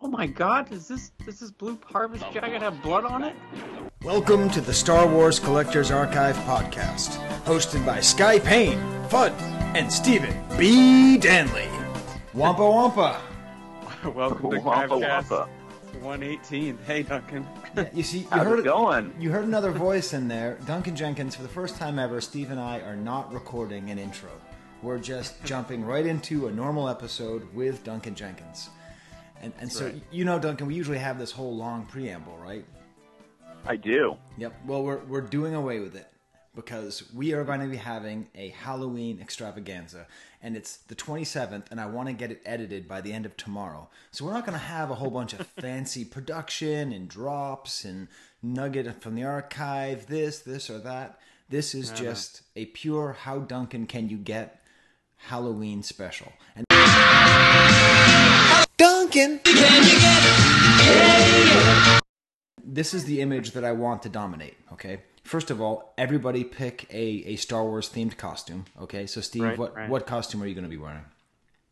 [0.00, 3.34] Oh my god, is this does this blue harvest jacket have blood on it?
[4.04, 9.32] Welcome to the Star Wars Collectors Archive podcast, hosted by Sky Payne, Fudd,
[9.74, 11.18] and Stephen B.
[11.18, 11.66] Danley.
[12.32, 13.20] Wampa Wampa.
[14.14, 15.48] Welcome to Wampa Crabcast Wampa.
[16.00, 16.78] 118.
[16.86, 17.44] Hey Duncan.
[17.76, 19.12] Yeah, you see, you How's heard it going?
[19.18, 21.34] You heard another voice in there, Duncan Jenkins.
[21.34, 24.30] For the first time ever, Steve and I are not recording an intro.
[24.80, 28.70] We're just jumping right into a normal episode with Duncan Jenkins.
[29.40, 30.02] And, and so, right.
[30.10, 32.64] you know, Duncan, we usually have this whole long preamble, right?
[33.66, 34.16] I do.
[34.36, 34.54] Yep.
[34.66, 36.10] Well, we're, we're doing away with it
[36.54, 40.06] because we are going to be having a Halloween extravaganza.
[40.42, 43.36] And it's the 27th, and I want to get it edited by the end of
[43.36, 43.88] tomorrow.
[44.10, 48.08] So we're not going to have a whole bunch of fancy production and drops and
[48.42, 51.20] nugget from the archive, this, this, or that.
[51.48, 54.62] This is just a pure How Duncan Can You Get
[55.16, 56.32] Halloween special.
[56.54, 56.66] And
[59.10, 59.40] Duncan!
[62.64, 64.56] this is the image that I want to dominate.
[64.72, 65.00] Okay.
[65.24, 68.66] First of all, everybody pick a, a Star Wars themed costume.
[68.80, 69.06] Okay.
[69.06, 69.88] So Steve, Right, what right.
[69.88, 71.04] what costume are you going to be wearing?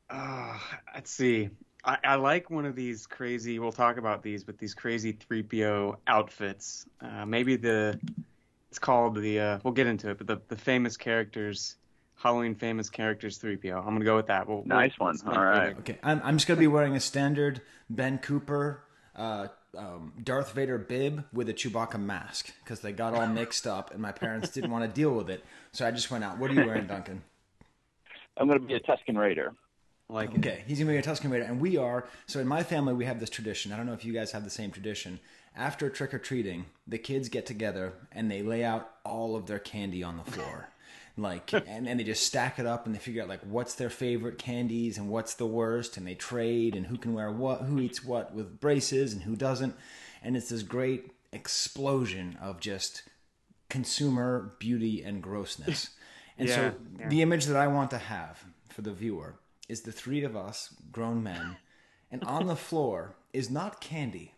[0.08, 0.58] Uh,
[0.94, 1.50] let's see.
[1.84, 3.58] I, I like one of these crazy.
[3.58, 6.86] We'll talk about these, but these crazy 3PO outfits.
[7.00, 8.00] Uh, maybe the
[8.70, 9.40] it's called the.
[9.40, 11.76] Uh, we'll get into it, but the the famous characters,
[12.16, 13.78] Halloween famous characters 3PO.
[13.78, 14.48] I'm gonna go with that.
[14.48, 15.16] We'll, we'll- Nice one.
[15.26, 15.68] All right.
[15.68, 15.80] further.
[15.80, 15.98] Okay.
[16.02, 18.82] I'm I'm just going to be wearing a standard Ben Cooper.
[19.14, 23.92] Uh, um, Darth Vader bib with a Chewbacca mask because they got all mixed up
[23.92, 26.38] and my parents didn't want to deal with it, so I just went out.
[26.38, 27.22] What are you wearing, Duncan?
[28.38, 29.52] I'm going to be a Tusken Raider.
[30.08, 30.38] Like it.
[30.38, 32.06] Okay, he's gonna be a Tusken Raider, and we are.
[32.26, 33.72] So in my family, we have this tradition.
[33.72, 35.18] I don't know if you guys have the same tradition.
[35.56, 39.58] After trick or treating, the kids get together and they lay out all of their
[39.58, 40.68] candy on the floor,
[41.16, 43.90] like, and, and they just stack it up and they figure out like what's their
[43.90, 47.80] favorite candies and what's the worst, and they trade and who can wear what, who
[47.80, 49.74] eats what with braces and who doesn't,
[50.22, 53.02] and it's this great explosion of just
[53.68, 55.90] consumer beauty and grossness.
[56.38, 57.08] And Yeah, so yeah.
[57.08, 59.36] the image that I want to have for the viewer
[59.70, 61.56] is the three of us, grown men,
[62.10, 64.34] and on the floor is not candy,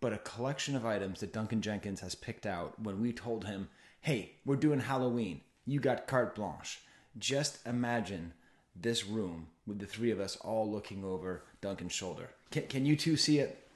[0.00, 3.68] but a collection of items that Duncan Jenkins has picked out when we told him,
[4.00, 5.42] hey, we're doing Halloween.
[5.66, 6.80] You got carte blanche.
[7.18, 8.32] Just imagine
[8.76, 12.30] this room with the three of us all looking over Duncan's shoulder.
[12.50, 13.66] Can, can you two see it?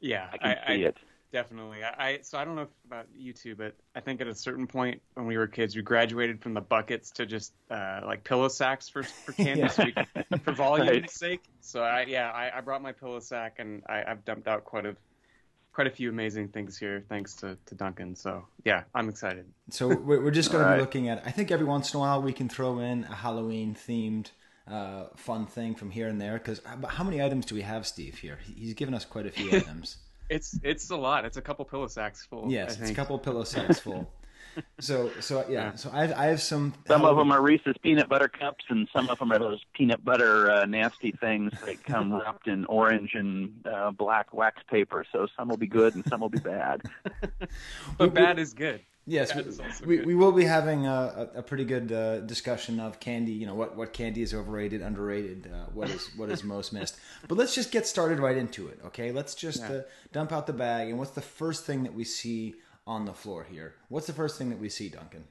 [0.00, 0.96] Yeah, I can see it.
[1.32, 1.82] Definitely.
[1.82, 4.34] I, I so I don't know if about you two, but I think at a
[4.34, 8.22] certain point when we were kids, we graduated from the buckets to just uh, like
[8.22, 10.04] pillow sacks for for candy, Yeah.
[10.44, 11.10] for volume's Right.
[11.10, 11.40] sake.
[11.62, 14.84] So I yeah, I, I brought my pillow sack and I, I've dumped out quite
[14.84, 14.94] a
[15.72, 18.14] quite a few amazing things here, thanks to, to Duncan.
[18.14, 19.46] So yeah, I'm excited.
[19.70, 20.80] So we're, we're just going to be right.
[20.80, 21.22] looking at.
[21.26, 24.30] I think every once in a while we can throw in a Halloween themed
[24.68, 26.34] uh, fun thing from here and there.
[26.34, 28.18] Because how many items do we have, Steve?
[28.18, 29.96] Here, he's given us quite a few items.
[30.28, 31.24] It's it's a lot.
[31.24, 32.50] It's a couple pillow sacks full.
[32.50, 34.10] Yes, it's a couple pillow sacks full.
[34.80, 35.74] So so yeah.
[35.74, 36.74] So I I have some.
[36.86, 40.04] Some of them are Reese's peanut butter cups, and some of them are those peanut
[40.04, 45.06] butter uh, nasty things that come wrapped in orange and uh, black wax paper.
[45.12, 46.82] So some will be good and some will be bad.
[47.98, 48.80] but bad is good.
[49.04, 50.06] Yes, That is also we, good.
[50.06, 53.32] we will be having a, a, a pretty good uh, discussion of candy.
[53.32, 56.96] You know what, what candy is overrated, underrated, uh, what is what is most missed.
[57.26, 59.10] But let's just get started right into it, okay?
[59.10, 59.80] Let's just uh,
[60.12, 60.88] dump out the bag.
[60.88, 62.54] And what's the first thing that we see
[62.86, 63.74] on the floor here?
[63.88, 65.24] What's the first thing that we see, Duncan?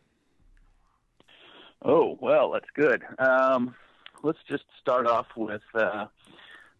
[1.84, 3.02] Oh well, that's good.
[3.18, 3.76] Um,
[4.24, 6.06] let's just start off with uh,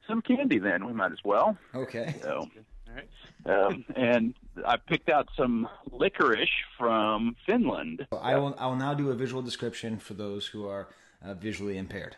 [0.08, 0.60] some candy.
[0.60, 1.58] Then we might as well.
[1.74, 2.16] Okay.
[2.22, 2.48] So.
[2.88, 3.66] All right.
[3.66, 4.34] um, and
[4.66, 8.06] I picked out some licorice from Finland.
[8.12, 10.90] I will I will now do a visual description for those who are
[11.24, 12.18] uh, visually impaired.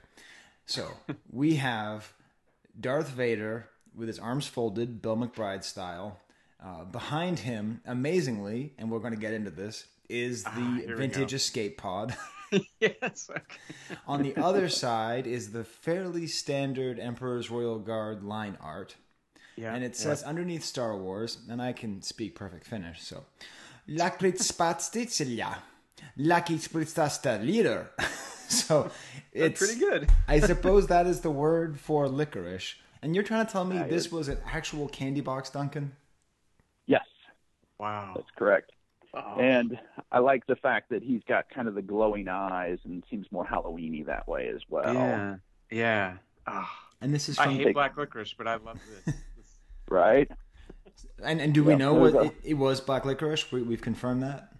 [0.65, 0.89] So
[1.31, 2.13] we have
[2.79, 6.19] Darth Vader with his arms folded, Bill McBride style.
[6.63, 10.49] Uh, behind him, amazingly, and we're going to get into this, is the
[10.89, 12.15] Ah, vintage escape pod.
[12.79, 13.29] yes.
[14.07, 18.95] On the other side is the fairly standard Emperor's Royal Guard line art.
[19.57, 19.73] Yeah.
[19.75, 23.25] And it says underneath Star Wars, and I can speak perfect Finnish, so
[23.89, 25.55] Lakritspatstitsilja.
[26.17, 27.91] Lakitspritstasta leader.
[28.49, 28.91] So
[29.31, 30.09] it's pretty good.
[30.27, 32.75] I suppose that is the word for licorice.
[33.01, 35.93] And you're trying to tell me this was an actual candy box, Duncan?
[37.83, 38.13] Yes, Wow.
[38.15, 38.71] that's correct.
[39.39, 39.77] And
[40.11, 43.45] I like the fact that he's got kind of the glowing eyes and seems more
[43.45, 44.91] Halloweeny that way as well.
[44.93, 45.35] Yeah.
[45.69, 46.17] Yeah.
[46.47, 49.05] Ah, And this is I from hate black licorice, but I love this.
[49.05, 49.15] This-
[49.89, 50.31] Right?
[51.23, 53.51] and, and do we Yeah, know what a- it, it was black licorice?
[53.51, 54.51] We, we've confirmed that.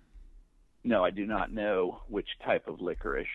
[0.83, 3.25] No, I do not know which type of licorice.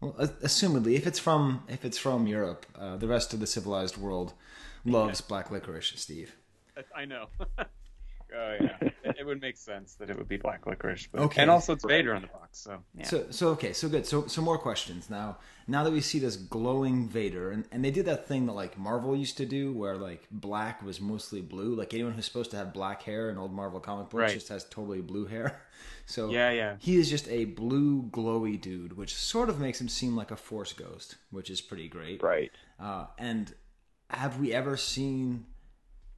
[0.00, 0.12] Well,
[0.42, 4.32] assumedly, if it's from if it's from Europe, uh, the rest of the civilized world
[4.84, 6.34] loves black licorice, Steve.
[6.96, 7.26] I know.
[8.34, 11.08] Oh yeah, it, it, would make sense that it would be black licorice.
[11.10, 12.58] But, okay, and also it's Vader on the box.
[12.58, 13.04] So yeah.
[13.04, 14.06] so so okay, so good.
[14.06, 15.38] So some more questions now.
[15.68, 18.78] Now that we see this glowing Vader, and, and they did that thing that like
[18.78, 21.74] Marvel used to do, where like black was mostly blue.
[21.74, 24.34] Like anyone who's supposed to have black hair in old Marvel comic books right.
[24.34, 25.62] just has totally blue hair.
[26.04, 29.88] So yeah, yeah, he is just a blue glowy dude, which sort of makes him
[29.88, 32.22] seem like a Force ghost, which is pretty great.
[32.22, 32.50] Right.
[32.78, 33.54] Uh, and
[34.10, 35.46] have we ever seen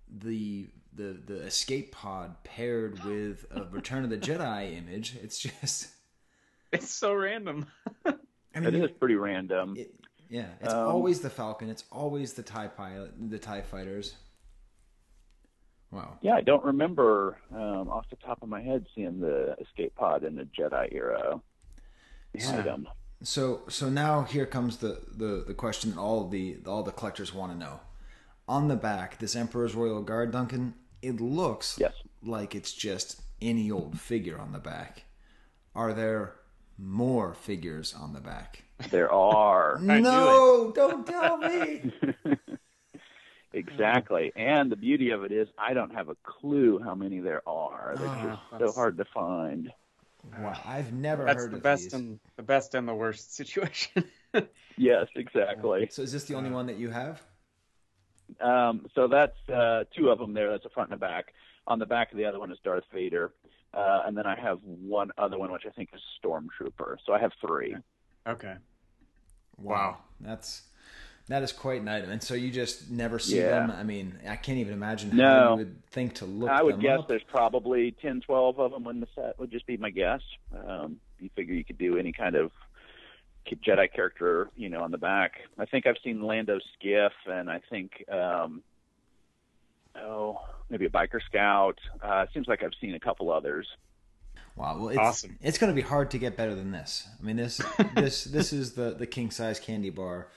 [0.09, 5.17] the the the escape pod paired with a Return of the Jedi image.
[5.23, 5.89] It's just
[6.73, 7.67] it's so random.
[8.07, 9.75] I mean, it is pretty random.
[9.77, 9.95] It,
[10.29, 11.69] yeah, it's um, always the Falcon.
[11.69, 14.15] It's always the Tie pilot, the Tie fighters.
[15.91, 16.19] Wow.
[16.23, 20.25] Yeah, I don't remember um, off the top of my head seeing the escape pod
[20.25, 21.41] in the Jedi era
[22.35, 22.59] yeah.
[22.59, 22.89] item.
[23.23, 27.33] So, so now here comes the, the, the question that all the all the collectors
[27.33, 27.81] want to know.
[28.49, 31.93] On the back, this Emperor's Royal Guard, Duncan, it looks yes.
[32.23, 35.05] like it's just any old figure on the back.
[35.75, 36.37] Are there
[36.79, 38.65] more figures on the back?
[38.91, 39.79] There are.
[39.83, 41.93] no, don't tell me.
[43.53, 44.33] exactly.
[44.35, 47.95] And the beauty of it is, I don't have a clue how many there are.
[47.99, 49.71] They're oh, just so hard to find.
[50.39, 51.93] Wow, I've never that's heard the of best these.
[51.93, 54.05] and the best and the worst situation.
[54.79, 55.87] yes, exactly.
[55.91, 57.23] So is this the only uh, one that you have?
[58.41, 60.51] Um, so that's uh, two of them there.
[60.51, 61.33] That's a front and a back.
[61.67, 63.33] On the back of the other one is Darth Vader,
[63.73, 66.97] uh, and then I have one other one which I think is Stormtrooper.
[67.07, 67.75] So I have three.
[68.27, 68.55] Okay.
[69.57, 70.63] Wow, that's
[71.29, 72.11] that is quite an item.
[72.11, 73.61] And so you just never see Yeah.
[73.61, 73.71] them.
[73.71, 75.51] I mean, I can't even imagine how No.
[75.53, 77.09] you would think to look I would them guess up.
[77.09, 79.39] there's probably 10, 12 of them in the set.
[79.39, 80.21] Would just be my guess.
[80.67, 82.53] Um, you figure you could do any kind of
[83.47, 85.41] Jedi character, you know, on the back.
[85.59, 88.63] I think I've seen Lando Skiff, and I think, um,
[89.97, 91.79] oh, maybe a biker scout.
[92.03, 93.67] Uh, seems like I've seen a couple others.
[94.57, 95.39] Wow, well, it's, Awesome.
[95.43, 97.09] It's going to be hard to get better than this.
[97.21, 97.61] I mean, this
[97.97, 100.29] this this is the the king size candy bar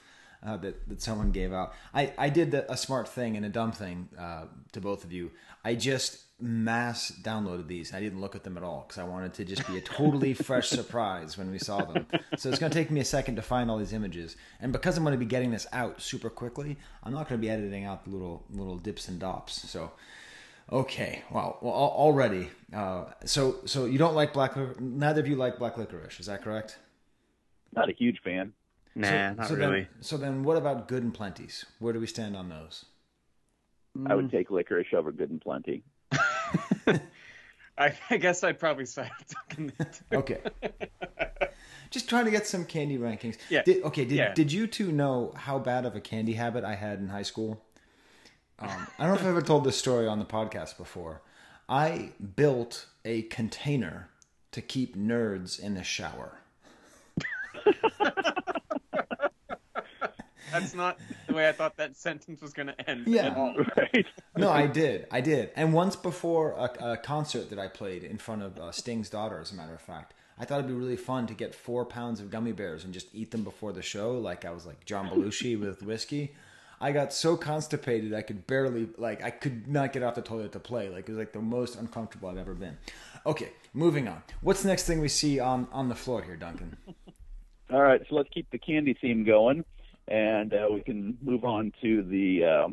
[0.46, 1.74] uh, that that someone gave out.
[1.94, 5.12] I I did the, a smart thing and a dumb thing uh, to both of
[5.12, 5.32] you.
[5.64, 7.94] I just mass downloaded these.
[7.94, 10.34] I didn't look at them at all because I wanted to just be a totally
[10.36, 12.06] fresh surprise when we saw them.
[12.38, 14.98] So it's going to take me a second to find all these images, and because
[14.98, 17.86] I'm going to be getting this out super quickly, I'm not going to be editing
[17.86, 19.70] out the little little dips and dops.
[19.70, 19.92] So.
[20.70, 21.24] Okay.
[21.32, 21.60] Wow.
[21.62, 22.50] Well, already.
[22.76, 24.58] Uh, so, so you don't like black?
[24.82, 26.20] Neither of you like black licorice.
[26.20, 26.78] Is that correct?
[27.74, 28.52] Not a huge fan.
[28.94, 29.82] Nah, so, not so really.
[29.82, 31.66] Then, so then, what about good and Plenty's?
[31.80, 32.84] Where do we stand on those?
[34.06, 35.84] I would take licorice over good and plenty.
[37.78, 39.12] I, I guess I'd probably side
[39.58, 40.18] there, too.
[40.18, 40.40] Okay.
[41.90, 43.38] Just trying to get some candy rankings.
[43.50, 43.64] Yeah.
[43.64, 44.06] Did, okay.
[44.06, 44.34] Did Yeah.
[44.34, 47.64] Did you two know how bad of a candy habit I had in high school?
[48.60, 51.22] Um, I don't know if I've ever told this story on the podcast before.
[51.70, 54.10] I built a container
[54.52, 56.40] to keep nerds in the shower.
[60.52, 60.98] That's not
[61.28, 63.28] the way I thought that sentence was going to end Yeah.
[63.28, 63.56] at all.
[63.78, 64.06] Right.
[64.38, 65.08] No, I did.
[65.12, 65.50] I did.
[65.56, 69.40] And once before a, a concert that I played in front of uh, Sting's daughter,
[69.42, 72.20] as a matter of fact, I thought it'd be really fun to get four pounds
[72.20, 75.10] of gummy bears and just eat them before the show, like I was like John
[75.10, 76.36] Belushi with whiskey.
[76.80, 80.52] I got so constipated I could barely like I could not get off the toilet
[80.52, 80.90] to play.
[80.90, 82.78] Like it was like the most uncomfortable I've ever been.
[83.26, 84.22] Okay, moving on.
[84.42, 86.78] What's the next thing we see on on the floor here, Duncan?
[87.74, 89.66] All right, so let's keep the candy theme going,
[90.08, 92.68] and uh, we can move on to the uh,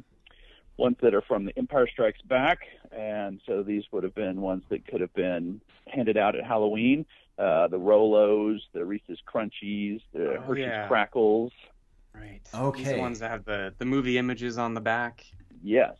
[0.77, 2.59] ones that are from the Empire Strikes Back.
[2.93, 7.07] And so these would have been ones that could have been handed out at Halloween.
[7.39, 10.87] Uh, the Rolos, the Reese's Crunchies, the Oh, Hershey's yeah.
[10.89, 11.51] Crackles.
[12.15, 12.41] Right.
[12.45, 12.91] These Okay.
[12.93, 15.25] are the ones that have the, the movie images on the back.
[15.63, 15.97] Yes.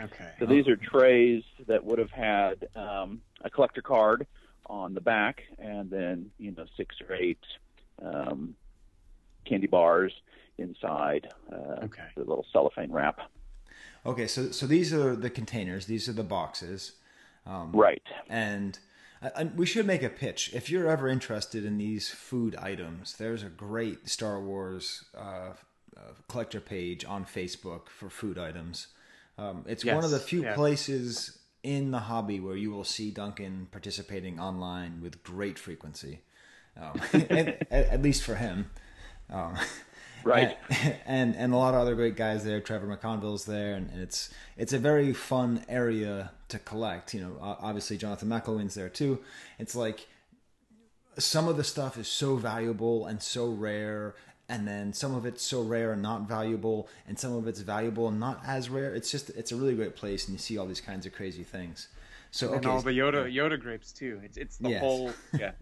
[0.00, 0.30] Okay.
[0.38, 4.26] So these are trays that would have had um, a collector card
[4.66, 7.40] on the back, and then you know six or eight
[8.00, 8.54] um,
[9.44, 10.12] candy bars
[10.58, 12.02] inside uh, Okay.
[12.16, 13.18] the little cellophane wrap.
[14.06, 15.86] Okay, so so these are the containers.
[15.86, 16.92] These are the boxes.
[17.46, 18.02] Um, Right.
[18.28, 18.78] And
[19.22, 20.52] I, I, we should make a pitch.
[20.54, 25.52] If you're ever interested in these food items, there's a great Star Wars uh,
[25.96, 28.88] uh, collector page on Facebook for food items.
[29.36, 30.54] Um, it's one of the few yeah.
[30.54, 36.20] places in the hobby where you will see Duncan participating online with great frequency,
[36.80, 38.70] um, at, at, at least for him.
[39.30, 39.56] Um,
[40.24, 40.56] Right.
[40.82, 42.60] and, and and a lot of other great guys there.
[42.60, 47.14] Trevor McConville's there, and, and it's it's a very fun area to collect.
[47.14, 49.20] You know, obviously Jonathan McElwain's there too.
[49.58, 50.06] It's like
[51.18, 54.14] some of the stuff is so valuable and so rare,
[54.48, 58.08] and then some of it's so rare and not valuable, and some of it's valuable
[58.08, 58.94] and not as rare.
[58.94, 61.42] It's just it's a really great place, and you see all these kinds of crazy
[61.44, 61.88] things.
[62.30, 64.20] So And okay, all the Yoda Yoda grapes too.
[64.22, 64.80] It's it's the Yes.
[64.80, 65.52] whole yeah.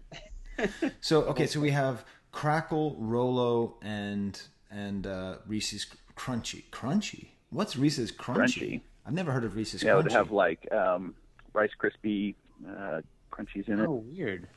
[1.01, 6.63] so okay, so we have Crackle, Rolo, and and uh, Reese's Crunchy.
[6.71, 7.27] Crunchy.
[7.49, 8.37] What's Reese's Crunchy?
[8.37, 8.81] Crunchy.
[9.05, 9.85] I've never heard of Reese's Crunchy.
[9.85, 10.03] Yeah, Crunchy.
[10.03, 11.15] would have like um,
[11.53, 12.35] Rice Krispie
[12.67, 13.87] uh, crunchies in it.
[13.87, 14.47] Oh, weird.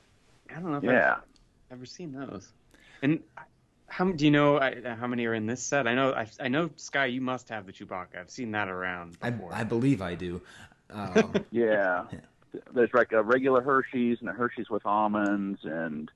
[0.50, 1.16] I don't know if yeah.
[1.70, 2.52] I've ever seen those.
[3.02, 3.20] And
[3.86, 5.86] how do you know I, how many are in this set?
[5.86, 7.06] I know I, I know Sky.
[7.06, 8.18] You must have the Chewbacca.
[8.18, 9.52] I've seen that around I, before.
[9.52, 10.40] I believe I do.
[10.92, 12.06] Um, Yeah.
[12.74, 16.10] There's like a regular Hershey's and a Hershey's with almonds and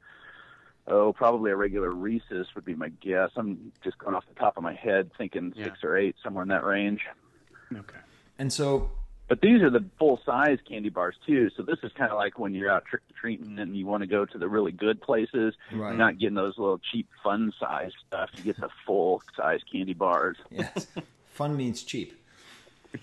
[0.87, 3.31] oh, probably a regular Reese's would be my guess.
[3.37, 5.65] I'm just going off the top of my head thinking Yeah.
[5.65, 7.01] six or eight, somewhere in that range.
[7.75, 7.99] okay.
[8.39, 8.91] and so
[9.29, 11.49] But these are the full size candy bars too.
[11.57, 14.03] So this is kind of like when you're out trick or treating and you want
[14.03, 15.55] to go to the really good places.
[15.73, 15.89] Right.
[15.89, 18.29] You're not getting those little cheap fun size stuff.
[18.37, 20.37] You get the full size candy bars.
[20.51, 20.87] yes,
[21.31, 22.21] fun means cheap.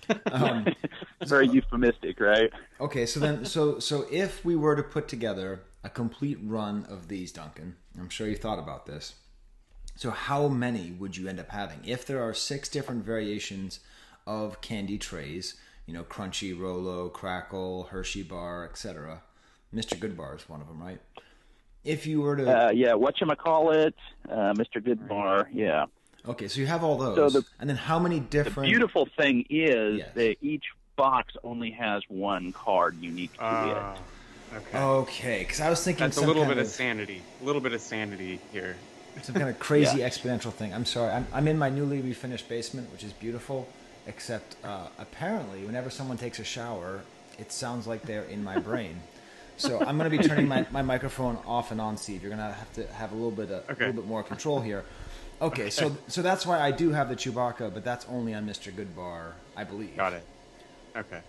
[0.32, 0.66] Um,
[1.26, 2.50] Very euphemistic, right?
[2.80, 7.08] Okay, so then, so so if we were to put together a complete run of
[7.08, 9.14] these, Duncan, I'm sure you thought about this.
[9.96, 13.80] So how many would you end up having if there are six different variations
[14.26, 15.56] of candy trays?
[15.86, 19.22] You know, Crunchy, Rolo, Crackle, Hershey Bar, etc.
[19.74, 19.98] Mr.
[19.98, 21.00] Goodbar is one of them, right?
[21.84, 23.94] If you were to, Uh, yeah, whatchamacallit,
[24.30, 24.80] uh, Mr.
[24.80, 25.86] Goodbar, yeah.
[26.28, 28.32] Okay, so you have all those, So the- and then how many different?
[28.32, 28.68] The different?
[28.70, 30.08] beautiful thing is Yes.
[30.14, 30.64] that each
[30.96, 33.96] box only has one card unique to Uh,
[34.52, 34.56] it.
[34.56, 34.78] okay.
[34.78, 37.22] Okay, because I was thinking That's a little kind bit of of sanity.
[37.40, 38.76] A little bit of sanity here.
[39.22, 40.72] some kind of crazy exponential thing.
[40.72, 41.12] I'm sorry.
[41.12, 43.68] I'm, I'm in my newly refinished basement, which is beautiful,
[44.06, 47.02] except uh, apparently, whenever someone takes a shower,
[47.38, 49.00] it sounds like they're in my brain.
[49.58, 52.22] So I'm going to be turning my, my microphone off and on, Steve.
[52.22, 53.84] You're going to have to have a little bit of, Okay.
[53.84, 54.84] a little bit more control here.
[55.42, 58.72] Okay, so so that's why I do have the Chewbacca, but that's only on Mr.
[58.72, 59.96] Goodbar, I believe.
[59.96, 60.24] Got it.
[60.96, 61.20] Okay.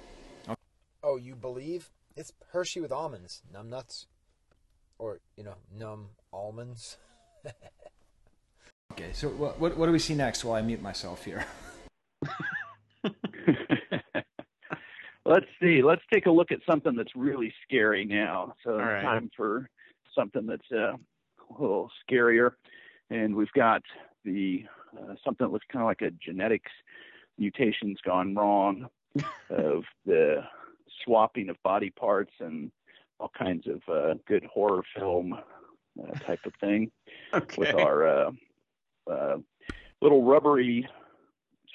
[1.01, 1.89] Oh, you believe?
[2.15, 4.05] It's Hershey with almonds, num nuts,
[4.99, 6.97] or you know, num almonds.
[8.91, 11.43] Okay, so what, what what do we see next while I mute myself here?
[15.25, 15.81] Let's see.
[15.81, 18.53] Let's take a look at something that's really scary now.
[18.63, 19.01] So right.
[19.01, 19.67] time for
[20.15, 20.99] something that's uh, a
[21.59, 22.51] little scarier,
[23.13, 23.81] and we've got
[24.25, 24.63] the
[24.97, 26.71] uh, something that looks kind of like a genetics
[27.37, 28.87] mutations gone wrong
[29.49, 30.43] of the
[31.03, 32.71] swapping of body parts and
[33.19, 36.91] all kinds of uh, good horror film uh, type of thing
[37.33, 37.55] Okay.
[37.57, 38.31] with our uh,
[39.09, 39.37] uh,
[40.01, 40.87] little rubbery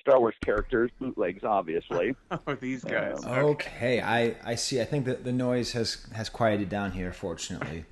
[0.00, 2.14] Star Wars characters, bootlegs, obviously.
[2.46, 3.22] Oh, these guys.
[3.24, 4.80] Um, Okay, I, I see.
[4.80, 7.84] I think that the noise has has quieted down here, fortunately.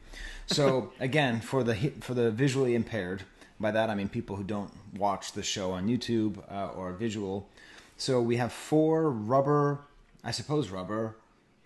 [0.47, 3.25] So again, for the for the visually impaired,
[3.59, 7.49] by that I mean people who don't watch the show on YouTube uh, or visual.
[7.97, 9.81] So we have four rubber,
[10.23, 11.17] I suppose rubber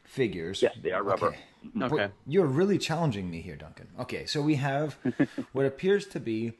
[0.04, 0.62] figures.
[0.62, 1.28] Yes, they are rubber.
[1.28, 1.38] Okay.
[1.82, 1.96] Okay.
[1.96, 3.88] But You're really challenging me here, Duncan.
[3.98, 4.96] Okay, so we have
[5.52, 6.52] what appears to be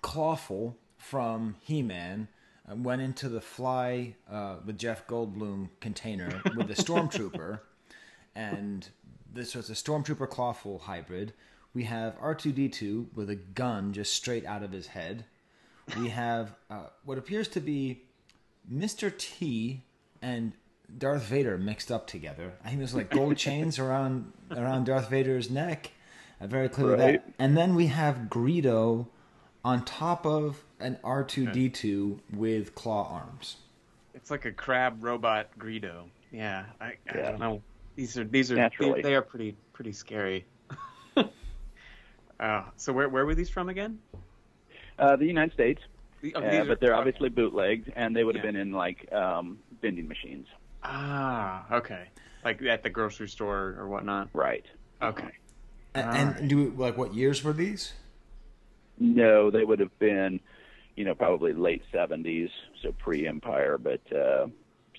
[0.00, 2.28] Clawful from He-Man
[2.70, 7.60] uh, went into the Fly uh, with Jeff Goldblum container with the Stormtrooper,
[8.34, 8.88] and
[9.32, 11.32] this was a Stormtrooper Clawful hybrid.
[11.78, 15.26] We have R2D2 with a gun just straight out of his head.
[15.96, 18.02] We have uh, what appears to be
[18.68, 19.16] Mr.
[19.16, 19.84] T
[20.20, 20.54] and
[20.98, 22.54] Darth Vader mixed up together.
[22.64, 25.92] I think there's like gold chains around around Darth Vader's neck.
[26.40, 27.24] Uh, very clearly Right.
[27.24, 27.32] that.
[27.38, 29.06] And then we have Greedo
[29.64, 33.58] on top of an R2D2 with claw arms.
[34.14, 36.08] It's like a crab robot Greedo.
[36.32, 36.64] Yeah.
[36.80, 37.30] I, I Yeah.
[37.30, 37.62] don't know.
[37.94, 40.44] These are these are they, they are pretty pretty scary.
[42.40, 43.98] Uh, so where where were these from again?
[44.98, 45.80] Uh, the United States,
[46.22, 48.50] The- oh, uh, these are- but they're obviously bootlegged, and they would have Yeah.
[48.52, 50.46] been in like um, vending machines.
[50.82, 52.08] Ah, okay.
[52.44, 54.28] Like at the grocery store or whatnot.
[54.32, 54.64] Right.
[55.02, 55.30] Okay.
[55.94, 57.94] And, and do like what years were these?
[58.98, 60.40] No, they would have been,
[60.96, 62.50] you know, probably late 70s,
[62.82, 64.48] so pre-Empire, but uh,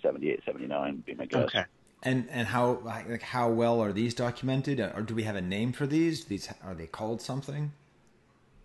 [0.01, 1.43] 78, 79 would be my guess.
[1.45, 1.63] Okay.
[2.01, 4.79] And and how like how well are these documented?
[4.79, 6.25] Or do we have a name for these?
[6.25, 7.73] These are they called something?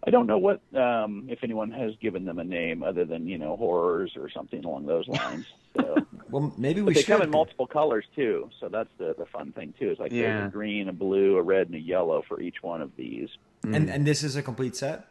[0.06, 3.38] I don't know what um, if anyone has given them a name other than you
[3.38, 5.46] know horrors or something along those lines.
[5.76, 5.96] So.
[6.30, 7.12] Well, maybe we But they should.
[7.12, 9.90] come in multiple colors too, so that's the the fun thing too.
[9.92, 10.22] Is like Yeah.
[10.22, 13.28] there's a green, a blue, a red, and a yellow for each one of these.
[13.62, 15.06] And and this is a complete set.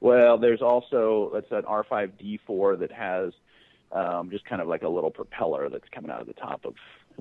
[0.00, 3.32] Well, there's also that's an R5D4 that has
[3.92, 6.74] um, just kind of like a little propeller that's coming out of the top of.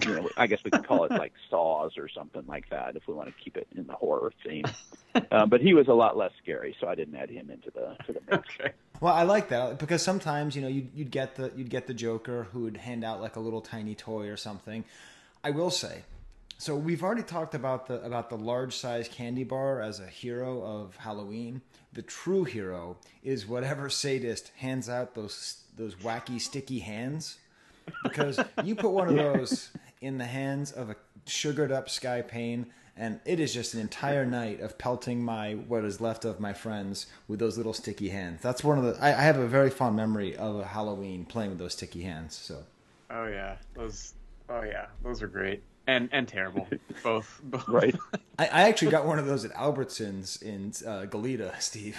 [0.05, 3.07] You know, I guess we could call it like saws or something like that if
[3.07, 4.65] we want to keep it in the horror theme.
[5.31, 7.95] Um, but he was a lot less scary, so I didn't add him into the
[8.05, 8.47] to the mix.
[8.59, 8.73] Okay.
[9.01, 11.93] Well, I like that because sometimes you know you'd, you'd get the you'd get the
[11.93, 14.85] Joker who would hand out like a little tiny toy or something.
[15.43, 16.03] I will say,
[16.57, 20.61] so we've already talked about the about the large size candy bar as a hero
[20.61, 21.61] of Halloween.
[21.93, 27.37] The true hero is whatever sadist hands out those those wacky sticky hands
[28.03, 29.69] because you put one of those
[30.01, 32.67] in the hands of a sugared up Sky Payne,
[32.97, 36.53] and it is just an entire night of pelting my what is left of my
[36.53, 38.41] friends with those little sticky hands.
[38.41, 39.01] That's one of the.
[39.03, 42.35] I, I have a very fond memory of a Halloween playing with those sticky hands.
[42.35, 42.63] So
[43.09, 44.13] Oh yeah, those.
[44.49, 46.67] Oh yeah, those are great and and terrible.
[47.03, 47.39] Both.
[47.43, 47.67] both.
[47.67, 47.95] Right.
[48.37, 51.97] I, I actually got one of those at Albertsons in uh, Goleta, Steve.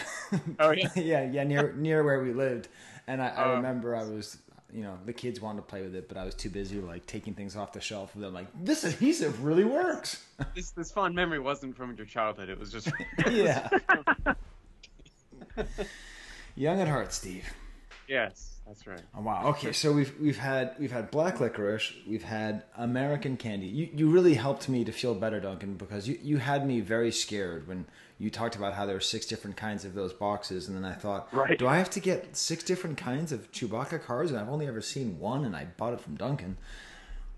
[0.58, 0.88] Oh yeah.
[0.96, 2.68] yeah, yeah, near near where we lived,
[3.06, 3.54] and I, I Oh.
[3.56, 4.38] remember I was.
[4.72, 7.06] You know, the kids wanted to play with it, but I was too busy like
[7.06, 8.14] taking things off the shelf.
[8.14, 10.24] And they're like, "This adhesive really works."
[10.54, 12.48] This this fond memory wasn't from your childhood.
[12.48, 12.90] It was just.
[13.30, 13.68] yeah.
[16.56, 17.44] Young at heart, Steve.
[18.08, 19.02] yes, that's right.
[19.16, 19.46] Oh, wow.
[19.48, 23.66] Okay, so we've we've had we've had black licorice, we've had American candy.
[23.66, 27.10] You you really helped me to feel better, Duncan, because you you had me very
[27.10, 27.86] scared when
[28.20, 30.94] you talked about how there were six different kinds of those boxes, and then I
[30.94, 31.58] thought, Right.
[31.58, 34.30] do I have to get six different kinds of Chewbacca cars?
[34.30, 36.56] And I've only ever seen one, and I bought it from Duncan.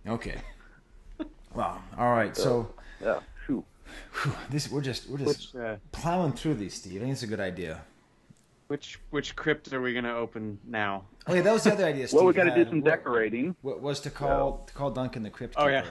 [0.07, 0.37] Okay.
[1.55, 1.83] Wow.
[1.99, 2.37] All right.
[2.37, 3.21] So Yeah.
[3.47, 3.65] Phew.
[4.23, 6.97] whew, this we're just we're just Which uh, plowing through these, Steve.
[6.97, 7.83] I think it's a good idea.
[8.73, 11.05] Which which crypt are we gonna open now?
[11.29, 12.09] Okay, that was the other idea.
[12.09, 13.55] Steve Well, we got to do some decorating.
[13.61, 15.69] What was to call to call Duncan the Crypt Keeper.
[15.69, 15.85] Oh, yeah.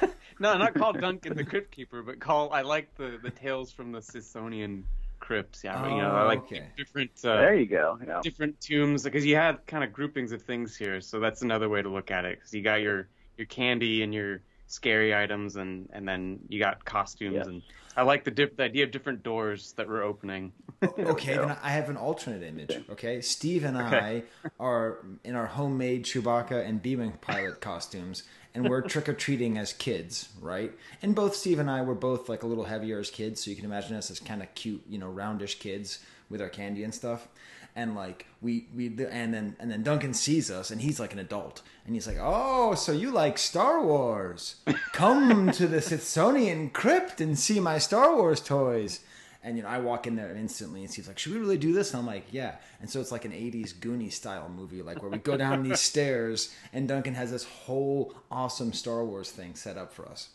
[0.00, 2.52] But No, not call Duncan the Crypt Keeper, but call.
[2.52, 4.82] I like the the tales from the Sithsonian
[5.20, 5.62] crypts.
[5.62, 6.66] Yeah, you know, I Oh, like okay.
[6.76, 7.96] different uh, There you go.
[8.04, 8.18] Yeah.
[8.20, 11.00] different tombs because you had kind of groupings of things here.
[11.00, 12.38] So that's another way to look at it.
[12.40, 13.06] Because you got your
[13.38, 14.40] your candy and your
[14.72, 17.34] scary items, and and then you got costumes.
[17.34, 17.46] Yes.
[17.46, 17.62] And
[17.96, 20.52] I like the diff- the idea of different doors that we're opening.
[20.82, 22.76] okay, then I have an alternate image.
[22.90, 24.24] Okay, Steve and I
[24.58, 28.24] are in our homemade Chewbacca and B-wing pilot costumes,
[28.54, 30.72] and we're trick or treating as kids, right?
[31.02, 33.56] And both Steve and I were both like a little heavier as kids, so you
[33.56, 35.98] can imagine us as kind of cute, you know, roundish kids
[36.30, 37.28] with our candy and stuff.
[37.74, 41.18] And like we we and then and then Duncan sees us and he's like an
[41.18, 44.56] adult and he's like, "Oh, so you like Star Wars?
[44.92, 49.00] Come to the Sithsonian crypt and see my Star Wars toys."
[49.44, 51.72] And you know, I walk in there instantly, and Steve's like, "Should we really do
[51.72, 55.00] this?" And I'm like, "Yeah." And so it's like an '80s Goonie style movie, like
[55.02, 59.54] where we go down these stairs, and Duncan has this whole awesome Star Wars thing
[59.54, 60.28] set up for us.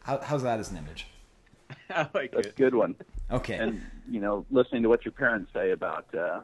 [0.00, 1.06] How, how's that as an image?
[1.90, 2.56] I like That's a it.
[2.56, 2.94] good one.
[3.30, 3.56] Okay.
[3.56, 6.40] And you know, listening to what your parents say about uh,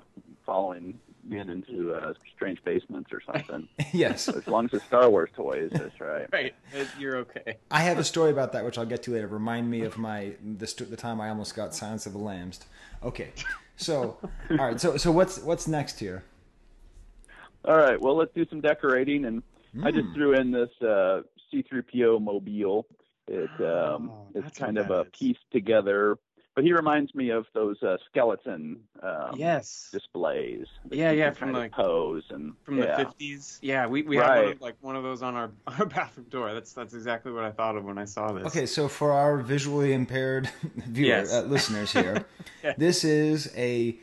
[0.47, 3.69] following being into uh, strange basements or something.
[3.93, 6.27] yes, as long as it's Star Wars toys, that's right.
[6.33, 6.55] Right,
[6.99, 7.57] you're okay.
[7.71, 9.27] I have a story about that, which I'll get to later.
[9.27, 12.61] Remind me of my the, the time I almost got Silence of the Lambs.
[13.03, 13.33] Okay,
[13.77, 14.17] so
[14.51, 16.25] all right, so so what's what's next here?
[17.65, 19.43] All right, well, let's do some decorating, and
[19.83, 22.87] I just threw in this uh, C-3PO mobile.
[23.27, 25.09] It um, Oh, it's kind of a is.
[25.19, 26.19] piece together,
[26.59, 30.67] but he reminds me of those uh, skeleton um, Yes, displays.
[30.91, 32.97] Yeah, yeah, from like- pose and from yeah.
[32.97, 33.61] the fifties.
[33.63, 34.55] Yeah, we we have one Right.
[34.57, 36.53] of, like one of those on our, our bathroom door.
[36.55, 38.45] That's that's exactly what I thought of when I saw this.
[38.49, 41.33] Okay, so for our visually impaired viewer Yes.
[41.33, 42.27] uh, listeners here,
[42.65, 42.73] Yeah.
[42.77, 43.97] this is a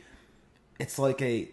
[0.80, 1.50] it's like a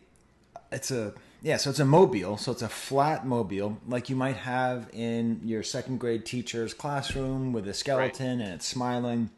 [0.72, 4.38] it's a yeah, so it's a mobile, so it's a flat mobile like you might
[4.38, 9.32] have in your second grade teacher's classroom with a skeleton and it's smiling.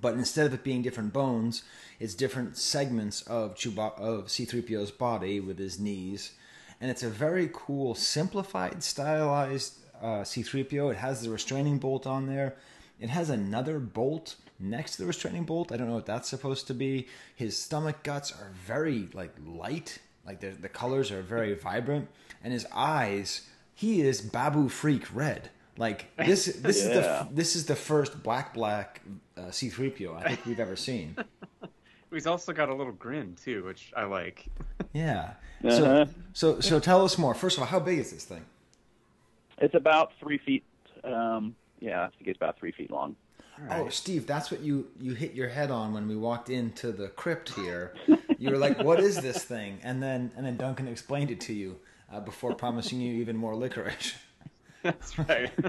[0.00, 1.62] But instead of it being different bones,
[1.98, 6.32] it's different segments of Chewba- of C3PO's body with his knees.
[6.80, 10.92] And it's a very cool, simplified, stylized uh, C3PO.
[10.92, 12.56] It has the restraining bolt on there.
[13.00, 15.72] It has another bolt next to the restraining bolt.
[15.72, 17.08] I don't know what that's supposed to be.
[17.34, 22.08] His stomach guts are very like light, like the the colors are very vibrant,
[22.42, 23.48] and his eyes.
[23.74, 25.50] He is Babu Freak red.
[25.78, 26.46] Like this.
[26.62, 29.02] This is the this is the first black black
[29.36, 31.16] uh, C3PO I think we've ever seen.
[32.12, 34.46] he's also got a little grin too, which I like.
[34.92, 35.34] Yeah.
[35.62, 36.06] Uh-huh.
[36.06, 37.34] So so so tell us more.
[37.34, 38.46] First of all, how big is this thing?
[39.58, 40.64] It's about three feet.
[41.04, 43.14] Um, yeah, I think it's about three feet long.
[43.70, 47.08] Oh, Steve, that's what you you hit your head on when we walked into the
[47.08, 47.94] crypt here.
[48.38, 51.52] You were like, "What is this thing?" And then and then Duncan explained it to
[51.52, 51.78] you
[52.10, 54.14] uh, before promising you even more licorice.
[54.82, 55.50] That's right.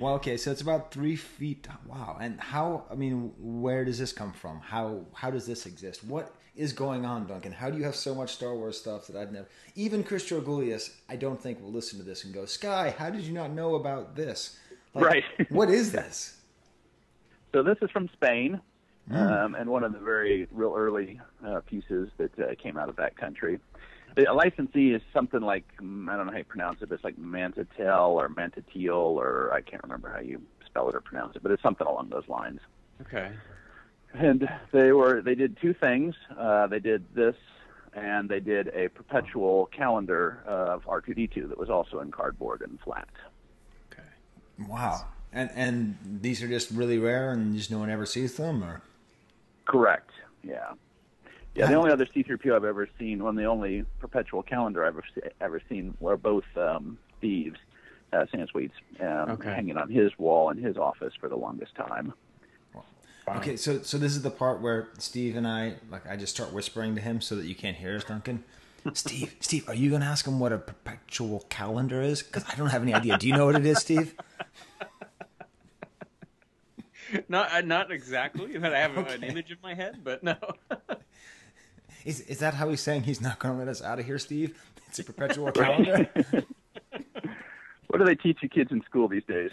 [0.00, 1.68] Well, okay, so it's about three feet.
[1.86, 2.86] Wow, and how?
[2.90, 4.58] I mean, where does this come from?
[4.60, 6.02] How how does this exist?
[6.02, 7.52] What is going on, Duncan?
[7.52, 9.46] How do you have so much Star Wars stuff that I've never?
[9.74, 13.24] Even Chris Georgoulias, I don't think will listen to this and go, "Sky, how did
[13.24, 14.58] you not know about this?"
[14.94, 15.24] Like, Right.
[15.50, 16.38] what is this?
[17.52, 18.58] So this is from Spain,
[19.10, 22.96] um, and one of the very real early uh, pieces that uh, came out of
[22.96, 23.60] that country.
[24.16, 27.04] The licensee is something like mm, I don't know how you pronounce it, but it's
[27.04, 31.42] like Mantatel or Mantatil, or I can't remember how you spell it or pronounce it,
[31.42, 32.60] but it's something along those lines.
[33.02, 33.30] Okay.
[34.12, 36.14] And they were they did two things.
[36.36, 37.36] Uh, they did this,
[37.94, 43.08] and they did a perpetual calendar of R2D2 that was also in cardboard and flat.
[43.92, 44.68] Okay.
[44.68, 48.64] Wow, and and these are just really rare, and just no one ever sees them,
[48.64, 48.82] or
[49.66, 50.10] Correct.
[50.42, 50.72] Yeah.
[51.60, 54.96] Yeah, the only other C-3PO I've ever seen, one of the only perpetual calendar I've
[54.96, 55.04] ever,
[55.40, 57.58] ever seen, were both um, thieves,
[58.12, 59.52] uh, Sansweets, um, Okay.
[59.52, 62.14] hanging on his wall in his office for the longest time.
[63.28, 66.52] Okay, so so this is the part where Steve and I like I just start
[66.52, 68.42] whispering to him so that you can't hear us, Duncan.
[68.94, 72.22] Steve, Steve, are you going to ask him what a perpetual calendar is?
[72.22, 73.18] Because I don't have any idea.
[73.18, 74.14] Do you know what it is, Steve?
[77.28, 79.98] Not uh, not exactly, but I have an image in my head.
[80.02, 80.36] But no.
[82.04, 84.18] Is is that how he's saying he's not going to let us out of here,
[84.18, 84.60] Steve?
[84.88, 86.08] It's a perpetual calendar.
[87.88, 89.50] What do they teach you kids in school these days?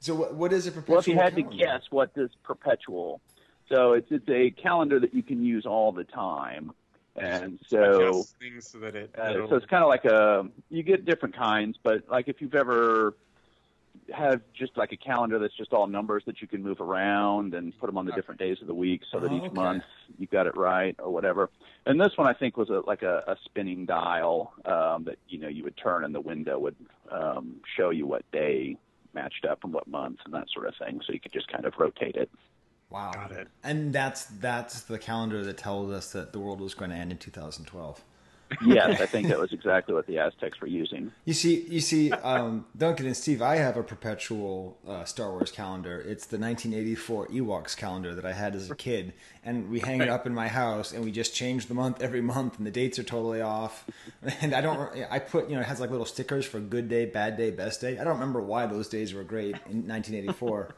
[0.00, 0.94] So what what is a perpetual?
[0.94, 3.20] Well, if you had to guess, what this perpetual?
[3.68, 6.72] So it's it's a calendar that you can use all the time,
[7.16, 9.14] and so things so that it.
[9.16, 12.54] Uh, so it's kind of like a you get different kinds, but like if you've
[12.54, 13.14] ever
[14.12, 17.76] have just like a calendar that's just all numbers that you can move around and
[17.78, 19.54] put them on the different days of the week, so that Oh, each okay.
[19.54, 19.82] month
[20.18, 21.50] you got it right or whatever.
[21.86, 25.38] And this one I think was a, like a, a spinning dial um, that you
[25.38, 26.76] know you would turn and the window would
[27.10, 28.76] um, show you what day
[29.14, 31.00] matched up and what month and that sort of thing.
[31.06, 32.30] So you could just kind of rotate it.
[32.90, 33.12] Wow.
[33.12, 33.48] Got it.
[33.62, 37.12] And that's that's the calendar that tells us that the world was going to end
[37.12, 38.04] in 2012.
[38.64, 41.12] Yes, I think that was exactly what the Aztecs were using.
[41.24, 45.50] You see, you see, um, Duncan and Steve, I have a perpetual uh, Star Wars
[45.50, 46.00] calendar.
[46.00, 49.12] It's the 1984 Ewoks calendar that I had as a kid,
[49.44, 52.20] and we hang it up in my house, and we just change the month every
[52.20, 53.86] month, and the dates are totally off.
[54.42, 57.04] And I don't, I put, you know, it has like little stickers for good day,
[57.04, 57.98] bad day, best day.
[57.98, 60.74] I don't remember why those days were great in 1984,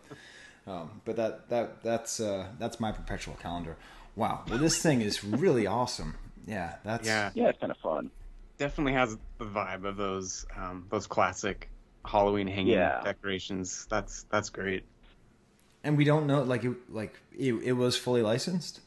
[0.66, 3.76] um, but that that that's uh, that's my perpetual calendar.
[4.16, 6.14] Wow, well, this thing is really awesome.
[6.46, 8.10] Yeah, that's Yeah, Yeah, it's kind of fun.
[8.58, 11.68] definitely has the vibe of those um, those classic
[12.04, 13.00] Halloween hanging Yeah.
[13.04, 13.86] decorations.
[13.90, 14.84] That's that's great.
[15.84, 18.80] And we don't know, like, it, like it, it was fully licensed.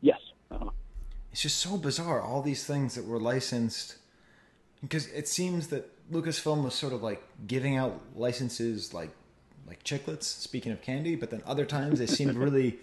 [0.00, 0.18] Yes.
[0.50, 0.70] Uh,
[1.30, 2.20] It's just so bizarre.
[2.20, 3.96] All these things that were licensed,
[4.80, 9.10] because it seems that Lucasfilm was sort of like giving out licenses, like
[9.68, 10.24] like chiclets.
[10.24, 12.78] Speaking of candy, but then other times they seemed really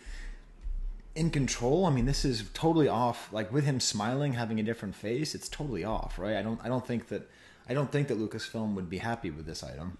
[1.16, 1.86] in control.
[1.86, 3.32] I mean, this is totally off.
[3.32, 6.36] Like with him smiling, having a different face, it's totally off, right?
[6.36, 7.30] I don't, I don't think that,
[7.70, 9.98] I don't think that Lucasfilm would be happy with this item.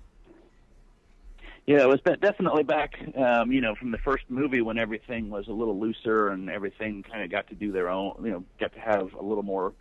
[1.66, 5.48] Yeah, it was definitely back, um, you know, from the first movie when everything was
[5.48, 8.74] a little looser and everything kind of got to do their own, you know, got
[8.74, 9.72] to have a little more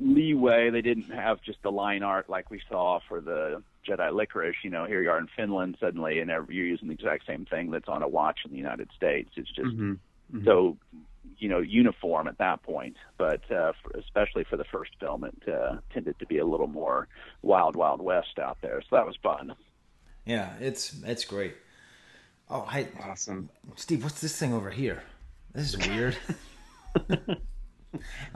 [0.00, 0.70] leeway.
[0.70, 4.56] They didn't have just the line art like we saw for the Jedi Licorice.
[4.64, 7.44] You know, here you are in Finland suddenly, and every- you're using the exact same
[7.44, 9.30] thing that's on a watch in the United States.
[9.36, 9.68] It's just
[10.32, 10.44] Mhm.
[10.44, 10.76] so,
[11.38, 12.96] you know, uniform at that point.
[13.18, 16.66] But uh, for, especially for the first film, it uh, tended to be a little
[16.66, 17.08] more
[17.42, 18.82] wild, wild west out there.
[18.88, 19.54] So that was fun.
[20.26, 21.54] Yeah, it's it's great.
[22.48, 23.48] Oh, hi, Awesome.
[23.76, 24.02] Steve.
[24.02, 25.02] What's this thing over here?
[25.54, 26.16] This is weird.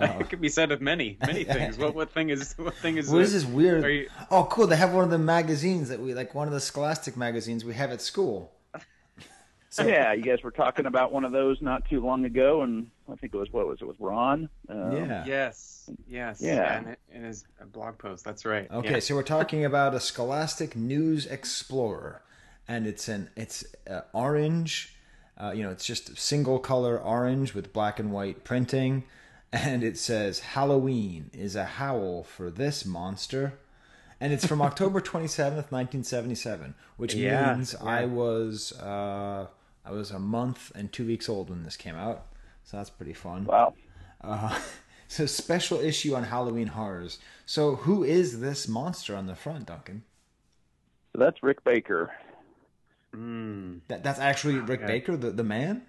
[0.00, 1.76] it could be said of many many things.
[1.78, 3.38] What what thing is what thing is What is it?
[3.38, 3.84] this weird?
[3.84, 4.66] You- Oh, cool!
[4.66, 7.74] They have one of the magazines that we like, one of the Scholastic magazines we
[7.74, 8.52] have at school.
[9.86, 13.16] yeah, you guys were talking about one of those not too long ago, and I
[13.16, 14.48] think it was what was it with Ron?
[14.68, 15.24] Um, yeah.
[15.26, 16.40] Yes, yes.
[16.40, 16.78] Yeah.
[16.78, 18.24] And it, in his blog post.
[18.24, 18.70] That's right.
[18.70, 18.98] Okay, Yeah.
[19.00, 22.22] so we're talking about a Scholastic News Explorer,
[22.68, 24.94] and it's an it's uh, orange.
[25.36, 29.02] Uh, you know, it's just single color orange with black and white printing,
[29.52, 33.54] and it says Halloween is a howl for this monster.
[34.20, 37.84] And it's from October twenty seventh, nineteen seventy seven, which Yeah, means yeah.
[37.90, 39.48] I was uh,
[39.84, 42.26] I was a month and two weeks old when this came out,
[42.62, 43.44] so that's pretty fun.
[43.44, 43.74] Wow.
[44.22, 44.58] Uh,
[45.08, 47.18] so special issue on Halloween horrors.
[47.46, 50.02] So who is this monster on the front, Duncan?
[51.12, 52.12] So that's Rick Baker.
[53.14, 53.80] Mm.
[53.88, 54.86] That that's actually Rick Okay.
[54.92, 55.82] Baker, the the man.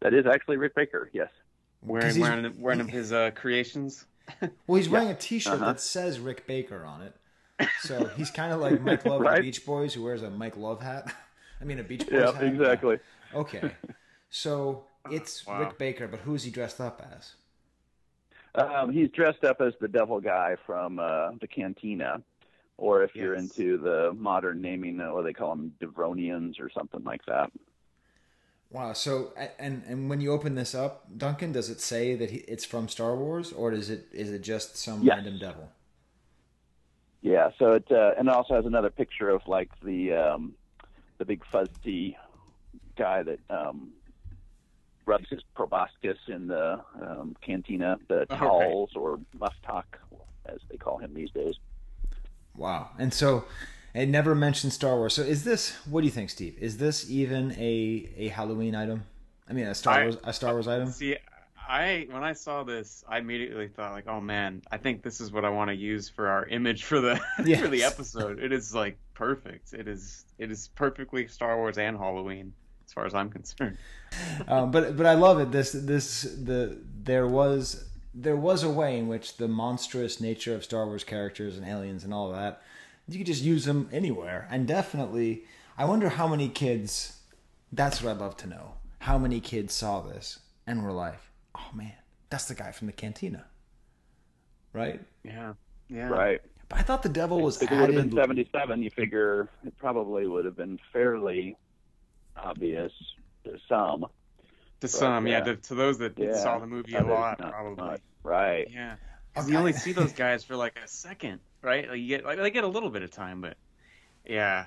[0.00, 1.10] That is actually Rick Baker.
[1.12, 1.28] Yes.
[1.82, 4.04] Wearing wearing, wearing of his uh, creations.
[4.66, 5.64] Well, he's wearing a T-shirt Uh-huh.
[5.66, 7.14] that says Rick Baker on it.
[7.80, 9.36] So he's kind of like Mike Love of Right.
[9.36, 11.12] the Beach Boys, who wears a Mike Love hat.
[11.62, 12.60] I mean, a Beach Boys Yeah, hat.
[12.62, 12.98] exactly.
[13.32, 13.76] Okay,
[14.30, 15.52] so it's Wow.
[15.52, 17.34] Rick Baker, but who's he dressed up as?
[18.54, 22.22] Um, he's dressed up as the devil guy from uh, the Cantina,
[22.78, 27.04] or if you're into the modern naming, uh, what they call them, Devaronians or something
[27.04, 27.50] like that.
[28.70, 28.92] Wow.
[28.94, 32.64] So and and when you open this up, Duncan, does it say that he, it's
[32.64, 35.08] from Star Wars, or is it is it just some Yes.
[35.08, 35.70] random devil?
[37.20, 40.54] Yeah, so it uh, and it also has another picture of like the um,
[41.22, 42.16] the big fuzzy
[42.98, 43.92] guy that um,
[45.06, 48.40] rubs his proboscis in the um, cantina, the right.
[48.40, 49.84] Talz or muftak,
[50.46, 51.54] as they call him these days.
[52.56, 52.90] Wow.
[52.98, 53.44] And so
[53.94, 55.14] it never mentioned Star Wars.
[55.14, 55.76] So is this?
[55.86, 56.56] What do you think, Steve?
[56.60, 59.04] Is this even a a Halloween item?
[59.48, 60.90] I mean, a Star I- Wars a Star Wars item?
[60.90, 61.16] See,
[61.68, 65.32] I when I saw this, I immediately thought like, oh man, I think this is
[65.32, 68.38] what I want to use for our image for the for the episode.
[68.38, 69.72] It is like perfect.
[69.72, 72.52] It is it is perfectly Star Wars and Halloween
[72.86, 73.78] as far as I'm concerned.
[74.48, 75.50] um, but but I love it.
[75.50, 80.64] This this the there was there was a way in which the monstrous nature of
[80.64, 82.62] Star Wars characters and aliens and all of that
[83.08, 84.48] you could just use them anywhere.
[84.50, 85.44] And definitely,
[85.76, 87.18] I wonder how many kids.
[87.72, 88.74] That's what I'd love to know.
[89.00, 91.18] How many kids saw this and were like,
[91.54, 91.94] "Oh man,
[92.30, 93.46] that's the guy from the cantina,"
[94.72, 95.00] right?
[95.24, 95.54] Yeah,
[95.88, 96.08] yeah.
[96.08, 96.40] Right.
[96.68, 99.76] But I thought the devil was If it would have been 77, you figure it
[99.76, 101.56] probably would have been fairly
[102.36, 102.92] obvious
[103.44, 104.06] to some.
[104.80, 105.38] To some, yeah.
[105.38, 105.44] yeah.
[105.44, 106.34] To, to those that Yeah.
[106.34, 107.76] saw the movie a lot, probably.
[107.84, 108.00] much.
[108.22, 108.68] Right.
[108.70, 108.96] Yeah.
[109.34, 109.52] 'Cause Okay.
[109.52, 111.88] you only see those guys for like a second, right?
[111.88, 113.56] Like you get like they get a little bit of time, but
[114.24, 114.66] yeah,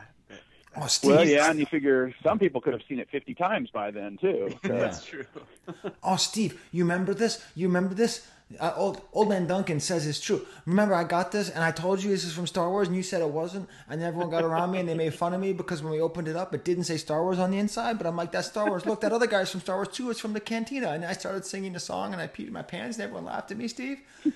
[0.77, 1.11] Oh, Steve.
[1.11, 4.17] Well, yeah, and you figure some people could have seen it 50 times by then,
[4.17, 4.49] too.
[4.65, 5.25] So, that's true.
[6.03, 7.43] Oh, Steve, you remember this?
[7.55, 8.27] You remember this?
[8.59, 10.45] Uh, old old man Duncan says it's true.
[10.67, 13.01] Remember, I got this, and I told you this is from Star Wars, and you
[13.01, 15.81] said it wasn't, and everyone got around me, and they made fun of me because
[15.81, 17.97] when we opened it up, it didn't say Star Wars on the inside.
[17.97, 18.85] But I'm like, that's Star Wars.
[18.85, 20.11] Look, that other guy's from Star Wars too.
[20.11, 22.61] It's from the Cantina, and I started singing a song, and I peed in my
[22.61, 23.67] pants, and everyone laughed at me.
[23.67, 24.01] Steve.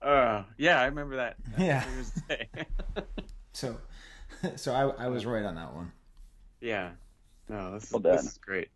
[0.00, 1.36] Uh, yeah, I remember that.
[1.56, 1.82] that Yeah.
[1.84, 2.48] clear as day.
[3.52, 3.76] So,
[4.56, 5.92] so I, I was right on that one.
[6.60, 6.90] yeah.
[7.48, 8.68] No, this is, Well this is great.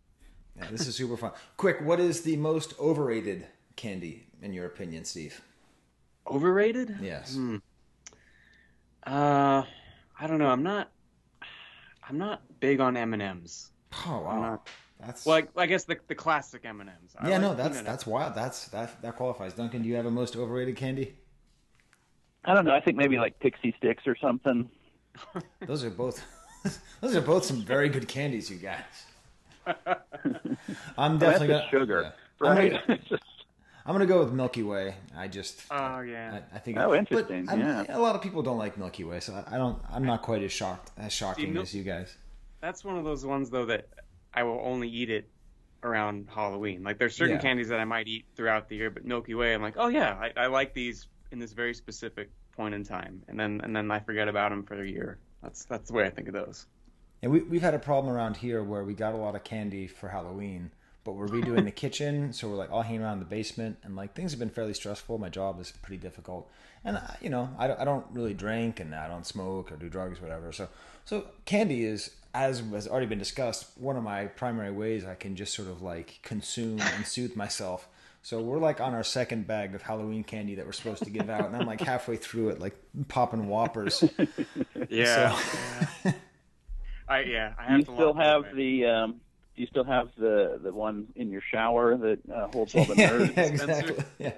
[0.55, 1.31] Yeah, this is super fun.
[1.55, 5.41] Quick, what is the most overrated candy in your opinion, Steve?
[6.27, 6.97] Overrated?
[7.01, 7.35] Yes.
[7.35, 7.57] Hmm.
[9.05, 9.63] Uh,
[10.19, 10.49] I don't know.
[10.49, 10.91] I'm not.
[12.09, 13.71] I'm not big on M and M's.
[14.05, 14.69] Oh I'm wow, not.
[14.99, 17.15] that's Well, I, I guess the the classic M and M's.
[17.25, 17.37] yeah.
[17.37, 18.35] No, that's that's wild.
[18.35, 19.53] That's that that qualifies.
[19.53, 21.15] Duncan, do you have a most overrated candy?
[22.43, 22.73] I don't know.
[22.75, 24.69] I think maybe like Pixy Stix or something.
[25.65, 26.23] Those are both.
[27.01, 28.83] those are both some very good candies, you guys.
[30.97, 32.01] I'm definitely the gonna, sugar,
[32.41, 32.47] yeah.
[32.49, 32.87] I'm right?
[32.87, 32.99] gonna,
[33.85, 34.95] I'm gonna go with Milky Way.
[35.15, 35.63] I just.
[35.71, 36.39] Oh yeah.
[36.53, 36.77] I, I think.
[36.77, 37.85] Oh, interesting, I'm- yeah.
[37.89, 39.79] A lot of people don't like Milky Way, so I, I don't.
[39.91, 42.15] I'm not quite as shocked as shocking Mil- as you guys.
[42.61, 43.87] That's one of those ones though that
[44.33, 45.29] I will only eat it
[45.83, 46.83] around Halloween.
[46.83, 47.41] Like there's certain Yeah.
[47.41, 50.13] candies that I might eat throughout the year, but Milky Way, I'm like, oh yeah,
[50.13, 53.89] I, I like these in this very specific point in time, and then and then
[53.91, 55.19] I forget about them for a year.
[55.41, 56.65] That's that's the way I think of those.
[57.21, 59.87] And we, we've had a problem around here where we got a lot of candy
[59.87, 60.71] for Halloween,
[61.03, 63.95] but we're redoing the kitchen, so we're like all hanging around in the basement, and
[63.95, 65.17] like things have been fairly stressful.
[65.17, 66.51] My job is pretty difficult,
[66.83, 69.87] and I, you know I, I don't really drink and I don't smoke or do
[69.87, 70.51] drugs, whatever.
[70.51, 70.67] So
[71.05, 75.35] so candy is, as has already been discussed, one of my primary ways I can
[75.35, 77.87] just sort of like consume and soothe myself.
[78.27, 81.29] So we're like on our second bag of Halloween candy that we're supposed to give
[81.29, 82.75] out, and I'm like halfway through it, like
[83.07, 84.03] popping whoppers.
[84.89, 85.33] Yeah.
[85.33, 86.11] So-
[87.07, 87.53] I yeah.
[87.57, 88.55] I have you to still have it.
[88.57, 89.21] the um,
[89.55, 92.95] Do you still have the the one in your shower that uh, holds all the
[92.97, 93.37] yeah, nerds?
[93.37, 94.03] yeah, exactly.
[94.19, 94.33] Yeah.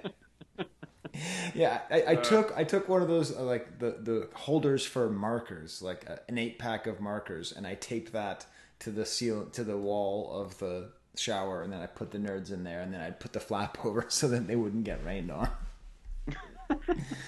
[1.52, 5.10] Yeah, I, I took I took one of those uh, like the the holders for
[5.10, 8.46] markers, like a, an eight pack of markers, and I taped that
[8.78, 12.50] to the seal to the wall of the shower, and then I put the nerds
[12.52, 15.30] in there, and then I'd put the flap over so that they wouldn't get rained
[15.30, 15.48] on.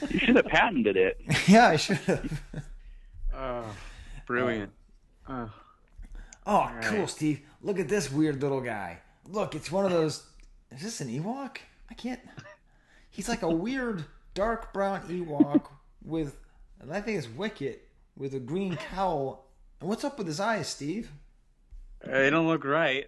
[0.08, 1.20] You should have patented it.
[1.48, 2.42] yeah, I should have.
[3.34, 3.64] Oh,
[4.26, 4.70] brilliant.
[5.26, 5.50] Oh,
[6.46, 7.06] Oh, cool.
[7.06, 7.40] Steve.
[7.62, 8.98] Look at this weird little guy.
[9.26, 10.22] Look, it's one of those.
[10.70, 11.56] Is this an Ewok?
[11.90, 12.20] I can't.
[13.08, 15.64] He's like a weird dark brown Ewok
[16.04, 16.36] with,
[16.78, 19.46] and I think it's Wicket with a green cowl.
[19.80, 21.10] And what's up with his eyes, Steve?
[22.04, 23.06] Uh, they don't look right.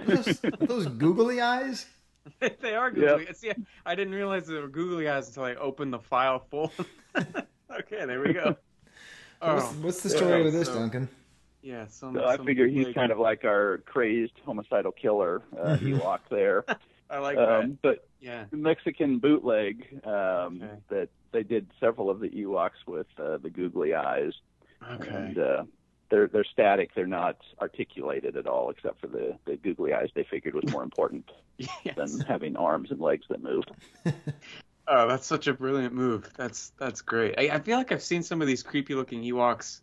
[0.00, 1.86] Are those, those googly eyes?
[2.60, 3.28] they are googly.
[3.34, 3.52] See,
[3.86, 6.72] I didn't realize they were googly eyes until I opened the file full.
[7.16, 8.56] okay, there we go.
[9.40, 11.08] What's, Oh, what's the story yeah, with this, so- Duncan?
[11.62, 11.86] yeah.
[11.86, 15.76] Some, So I some figure he's big- kind of like our crazed homicidal killer uh,
[15.76, 16.64] Ewok there.
[17.08, 17.48] I like that.
[17.48, 18.46] Um, but Yeah.
[18.50, 20.12] Mexican bootleg um,
[20.60, 20.68] Okay.
[20.90, 24.32] that they did several of the Ewoks with uh, the googly eyes,
[24.92, 25.08] Okay.
[25.08, 25.62] and uh,
[26.10, 26.94] they're they're static.
[26.94, 30.08] They're not articulated at all, except for the the googly eyes.
[30.14, 31.96] They figured was more important Yes.
[31.96, 33.64] than having arms and legs that move.
[34.90, 36.30] Oh, that's such a brilliant move.
[36.34, 37.34] That's that's great.
[37.38, 39.82] I, I feel like I've seen some of these creepy looking Ewoks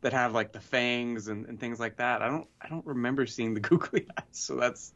[0.00, 2.22] that have like the fangs and, and things like that.
[2.22, 4.22] I don't I don't remember seeing the googly eyes.
[4.30, 4.92] So that's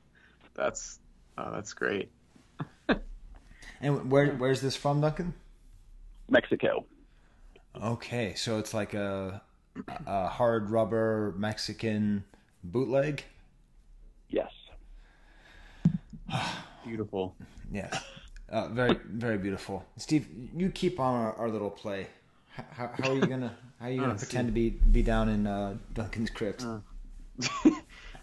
[0.54, 1.00] that's
[1.38, 2.12] oh, that's great.
[3.80, 5.34] And where where's this from, Duncan?
[6.28, 6.84] Mexico.
[7.80, 9.42] Okay, so it's like a,
[10.06, 12.24] a hard rubber Mexican
[12.64, 13.24] bootleg.
[14.28, 14.52] Yes.
[16.84, 17.34] Beautiful.
[17.70, 18.02] Yes,
[18.50, 19.84] uh, very very beautiful.
[19.96, 22.06] Steve, you keep on our, our little play.
[22.72, 25.28] How, how, are you gonna how are you gonna Oh, pretend to be be down
[25.28, 26.64] in uh, Duncan's crypt?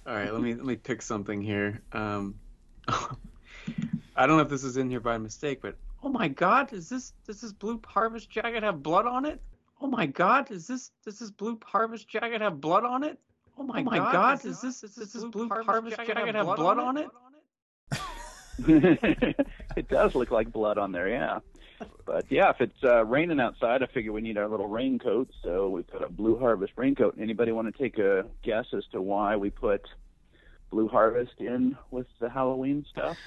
[0.08, 1.82] All right, let me let me pick something here.
[1.94, 2.36] Um,
[2.88, 6.89] I don't know if this is in here by mistake, but oh my God, is
[6.89, 9.41] this does this blue harvest jacket have blood on it?
[9.82, 13.20] Oh my God, is this does this blue harvest jacket have blood on it?
[13.58, 17.10] Oh my, God, is this does this blue harvest jacket have blood on it?
[19.76, 21.40] it does look like blood on there, yeah.
[22.06, 25.30] But yeah, if it's uh, raining outside, I figure we need our little raincoat.
[25.44, 27.16] So we put a Blue Harvest raincoat.
[27.20, 29.82] Anybody want to take a guess as to why we put
[30.70, 33.18] Blue Harvest in with the Halloween stuff?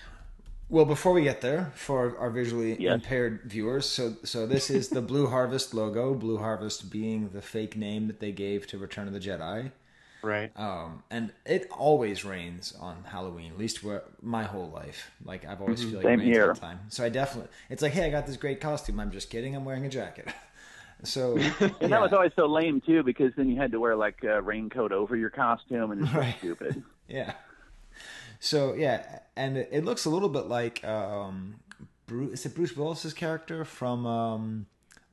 [0.71, 2.95] Well, before we get there, for our visually Yes.
[2.97, 6.13] impaired viewers, so so this is the Blue Harvest logo.
[6.15, 9.73] Blue Harvest being the fake name that they gave to Return of the Jedi.
[10.21, 10.51] Right.
[10.59, 15.11] Um, and it always rains on Halloween, at least where my whole life.
[15.25, 16.49] Like I've always feel like Same it rains here.
[16.49, 16.81] all the time.
[16.89, 19.01] So I definitely, it's like, hey, I got this great costume.
[19.01, 19.55] I'm just kidding.
[19.57, 20.29] I'm wearing a jacket.
[21.05, 21.87] So And yeah.
[21.87, 24.91] that was always so lame too, because then you had to wear like a raincoat
[24.91, 26.35] over your costume, and it's so Right.
[26.39, 26.83] stupid.
[27.07, 27.35] Yeah.
[28.41, 31.57] So yeah, and it, it looks a little bit like um,
[32.07, 32.41] Bruce.
[32.41, 34.67] Is it Bruce Willis's character from um,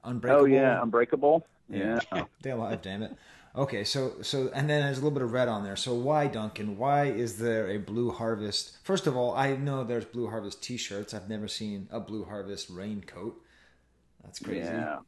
[0.03, 0.41] Unbreakable?
[0.43, 1.45] Oh yeah, Unbreakable.
[1.69, 1.99] Yeah.
[2.39, 3.15] Stay alive, damn it.
[3.55, 5.77] Okay, so so and then there's a little bit of red on there.
[5.77, 6.77] So why Duncan?
[6.77, 8.77] Why is there a Blue Harvest?
[8.83, 11.13] First of all, I know there's Blue Harvest T-shirts.
[11.13, 13.41] I've never seen a Blue Harvest raincoat.
[14.23, 14.67] That's crazy.
[14.67, 14.99] Yeah.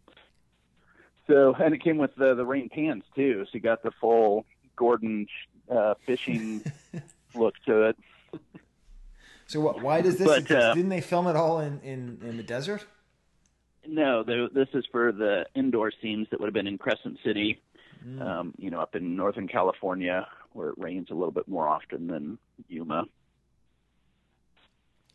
[1.28, 3.44] So, and it came with the the rain pants too.
[3.46, 4.46] So you got the full
[4.78, 5.28] Gorton
[5.70, 6.64] uh, fishing
[7.38, 7.98] look to it.
[9.50, 9.82] So what?
[9.82, 10.28] Why does this?
[10.28, 10.62] But, exist?
[10.62, 12.86] uh, Didn't they film it all in in, in the desert?
[13.88, 17.62] No, the, this is for the indoor scenes that would have been in Crescent City,
[18.20, 22.08] um, you know, up in Northern California, where it rains a little bit more often
[22.08, 23.06] than Yuma.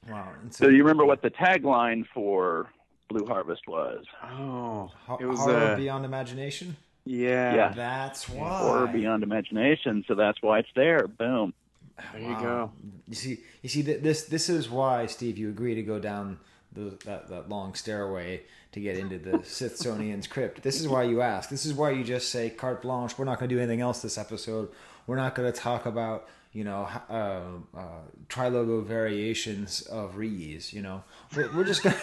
[0.09, 0.33] Wow.
[0.41, 2.71] And So, do you remember what the tagline for
[3.09, 4.05] Blue Harvest was?
[4.25, 6.77] Oh, it was horror uh, beyond imagination?
[7.05, 7.55] yeah.
[7.55, 7.73] Yeah.
[7.75, 8.59] That's why.
[8.61, 10.05] Horror beyond imagination.
[10.09, 11.07] So that's why it's there.
[11.07, 11.53] Boom.
[12.13, 12.71] There you go.
[13.09, 16.39] You see, you see, th- this this is why Steve, you agree to go down
[16.73, 20.63] the, that that long stairway to get into the Sithsonian's crypt.
[20.63, 21.49] This is why you ask.
[21.51, 23.19] This is why you just say carte blanche.
[23.19, 24.71] We're not going to do anything else this episode.
[25.07, 27.41] We're not going to talk about you know uh,
[27.77, 30.73] uh, trilogo variations of reuse.
[30.73, 32.01] You know, we're, we're just gonna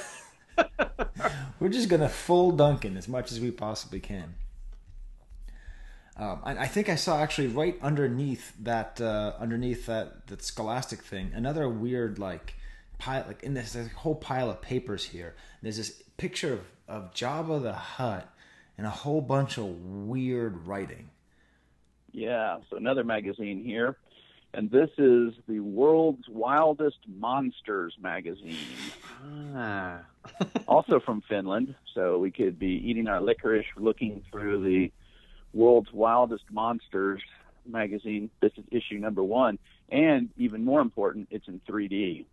[1.60, 4.36] we're just gonna full Duncan as much as we possibly can.
[6.20, 11.02] Um, and I think I saw actually right underneath that uh, underneath that that Scholastic
[11.02, 12.56] thing another weird like
[12.98, 15.36] pile like in this, this whole pile of papers here.
[15.62, 18.30] There's this picture of, of Jabba the Hutt
[18.78, 21.10] and a whole bunch of weird writing.
[22.12, 23.98] Yeah, so another magazine here.
[24.54, 28.58] And this is the world's wildest monsters magazine.
[29.56, 30.00] Ah.
[30.68, 31.76] also from Finland.
[31.94, 34.92] So we could be eating our licorice, looking through the
[35.54, 37.22] world's wildest monsters
[37.66, 38.30] magazine.
[38.42, 39.60] This is issue number one.
[39.90, 42.26] And even more important, it's in 3D.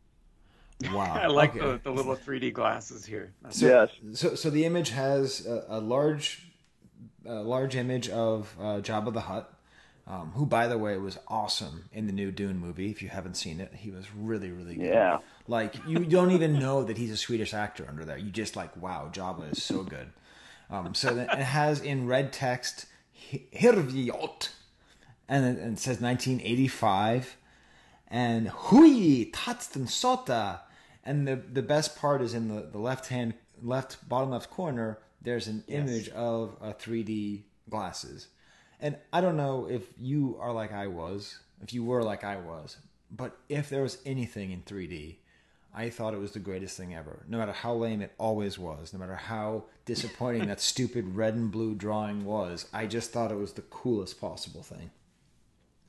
[0.93, 1.61] Wow, I like Okay.
[1.61, 3.33] the, the little 3D glasses here.
[3.51, 3.89] So, Yes.
[4.13, 6.47] So, so the image has a, a large,
[7.25, 9.53] a large image of uh, Jabba the Hutt,
[10.07, 12.91] um, who, by the way, was awesome in the new Dune movie.
[12.91, 14.87] If you haven't seen it, he was really, really good.
[14.87, 15.19] Yeah.
[15.49, 18.19] Like you don't even know that he's a Swedish actor under there.
[18.19, 20.09] You just like, wow, Jabba is so good.
[20.71, 22.87] Um, so then it has in red text
[23.55, 24.51] Hirviot,
[25.29, 27.37] and it, and says 1985,
[28.09, 30.61] and Hui Tatsten Sota,
[31.05, 34.99] and the the best part is in the the left hand left bottom left corner.
[35.21, 38.29] There's an image of a 3D glasses,
[38.81, 42.37] and I don't know if you are like I was, if you were like I
[42.37, 42.77] was,
[43.11, 45.17] but if there was anything in 3D.
[45.77, 47.25] I thought it was the greatest thing ever.
[47.29, 51.53] No matter how lame it always was, no matter how disappointing that stupid red and
[51.53, 54.91] blue drawing was, I just thought it was the coolest possible thing.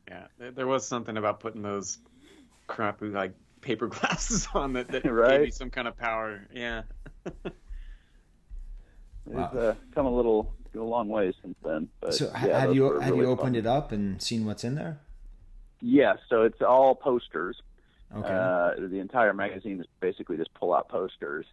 [0.08, 1.98] Yeah, there, there was something about putting those
[2.68, 5.32] crappy like paper glasses on that, that Right.
[5.40, 6.48] gave you some kind of power.
[6.54, 6.84] Yeah.
[9.30, 9.60] It's Wow.
[9.60, 11.90] uh, come a little a long way since then.
[12.00, 13.56] But So yeah, have you have really you opened fun.
[13.56, 15.00] it up and seen what's in there?
[15.82, 17.62] Yes, so it's all posters.
[18.16, 18.28] Okay.
[18.30, 21.46] Uh, the entire magazine is basically just pull out posters,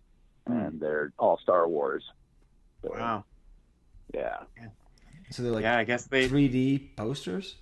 [0.47, 0.53] Hmm.
[0.53, 2.05] and they're all Star Wars.
[2.83, 3.25] So, Wow.
[4.13, 4.45] Yeah.
[5.31, 7.57] so they're like yeah, I guess they 3D posters.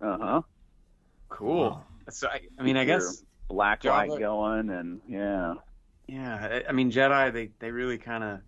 [0.00, 0.42] Uh huh.
[1.28, 1.70] cool.
[1.70, 1.84] Wow.
[2.10, 5.54] So I, I mean, I guess black Java- light going, and yeah.
[6.08, 6.62] yeah.
[6.64, 8.40] I, I mean, Jedi they they really kind of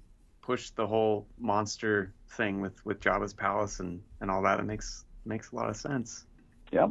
[0.42, 4.58] pushed the whole monster thing with with Jabba's palace and and all that.
[4.58, 6.24] It makes makes a lot of sense.
[6.72, 6.90] Yep.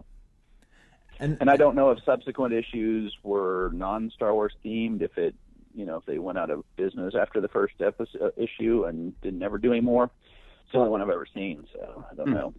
[1.20, 5.02] And And I don't know if subsequent issues were non-Star Wars themed.
[5.02, 5.36] If it,
[5.76, 9.20] you know, if they went out of business after the first episode, uh, issue and
[9.22, 10.06] didn't ever do any more.
[10.06, 12.34] It's the only one I've ever seen, so I don't Hmm.
[12.34, 12.54] know.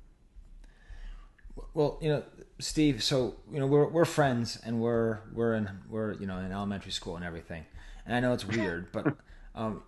[1.72, 2.22] Well, you know,
[2.58, 3.02] Steve.
[3.02, 6.90] So you know, we're we're friends, and we're we're in we're you know in elementary
[6.92, 7.64] school and everything.
[8.06, 9.16] And I know it's weird, but
[9.54, 9.82] um,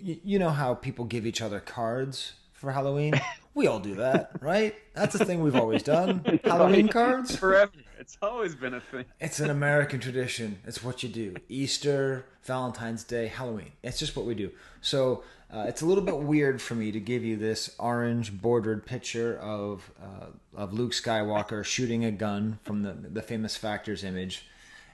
[0.00, 3.14] you, you know how people give each other cards for Halloween.
[3.54, 4.74] We all do that, right?
[4.94, 6.24] That's a thing we've always done.
[6.44, 7.34] Halloween cards.
[7.34, 7.72] Forever.
[7.98, 9.04] It's always been a thing.
[9.20, 10.60] It's an American tradition.
[10.64, 11.34] It's what you do.
[11.48, 13.72] Easter, Valentine's Day, Halloween.
[13.82, 14.52] It's just what we do.
[14.80, 18.86] So uh, it's a little bit weird for me to give you this orange bordered
[18.86, 20.26] picture of uh,
[20.56, 24.46] of Luke Skywalker shooting a gun from the the famous Factors image,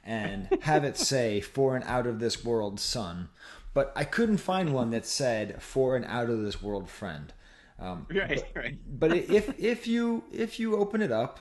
[0.03, 3.29] and have it say "for an out of this world son."
[3.75, 7.33] But I couldn't find one that said "for an out of this world friend."
[7.79, 8.43] Um, Right.
[8.55, 8.79] Right.
[8.87, 11.41] but if if you if you open it up,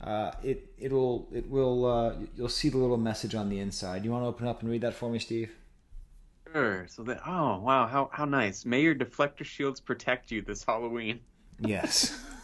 [0.00, 4.04] uh, it it'll it will uh, you'll see the little message on the inside.
[4.04, 5.50] You want to open up and read that for me, Steve?
[6.52, 6.86] Sure.
[6.88, 8.64] So that oh wow how how nice.
[8.64, 11.20] May your deflector shields protect you this Halloween.
[11.58, 12.18] Yes.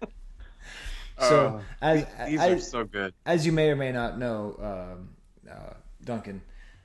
[1.18, 3.14] so Oh, as These as, are so good.
[3.26, 5.10] as you may or may not know, um,
[5.50, 5.74] uh,
[6.04, 6.42] Duncan,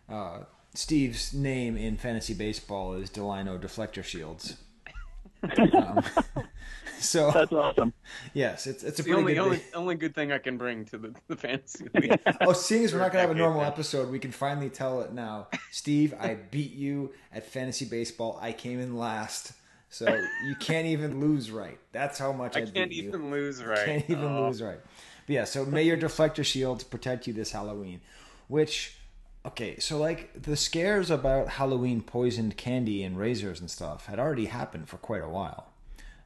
[0.09, 0.39] uh,
[0.73, 4.57] Steve's name in fantasy baseball is Delino Deflector Shields.
[5.75, 6.03] Um,
[6.99, 7.93] so That's awesome.
[8.33, 9.41] yes, it's it's a the pretty only good.
[9.43, 12.19] only, only good thing I can bring to the, the fantasy league.
[12.41, 15.13] Oh, seeing as we're not gonna have a normal episode, we can finally tell it
[15.13, 15.47] now.
[15.71, 18.39] Steve, I beat you at fantasy baseball.
[18.41, 19.53] I came in last,
[19.89, 20.07] so
[20.45, 21.77] you can't even lose right.
[21.91, 23.09] That's how much I, I can't beat you.
[23.09, 23.85] even lose right.
[23.85, 24.47] Can't even Oh.
[24.47, 24.79] lose right.
[25.27, 28.01] But yeah, so may your deflector shields protect you this Halloween.
[28.47, 28.95] Which,
[29.47, 34.45] okay, so like the scares about Halloween poisoned candy and razors and stuff had already
[34.45, 35.67] happened for quite a while.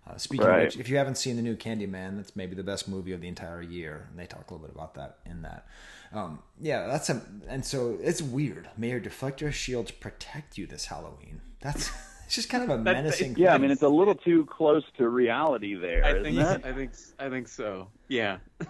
[0.07, 0.59] Uh, speaking Right.
[0.61, 3.21] of which, if you haven't seen the new Candyman, that's maybe the best movie of
[3.21, 5.67] the entire year, and they talk a little bit about that in that.
[6.11, 8.67] Um, yeah, that's a and so it's weird.
[8.75, 11.41] May your deflector shields protect you this Halloween.
[11.61, 11.91] That's
[12.25, 13.35] it's just kind of a menacing.
[13.37, 16.65] Yeah, I mean it's a little too close to reality there, I isn't think it?
[16.65, 17.89] I think I think so.
[18.07, 18.37] Yeah.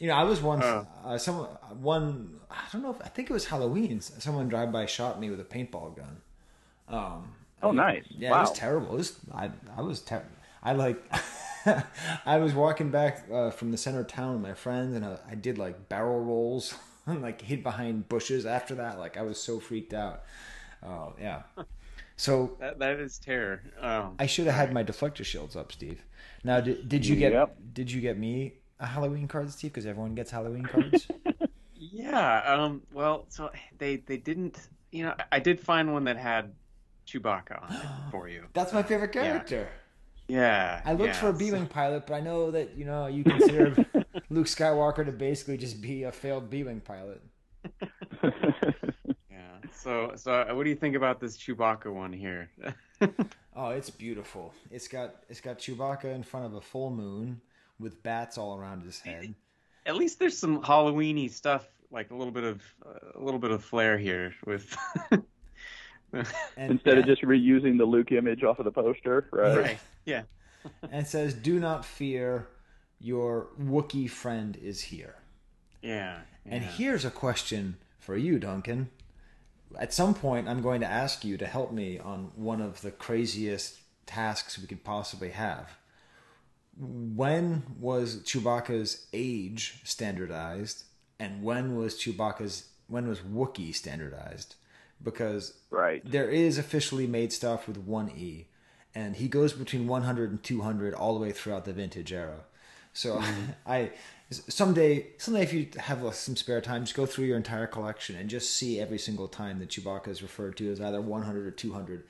[0.00, 0.86] You know, I was once Oh.
[1.04, 1.48] uh, someone
[1.80, 4.00] one I don't know if I think it was Halloween.
[4.00, 6.16] Someone drive by shot me with a paintball gun.
[6.88, 8.04] Um, Oh, nice.
[8.08, 8.38] yeah, wow.
[8.38, 8.94] it was terrible.
[8.94, 10.24] It was I I was ter-
[10.62, 11.00] I like
[12.26, 15.18] I was walking back uh, from the center of town with my friends, and I,
[15.30, 16.74] I did like barrel rolls
[17.06, 18.46] and like hid behind bushes.
[18.46, 20.22] After that, like I was so freaked out.
[20.82, 21.42] Oh yeah.
[22.16, 23.60] So That that is terror.
[23.82, 24.12] Oh.
[24.18, 26.02] I should have had my deflector shields up, Steve.
[26.42, 27.56] Now, did, did you get Yep.
[27.74, 29.72] did you get me a Halloween card, Steve?
[29.72, 31.06] Because everyone gets Halloween cards.
[31.82, 32.42] Yeah.
[32.46, 32.82] Um.
[32.92, 34.68] Well, so they they didn't.
[34.92, 36.52] You know, I did find one that had
[37.06, 38.44] Chewbacca on it for you.
[38.52, 39.66] That's my favorite character.
[40.28, 40.82] Yeah.
[40.84, 43.24] I looked yeah, for a so- B-wing pilot, but I know that you know you
[43.24, 43.74] consider
[44.30, 47.22] Luke Skywalker to basically just be a failed B-wing pilot.
[49.30, 49.56] Yeah.
[49.72, 52.50] So so uh, what do you think about this Chewbacca one here?
[53.56, 54.52] Oh, it's beautiful.
[54.70, 57.40] It's got it's got Chewbacca in front of a full moon
[57.80, 59.34] with bats all around his head.
[59.86, 63.50] At least there's some Halloweeny stuff, like a little bit of uh, a little bit
[63.50, 64.76] of flair here with.
[66.12, 69.56] And, Instead of just reusing the Luke image off of the poster, right?
[69.56, 69.78] right.
[70.04, 70.22] Yeah.
[70.82, 72.48] and it says, "Do not fear,
[72.98, 75.16] your Wookiee friend is here."
[75.82, 76.18] Yeah.
[76.44, 78.90] And here's a question for you, Duncan.
[79.78, 82.90] At some point, I'm going to ask you to help me on one of the
[82.90, 85.78] craziest tasks we could possibly have.
[86.80, 90.84] When was Chewbacca's age standardized,
[91.18, 94.56] and when was Chewbacca's when was Wookiee standardized?
[95.02, 96.02] Because Right.
[96.04, 98.46] there is officially made stuff with one E,
[98.94, 102.44] and he goes between 100 and 200 all the way throughout the vintage era.
[102.94, 103.22] So
[103.66, 103.92] I
[104.30, 108.16] someday someday if you have uh, some spare time, just go through your entire collection
[108.16, 111.50] and just see every single time that Chewbacca is referred to as either 100 or
[111.50, 112.04] 200.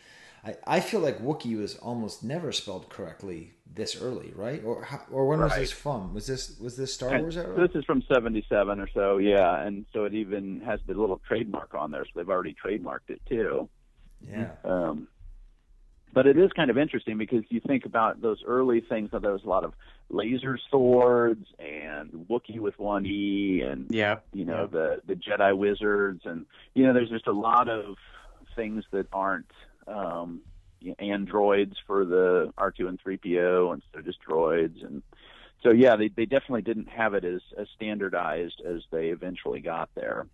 [0.45, 4.63] I, I feel like Wookiee was almost never spelled correctly this early, right?
[4.65, 6.15] Or how, or when was this from?
[6.15, 7.55] Was this was this Star And Wars era?
[7.69, 11.75] This is from '77 or so, yeah, and so it even has the little trademark
[11.75, 13.69] on there, so they've already trademarked it too.
[14.27, 15.09] yeah, Um,
[16.13, 19.11] but it is kind of interesting because you think about those early things.
[19.13, 19.75] That there was a lot of
[20.09, 24.19] laser swords and Wookiee with one E, and Yeah.
[24.33, 27.97] you know the the Jedi wizards, and you know there's just a lot of
[28.57, 29.47] things that aren't
[29.91, 30.41] um,
[30.99, 35.03] androids for the R2 and 3PO, and so just droids, and
[35.63, 39.91] so yeah, they they definitely didn't have it as as standardized as they eventually got
[39.95, 40.27] there.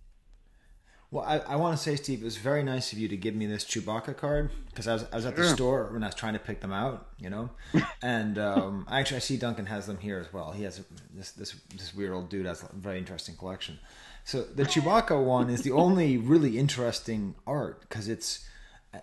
[1.11, 3.35] Well, I, I want to say, Steve, it was very nice of you to give
[3.35, 6.17] me this Chewbacca card because I was, I was at the store when I was
[6.17, 7.51] trying to pick them out, you know,
[8.03, 10.51] and um, actually I see Duncan has them here as well.
[10.51, 10.85] He has
[11.15, 13.79] this this this weird old dude has a very interesting collection.
[14.25, 18.45] So the Chewbacca one is the only really interesting art because it's,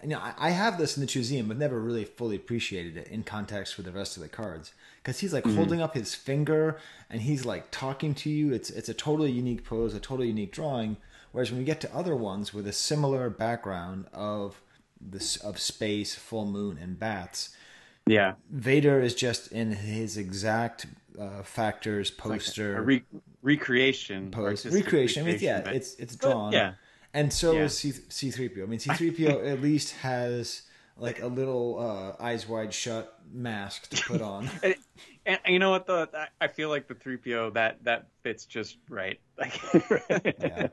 [0.02, 3.08] you know, I, I have this in the museum, but never really fully appreciated it
[3.08, 6.78] in context with the rest of the cards because he's like holding up his finger
[7.10, 8.54] and he's like talking to you.
[8.54, 10.98] It's it's a totally unique pose, a totally unique drawing.
[11.32, 14.62] Whereas when we get to other ones with a similar background of
[15.02, 17.50] this of space, full moon, and bats,
[18.06, 18.34] Yeah.
[18.50, 20.86] Vader is just in his exact
[21.20, 23.04] uh, factors poster A re-
[23.42, 24.32] recreation.
[24.32, 25.24] pose artistic recreation.
[25.24, 26.52] I mean, yeah, but- it's it's drawn.
[26.54, 26.74] yeah.
[27.14, 27.64] And so Yeah.
[27.64, 28.64] is C C three PO.
[28.64, 30.64] I mean, C three PO at least has
[30.98, 34.50] like a little uh, eyes wide shut mask to put on.
[35.26, 36.06] And, and you know what though?
[36.42, 39.20] I- feel like the three PO that that fits just right.
[39.38, 39.58] Like
[40.40, 40.68] Yeah.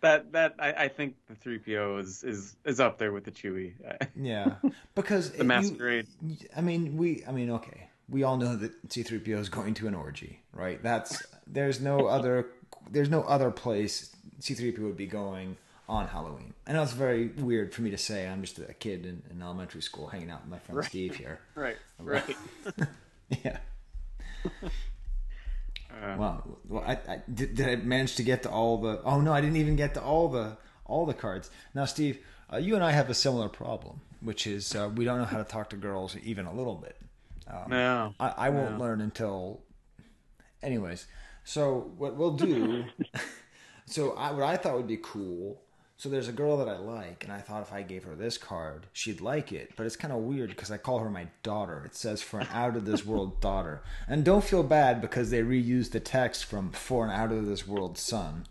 [0.00, 3.30] that that I, I think the three PO is is is up there with the
[3.30, 3.74] Chewy.
[4.16, 4.54] yeah,
[4.94, 6.06] because The you- masquerade.
[6.56, 7.22] I mean, we.
[7.28, 10.42] I mean, okay, we all know that C three PO is going to an orgy,
[10.52, 10.82] right?
[10.82, 12.46] That's there's no other
[12.90, 15.56] there's no other place C three PO would be going
[15.88, 16.54] on Halloween.
[16.66, 18.28] I know it's very weird for me to say.
[18.28, 21.38] I'm just a kid in, in elementary school hanging out with my friend Steve here.
[21.54, 21.76] Right.
[22.00, 22.36] Right.
[23.44, 23.58] Yeah.
[26.16, 26.44] Wow.
[26.68, 29.00] Well, I, I did, did I manage to get to all the?
[29.04, 31.50] Oh no, I didn't even get to all the all the cards.
[31.74, 32.18] Now, Steve,
[32.52, 35.38] uh, you and I have a similar problem, which is uh, we don't know how
[35.38, 36.96] to talk to girls even a little bit.
[37.68, 38.14] no.
[38.18, 38.78] I, I won't No.
[38.84, 39.60] learn until.
[40.62, 41.06] Anyways,
[41.50, 42.84] so what we'll do.
[43.86, 45.60] so I, what I thought would be cool.
[45.96, 48.38] So there's a girl that I like, and I thought if I gave her this
[48.38, 49.72] card, she'd like it.
[49.76, 51.82] But it's kind of weird because I call her my daughter.
[51.84, 55.42] It says for an out of this world daughter, and don't feel bad because they
[55.42, 58.46] reused the text from for an out of this world son,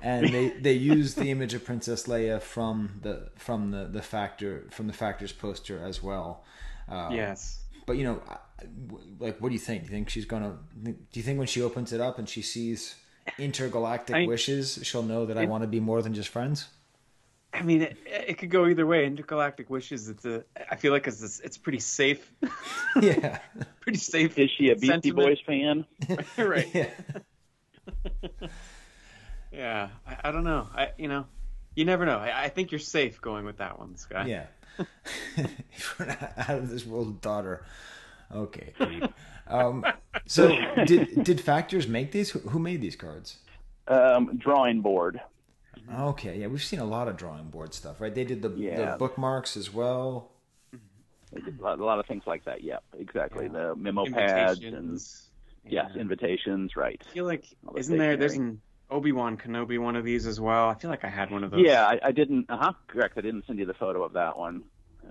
[0.00, 4.68] and they they used the image of Princess Leia from the from the the factor
[4.70, 6.44] from the factors poster as well.
[6.88, 7.58] Uh, yes.
[7.84, 8.22] but you know,
[9.18, 9.82] like, what do you think?
[9.82, 10.58] Do you think she's gonna?
[10.82, 12.96] Do you think when she opens it up and she sees
[13.38, 16.68] intergalactic I- wishes, she'll know that I want to be more than just friends?
[17.52, 19.06] I mean, it, it could go either way.
[19.06, 20.08] Intergalactic Wishes.
[20.08, 20.42] It's a.
[20.68, 22.32] I feel like it's it's pretty safe.
[23.00, 23.38] yeah,
[23.80, 24.36] pretty safe.
[24.38, 25.28] Is she a Beastie sentiment.
[25.28, 25.86] Boys fan?
[26.48, 26.68] right.
[26.74, 26.90] yeah,
[29.52, 29.88] Yeah.
[30.06, 30.68] I, I don't know.
[30.74, 31.26] I you know,
[31.76, 32.18] you never know.
[32.18, 34.26] I, I think you're safe going with that one, Sky.
[34.26, 34.46] yeah.
[35.78, 37.64] For an out of this world daughter.
[38.32, 38.72] Okay.
[39.46, 39.84] Um,
[40.26, 40.56] so
[40.86, 42.30] did did factors make these?
[42.30, 43.38] Who, who made these cards?
[43.88, 45.20] Um, drawing board.
[45.98, 48.14] Okay, yeah, we've seen a lot of drawing board stuff, right?
[48.14, 50.30] They did the, the bookmarks as well.
[51.32, 52.62] They did a lot, a lot of things like that.
[52.62, 53.48] Yep, exactly.
[53.48, 55.28] The memo pads and Invitations.
[55.68, 56.76] yes, invitations.
[56.76, 57.02] Right.
[57.06, 58.16] I feel like All isn't there?
[58.16, 58.60] There's an
[58.90, 60.68] Obi Wan Kenobi one of these as well.
[60.68, 61.66] I feel like I had one of those.
[61.66, 62.48] Yeah, I, I didn't.
[62.48, 62.72] Uh huh.
[62.86, 63.18] Correct.
[63.18, 64.62] I didn't send you the photo of that one.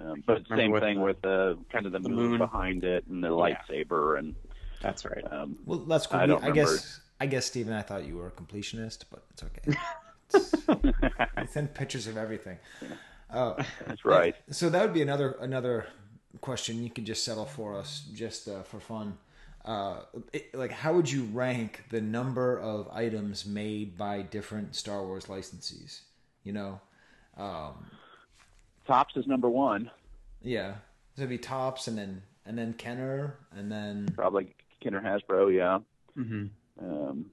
[0.03, 2.37] Um, but Remember same with thing the- with the kind of the, the moon, moon.
[2.39, 3.55] behind it and the Yeah.
[3.69, 4.35] lightsaber and
[4.81, 5.23] that's right.
[5.31, 6.19] um, Well, that's cool.
[6.19, 9.43] I don't I guess I guess Steven, I thought you were a completionist, but it's
[9.43, 9.77] okay.
[11.37, 12.57] I send pictures of everything.
[13.29, 14.35] Uh, that's right.
[14.51, 15.87] so that would be another another
[16.41, 19.17] question you could just settle for us, just uh, for fun.
[19.65, 20.01] Uh,
[20.31, 25.25] it, like, how would you rank the number of items made by different Star Wars
[25.25, 26.01] licensees?
[26.43, 26.81] You know,
[27.35, 27.87] um,
[28.87, 29.89] Topps is number one.
[30.41, 30.75] yeah,
[31.15, 34.53] so it'd be Topps, and then and then Kenner, and then Probably
[34.83, 35.53] Kinder Hasbro.
[35.55, 35.79] Yeah.
[36.15, 36.45] hmm
[36.79, 37.27] Um,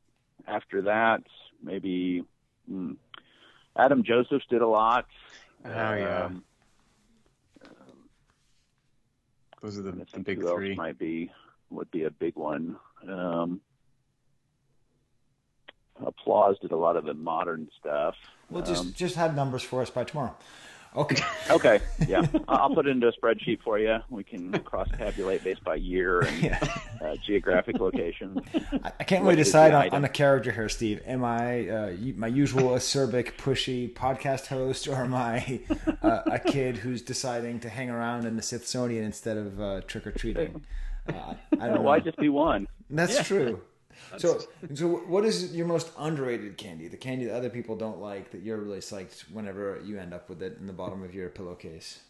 [0.47, 1.23] after that,
[1.63, 2.25] maybe
[2.71, 2.97] mm,
[3.77, 5.07] Adam Josephs did a lot.
[5.65, 6.45] Oh yeah, Um,
[9.63, 10.75] those are the, the big who else three.
[10.75, 11.31] might be
[11.71, 12.77] would be a big one.
[13.09, 13.61] Um,
[16.05, 18.15] Applause did a lot of the modern stuff.
[18.49, 20.35] Well, just Um, just have numbers for us by tomorrow.
[20.97, 21.17] Okay.
[21.51, 23.99] Okay, yeah, I'll put it into a spreadsheet for you.
[24.09, 26.59] We can cross tabulate based by year and Yeah.
[27.03, 28.41] uh, geographic location.
[28.85, 31.03] I, I can't really decide on, on a character here, Steve.
[31.07, 35.59] Am I uh, my usual acerbic, pushy podcast host, or am I
[36.03, 40.07] uh, a kid who's deciding to hang around in the Sithsonian instead of uh, trick
[40.07, 40.65] or treating?
[41.09, 41.81] Uh, I don't know.
[41.83, 42.69] Why just be one?
[42.89, 43.61] That's true.
[44.19, 44.41] So,
[44.75, 46.89] so what is your most underrated candy?
[46.89, 50.29] The candy that other people don't like that you're really psyched whenever you end up
[50.29, 52.01] with it in the bottom of your pillowcase.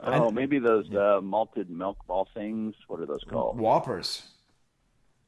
[0.00, 2.74] Oh, maybe those uh, malted milk ball things.
[2.86, 3.58] What are those called?
[3.58, 4.22] Whoppers.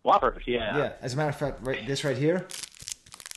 [0.02, 0.42] Whoppers.
[0.46, 0.76] Yeah.
[0.76, 0.92] Yeah.
[1.00, 2.46] As a matter of fact, right this right here,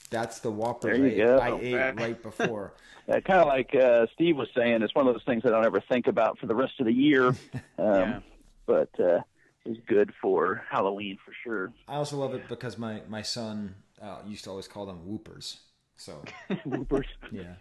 [0.10, 1.56] that's the Whoppers There I, go.
[1.58, 2.74] I ate right before.
[3.10, 5.66] Uh, kind of like uh, Steve was saying, it's one of those things I don't
[5.66, 7.36] ever think about for the rest of the year.
[7.78, 8.20] Um, Yeah.
[8.68, 9.22] But uh,
[9.66, 11.74] it's good for Halloween for sure.
[11.88, 15.58] I also love it because my my son uh, used to always call them whoopers.
[15.98, 16.24] So
[16.66, 17.06] Whoopers.
[17.32, 17.56] yeah,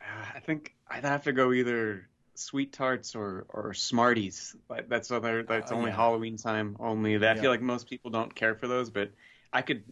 [0.00, 4.54] Uh, I think I'd have to go either sweet tarts or or Smarties.
[4.70, 5.96] Like that's other that's Oh, only yeah.
[5.96, 7.16] Halloween time only.
[7.18, 9.10] That I feel like most people don't care for those, but
[9.52, 9.82] I could.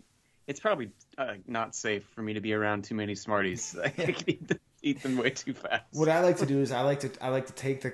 [0.46, 3.76] It's probably uh, not safe for me to be around too many Smarties.
[3.84, 5.84] I could eat them, eat them way too fast.
[5.92, 7.92] what I like to do is I like to I like to take the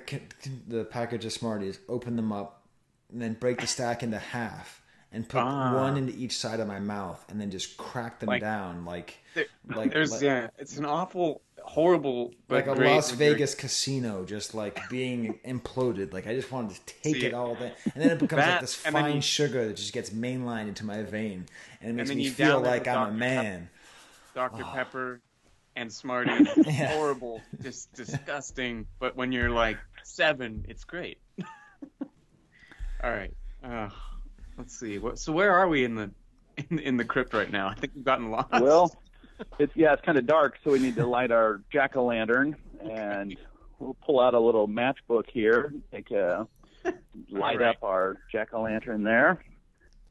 [0.67, 2.56] the package of Smarties, open them up,
[3.11, 4.81] and then break the stack into half.
[5.09, 5.73] And put Ah.
[5.73, 9.17] one into each side of my mouth, and then just crack them Like- down like
[9.35, 14.25] There- like- there's like- yeah, it's an awful, horrible, like a Las you're- Vegas casino,
[14.25, 16.11] just like being imploded.
[16.11, 18.75] Like I just wanted to take See, it all and then it becomes like this
[18.75, 21.45] fine you- sugar that just gets mainlined into my vein,
[21.79, 23.69] and it makes then me feel like I'm a man.
[24.35, 24.65] Dr.
[24.65, 25.21] Pepper
[25.77, 26.49] and Smarties.
[26.57, 26.95] Yeah.
[26.97, 28.87] Horrible, just disgusting.
[28.99, 31.19] But when you're like seven, it's great.
[33.03, 33.33] All right.
[33.63, 33.89] Uh,
[34.57, 34.99] let's see.
[35.15, 36.11] So where are we in the
[36.69, 37.67] in, in the crypt right now?
[37.67, 38.51] I think we've gotten lost.
[38.51, 38.95] Well,
[39.59, 42.55] it's yeah, it's kind of dark, so we need to light our jack o' lantern,
[42.81, 43.35] and
[43.79, 45.73] we'll pull out a little matchbook here.
[45.91, 46.47] Take a
[46.83, 46.95] light
[47.33, 47.61] All right.
[47.61, 49.43] up our jack o' lantern there.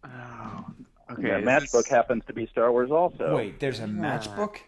[0.04, 0.64] Oh,
[1.08, 1.28] And okay.
[1.28, 3.34] that is matchbook this- happens to be Star Wars also.
[3.36, 4.58] Wait, there's a matchbook.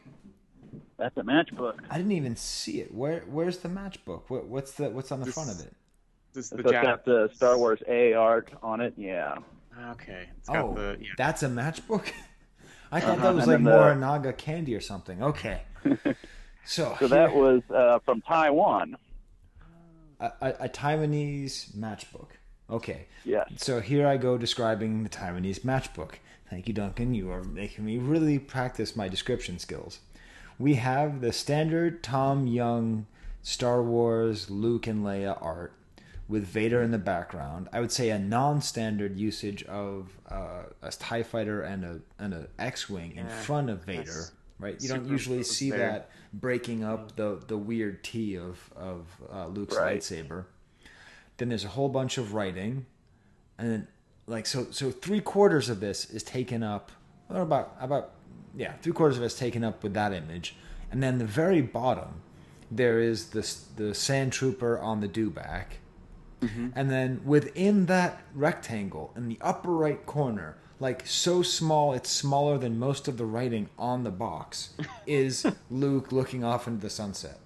[0.98, 1.78] That's a matchbook.
[1.88, 2.92] I didn't even see it.
[2.92, 4.22] Where Where's the matchbook?
[4.28, 5.72] What, what's the What's on the This- front of it?
[6.38, 8.94] This So the it's jack- got the Star Wars A art on it.
[8.96, 9.38] Yeah.
[9.90, 10.28] Okay.
[10.38, 11.08] It's got Oh, the yeah.
[11.16, 12.12] that's a matchbook.
[12.92, 13.70] I thought Uh-huh, that was and like then the-
[14.06, 15.20] Morinaga candy or something.
[15.20, 15.62] Okay,
[16.64, 18.96] so, So that here- was uh, from Taiwan.
[20.20, 22.28] a, a, a Taiwanese matchbook.
[22.70, 23.48] Okay, Yes.
[23.56, 26.12] So here I go describing the Taiwanese matchbook.
[26.50, 27.14] Thank you, Duncan.
[27.14, 29.98] You are making me really practice my description skills.
[30.58, 33.06] We have the standard Tom Jung
[33.42, 35.72] Star Wars Luke and Leia art
[36.28, 37.68] with Vader in the background.
[37.72, 42.48] I would say a non-standard usage of uh, a Tie Fighter and a and a
[42.58, 44.26] X-wing in front of Vader.
[44.60, 45.78] Right, you don't usually see there.
[45.78, 50.00] that breaking up the the weird T of of uh, Luke's Right.
[50.00, 50.44] lightsaber.
[51.36, 52.86] Then there's a whole bunch of writing,
[53.56, 53.88] and then
[54.26, 56.92] like so so three quarters of this is taken up
[57.30, 58.10] or about about
[58.56, 60.56] yeah three quarters of it's taken up with that image
[60.90, 62.20] and then the very bottom
[62.70, 65.64] there is this the sand trooper on the dewback
[66.40, 72.56] and then within that rectangle in the upper right corner like so small it's smaller
[72.58, 74.70] than most of the writing on the box
[75.06, 77.38] is luke looking off into the sunset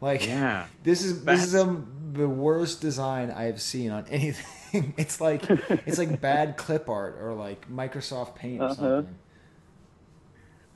[0.00, 0.66] like Yeah.
[0.84, 4.94] this is this is That's- um, the worst design I have seen on anything.
[4.96, 5.42] It's like
[5.86, 8.74] it's like bad clip art or like Microsoft Paint or Uh-huh.
[8.74, 9.14] something.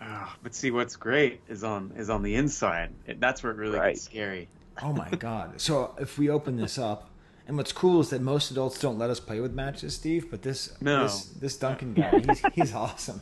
[0.01, 2.91] Ah, but see, what's great is on is on the inside.
[3.18, 3.95] That's where it really Right.
[3.95, 4.49] gets scary.
[4.83, 5.61] Oh my god!
[5.61, 7.09] So if we open this up,
[7.53, 10.30] and what's cool is that most adults don't let us play with matches, Steve.
[10.30, 11.03] But this No.
[11.03, 13.20] this this Duncan guy, he's he's awesome.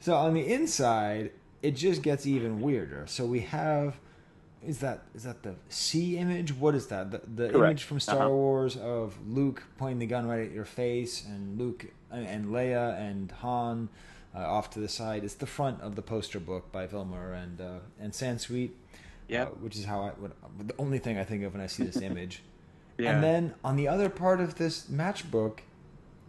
[0.00, 1.30] So on the inside,
[1.62, 3.04] it just gets even weirder.
[3.06, 3.98] So we have.
[4.66, 6.52] Is that is that the C image?
[6.52, 7.12] What is that?
[7.12, 7.70] The, the Correct.
[7.70, 8.30] image from Star Uh-huh.
[8.30, 13.30] Wars of Luke pointing the gun right at your face, and Luke and Leia and
[13.30, 13.88] Han
[14.34, 15.22] uh, off to the side.
[15.22, 18.70] It's the front of the poster book by Vilmur and uh, and Sansweet.
[19.28, 19.46] Yep.
[19.46, 20.32] uh, which is how I would
[20.66, 22.42] the only thing I think of when I see this image.
[22.98, 23.12] Yeah.
[23.12, 25.60] And then on the other part of this matchbook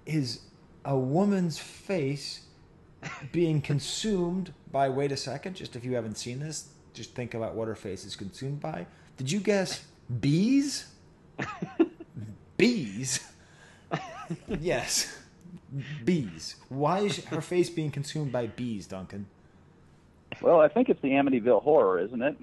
[0.05, 0.41] is
[0.84, 2.41] a woman's face
[3.32, 7.55] being consumed by wait a second, just if you haven't seen this, just think about
[7.55, 8.88] what her face is consumed by.
[9.18, 9.86] Did you guess
[10.20, 10.88] bees?
[12.57, 13.32] bees?
[14.59, 15.20] yes.
[16.03, 16.55] Bees.
[16.70, 19.28] Why is her face being consumed by bees, Duncan?
[20.41, 22.38] Well, I think it's the Amityville Horror, isn't it?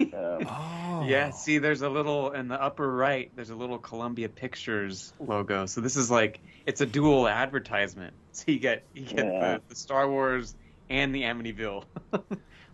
[0.00, 0.08] Um,
[0.48, 1.04] Oh.
[1.06, 3.30] Yeah, see, there's a little in the upper right.
[3.36, 5.66] There's a little Columbia Pictures logo.
[5.66, 8.14] So this is like it's a dual advertisement.
[8.32, 9.54] So you get you get Yeah.
[9.54, 10.54] the, the Star Wars
[10.90, 11.84] and the Amityville.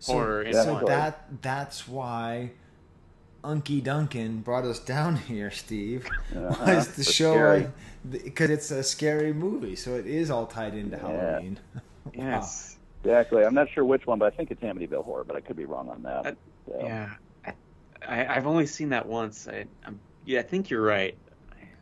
[0.05, 2.51] horror in so that that's why
[3.43, 6.75] Unky Duncan brought us down here, Steve, Uh-huh.
[6.75, 7.71] was to show
[8.11, 11.01] because it's a scary movie, so it is all tied into Yeah.
[11.07, 11.59] Halloween.
[12.13, 12.74] yes.
[13.05, 13.43] Exactly.
[13.45, 15.65] I'm not sure which one, but I think it's Amityville Horror, but I could be
[15.65, 16.23] wrong on that.
[16.23, 17.13] That- So, Yeah.
[17.45, 17.53] I,
[18.07, 19.47] I, I've only seen that once.
[19.47, 21.15] I, I'm, yeah, I think you're right.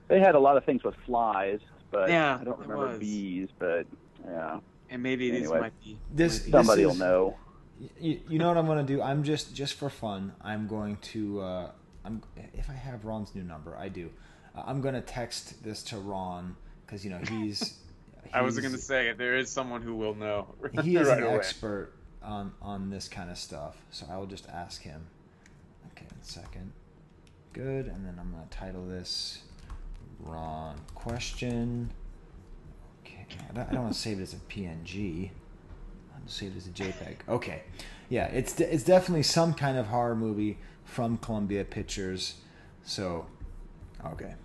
[0.09, 1.61] They had a lot of things with flies,
[1.91, 2.99] but Yeah, I don't remember was.
[2.99, 3.47] bees.
[3.57, 3.85] But
[4.25, 4.59] yeah,
[4.89, 5.97] And maybe these might be.
[6.13, 7.37] This- might be- somebody will is- know.
[7.99, 9.01] You, you know what I'm going to do?
[9.01, 10.33] I'm just just for fun.
[10.41, 11.71] I'm going to uh,
[12.05, 12.21] I'm
[12.53, 14.09] if I have Ron's new number, I do.
[14.55, 16.55] Uh, I'm going to text this to Ron
[16.85, 17.79] because you know he's.
[18.31, 20.47] I was going to say there is someone who will know.
[20.83, 21.35] he is right an away.
[21.35, 25.01] expert on on this kind of stuff so i will just ask him.
[25.91, 26.71] Okay second.
[27.51, 29.39] Good and then i'm going to title this
[30.19, 31.89] "Wrong question.
[33.05, 36.53] Okay i don't, don't want to save it as a png i'm going to save
[36.53, 37.15] it as a jpeg.
[37.27, 37.63] Okay
[38.09, 42.35] yeah it's de- it's definitely some kind of horror movie from columbia pictures
[42.83, 43.25] so
[44.05, 44.35] okay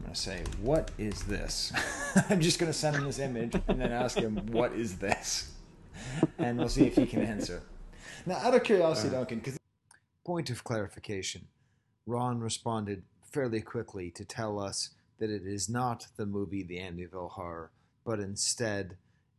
[0.00, 1.72] I'm going to say, What is this?
[2.30, 5.52] I'm just going to send him this image and then ask him, What is this?
[6.38, 7.62] And we'll see if he can answer.
[8.24, 9.58] Now, out of curiosity, Duncan, because
[10.24, 11.46] point of clarification,
[12.06, 17.32] Ron responded fairly quickly to tell us that it is not the movie The Amityville
[17.32, 17.70] Horror,
[18.06, 18.96] but instead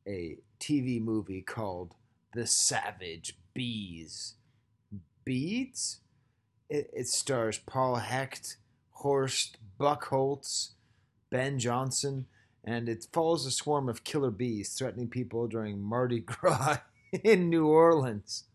[0.07, 1.95] a TV movie called
[2.35, 4.35] The Savage Bees.
[5.25, 5.99] Beads?
[6.69, 8.57] It, it stars Paul Hecht,
[8.91, 10.71] Horst Buchholz,
[11.29, 12.27] Ben Johnson,
[12.63, 16.77] and it follows a swarm of killer bees threatening people during Mardi Gras
[17.23, 18.45] in New Orleans.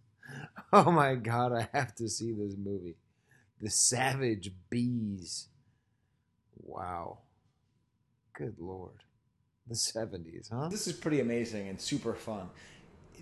[0.72, 2.96] Oh my god, I have to see this movie.
[3.60, 5.48] The Savage Bees.
[6.62, 7.18] Wow.
[8.34, 9.02] Good lord.
[9.68, 10.68] The 70s, huh?
[10.68, 12.50] This is pretty amazing and super fun.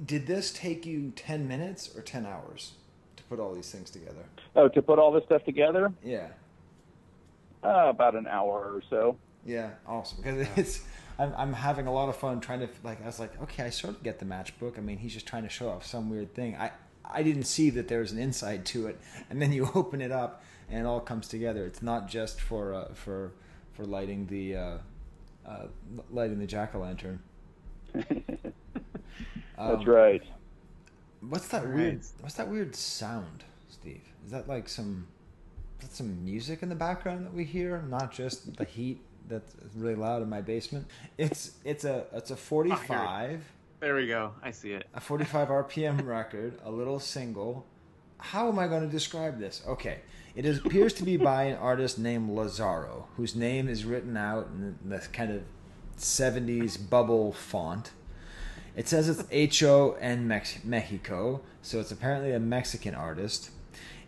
[0.05, 2.72] Did this take you 10 minutes or 10 hours
[3.16, 4.24] to put all these things together?
[4.57, 6.28] Oh, to put all this stuff together, Yeah.
[7.65, 9.17] Uh, about an hour or so.
[9.45, 10.19] Yeah, awesome.
[10.23, 10.83] Because it's,
[11.19, 13.03] I'm, I'm having a lot of fun trying to like.
[13.03, 14.79] I was like, okay, I sort of get the matchbook.
[14.79, 16.57] I mean, he's just trying to show off some weird thing.
[16.57, 16.73] I,
[17.05, 19.01] I didn't see that there was an inside to it,
[19.31, 21.65] and then you open it up and it all comes together.
[21.65, 23.33] It's not just for uh, for
[23.73, 24.79] for lighting the uh,
[25.47, 25.67] uh,
[26.11, 27.21] lighting the jack o' lantern.
[27.93, 30.23] That's right.
[31.21, 32.03] What's that weird?
[32.21, 34.03] What's that weird sound, Steve?
[34.25, 35.07] Is that like some?
[35.85, 37.82] Is that some music in the background that we hear?
[37.91, 40.87] Not just the heat that's really loud in my basement.
[41.18, 43.45] It's it's a it's a oh, forty five
[43.80, 44.32] There we go.
[44.43, 44.87] I see it.
[44.95, 47.66] a forty five RPM record, a little single.
[48.16, 49.62] How am I going to describe this?
[49.68, 49.99] Okay,
[50.35, 54.78] it appears to be by an artist named Lazaro, whose name is written out in
[54.87, 55.43] this kind of
[55.97, 57.91] seventies bubble font.
[58.74, 59.99] It says it's H.O.
[60.01, 63.51] and Mex- Mexico, so it's apparently a Mexican artist.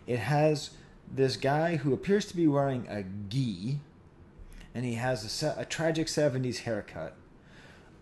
[0.07, 0.71] It has
[1.11, 3.79] this guy who appears to be wearing a gi,
[4.75, 7.15] and he has a, a tragic 70s haircut.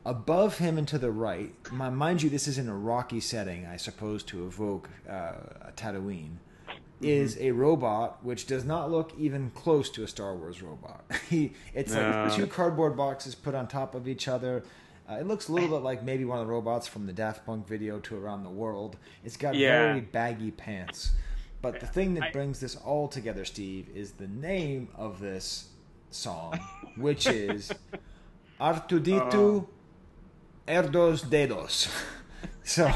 [0.06, 3.66] Above him and to the right, mi- mind you, this is in a rocky setting,
[3.66, 6.36] I suppose, to evoke uh, a Tatooine,
[7.01, 11.03] is a robot which does not look even close to a Star Wars robot.
[11.30, 12.26] he, it's No.
[12.28, 14.64] like two cardboard boxes put on top of each other.
[15.10, 17.45] Uh, it looks a little bit like maybe one of the robots from the Daft
[17.45, 18.97] Punk video to Around the World.
[19.24, 19.86] It's got Yeah.
[19.88, 21.12] very baggy pants.
[21.72, 25.70] But the thing that brings this all together, Steve, is the name of this
[26.11, 26.59] song,
[26.95, 27.72] which is
[28.61, 30.72] Artuditu uh.
[30.72, 31.91] Erdos Dedos.
[32.63, 32.93] so,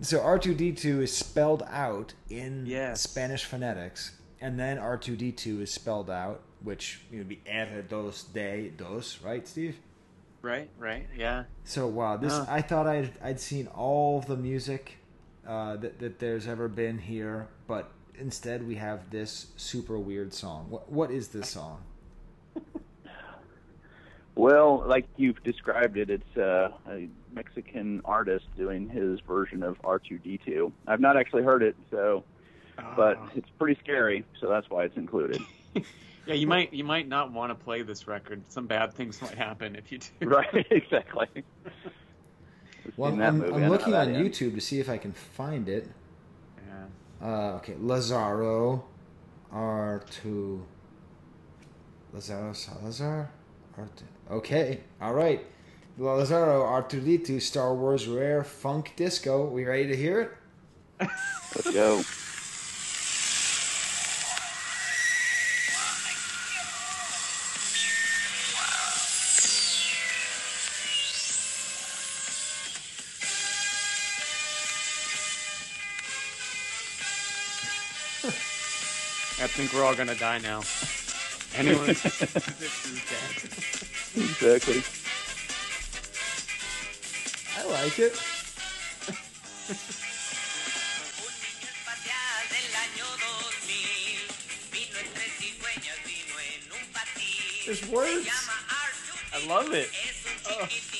[0.00, 3.02] so R2D2 is spelled out in Yes.
[3.02, 9.76] Spanish phonetics, and then R2D2 is spelled out, which would be Erdos Dedos, right, Steve?
[10.42, 11.44] Right, right, yeah.
[11.62, 12.46] So wow, this Huh.
[12.48, 14.98] I thought I'd I'd seen all the music
[15.46, 20.66] uh, that that there's ever been here, but instead we have this super weird song.
[20.70, 21.82] What what is this song?
[24.34, 30.72] Well, like you've described it, it's uh, a Mexican artist doing his version of R2D2.
[30.86, 32.24] I've not actually heard it, so
[32.96, 33.28] but Oh.
[33.34, 35.42] it's pretty scary, so that's why it's included.
[36.26, 38.42] yeah, you might you might not want to play this record.
[38.48, 40.28] Some bad things might happen if you do.
[40.28, 41.26] right, exactly.
[42.96, 44.08] Well, I'm, I'm looking on.
[44.08, 45.88] YouTube to see if I can find it.
[46.66, 47.26] Yeah.
[47.26, 48.84] Uh, okay, Lazaro,
[49.50, 50.64] R two.
[52.12, 53.30] Lazaro Salazar,
[53.78, 54.04] R two.
[54.30, 55.44] Okay, all right.
[55.98, 59.46] Lazaro R2D2 Star Wars Rare Funk Disco.
[59.46, 60.30] We ready to hear it?
[61.54, 62.02] Let's go.
[79.72, 80.60] Think we're all gonna die now.
[81.56, 82.22] Anyone exactly.
[87.56, 88.12] I like it.
[91.18, 93.72] Un niño espacial del año 2000
[94.72, 97.64] vino entre cigüeñas, vino en un patín.
[97.66, 98.24] There's words.
[98.24, 99.18] Se llama Arthur.
[99.34, 99.88] I love it.
[99.92, 100.91] Es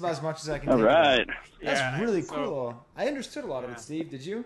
[0.00, 0.68] that's about as much as I can.
[0.70, 1.18] All take of right.
[1.20, 1.28] it.
[1.62, 2.86] That's Yeah, really so- cool.
[2.96, 4.10] I understood a lot of it, Steve.
[4.10, 4.44] Did you?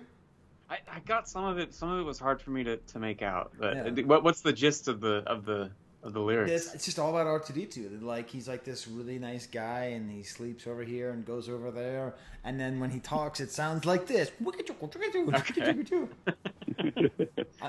[0.68, 1.74] I, I got some of it.
[1.74, 3.52] Some of it was hard for me to, to make out.
[3.58, 4.04] But Yeah.
[4.04, 5.70] what what's the gist of the of the
[6.02, 6.52] of the lyrics?
[6.52, 8.02] It's, it's just all about R2D2.
[8.02, 11.70] Like he's like this really nice guy, and he sleeps over here and goes over
[11.72, 14.30] there, and then when he talks, it sounds like this.
[14.38, 14.42] I,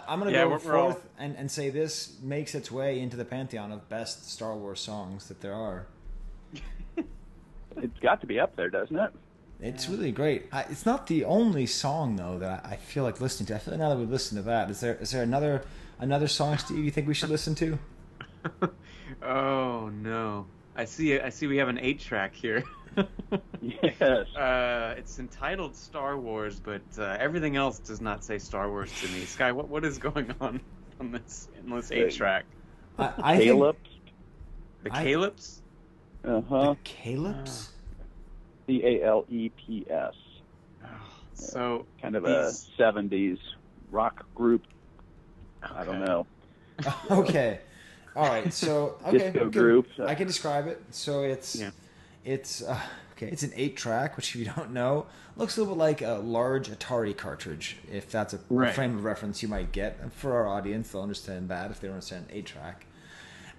[0.07, 2.99] I'm gonna Yeah, go we're- we're all- forth and, and say this makes its way
[2.99, 5.87] into the pantheon of best Star Wars songs that there are.
[7.77, 9.11] It's got to be up there, doesn't it?
[9.59, 10.47] It's really great.
[10.51, 13.55] I, it's not the only song though that I feel like listening to.
[13.55, 15.63] I feel like now that we listen to that, is there is there another
[15.99, 16.83] another song, Steve?
[16.83, 17.77] You think we should listen to?
[19.21, 20.47] oh no!
[20.75, 21.19] I see.
[21.19, 21.45] I see.
[21.47, 22.63] We have an eight track here.
[23.61, 24.01] Yes.
[24.01, 29.07] Uh, it's entitled Star Wars, but uh, everything else does not say Star Wars to
[29.09, 29.23] me.
[29.23, 30.59] Sky, what what is going on
[30.99, 32.43] on this in this eight track?
[32.97, 33.77] I, I think- Caleb.
[34.83, 35.61] The I- Calyps?
[36.23, 36.75] Uh huh.
[36.83, 37.69] Caleps.
[38.67, 40.13] C A L E P S.
[40.83, 40.87] Oh,
[41.33, 43.37] so Kind of a '70s
[43.91, 44.63] rock group.
[45.63, 46.25] I don't know.
[47.11, 47.59] okay.
[48.15, 48.51] All right.
[48.53, 49.53] So okay, Disco good.
[49.53, 49.87] group.
[49.99, 50.81] I can describe it.
[50.91, 51.71] So it's Yeah.
[52.25, 52.79] it's uh,
[53.13, 53.27] okay.
[53.27, 55.05] It's an eight track, which if you don't know,
[55.35, 57.77] looks a little bit like a large Atari cartridge.
[57.91, 58.73] If that's a, a Right.
[58.73, 61.87] frame of reference you might get And for our audience, they'll understand that if they
[61.87, 62.85] don't understand eight track.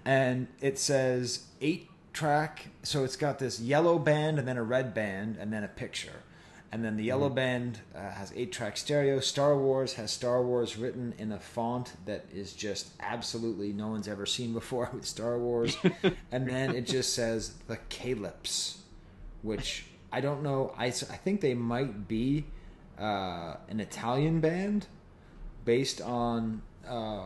[0.05, 2.67] And it says eight track.
[2.83, 6.23] So it's got this yellow band and then a red band and then a picture.
[6.71, 9.19] And then the yellow band uh, has eight track stereo.
[9.19, 14.07] Star Wars has Star Wars written in a font that is just absolutely no one's
[14.07, 15.77] ever seen before with Star Wars.
[16.31, 18.79] and then it just says the Calyps,
[19.43, 20.73] which I don't know.
[20.75, 22.45] I, I think they might be
[22.99, 24.87] uh, an Italian band
[25.65, 27.25] based on uh,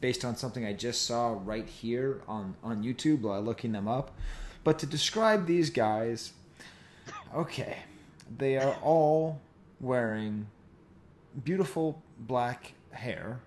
[0.00, 4.10] based on something I just saw right here on on YouTube while looking them up.
[4.64, 6.32] But to describe these guys,
[7.34, 7.78] okay,
[8.38, 9.40] they are all
[9.80, 10.46] wearing
[11.44, 13.40] beautiful black hair,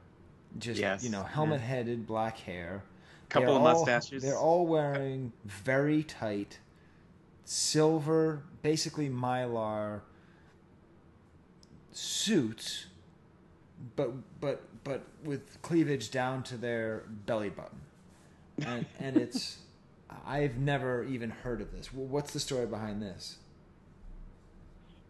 [0.59, 2.83] just Yes, you know, helmet headed black hair.
[3.29, 4.23] Couple They're of all- mustaches.
[4.23, 6.59] They're all wearing very tight
[7.43, 10.01] silver, basically mylar
[11.91, 12.85] suits,
[13.95, 17.81] but but but with cleavage down to their belly button,
[18.65, 19.57] and and it's
[20.25, 21.93] I've never even heard of this.
[21.93, 23.38] What's the story behind this?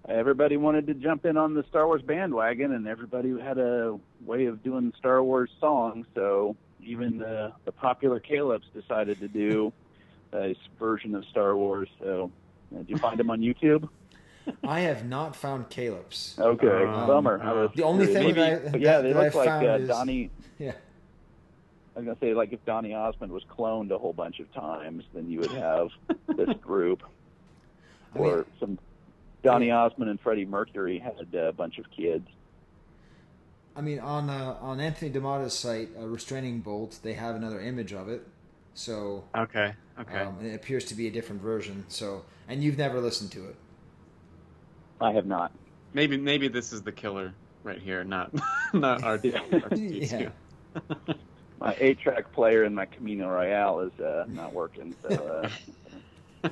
[0.09, 4.45] Everybody wanted to jump in on the Star Wars bandwagon, and everybody had a way
[4.45, 6.07] of doing Star Wars songs.
[6.15, 9.73] So even the, the popular Caleb's decided to do
[10.34, 11.89] a version of Star Wars.
[11.99, 12.32] So
[12.73, 13.89] uh, did you find them on YouTube?
[14.64, 16.36] I have not found Caleb's.
[16.39, 17.39] Okay, Um, bummer.
[17.43, 19.36] I was The only thing Maybe, that I- but yeah, that- they that I look
[19.36, 20.30] like found uh, is- Donny.
[20.60, 20.72] Yeah.
[21.95, 25.04] I was gonna say like if Donny Osmond was cloned a whole bunch of times,
[25.14, 25.89] then you would have
[26.36, 27.02] this group,
[28.16, 28.78] I mean- or some
[29.43, 32.28] Donny Osmond and Freddie Mercury had a bunch of kids.
[33.76, 37.93] I mean, on uh, on Anthony D'Amato's site, uh, restraining bolt, they have another image
[37.93, 38.26] of it.
[38.74, 39.74] So Okay.
[40.00, 40.20] Okay.
[40.20, 41.86] um, it appears to be a different version.
[41.88, 43.56] So, and you've never listened to it.
[45.00, 45.52] I have not.
[45.93, 47.34] maybe maybe this is the killer
[47.64, 48.32] right here, not
[48.74, 50.30] not our Yeah.
[51.60, 54.93] My eight-track player in my Camino Royale is uh, not working.
[55.02, 55.50] So
[56.43, 56.50] uh,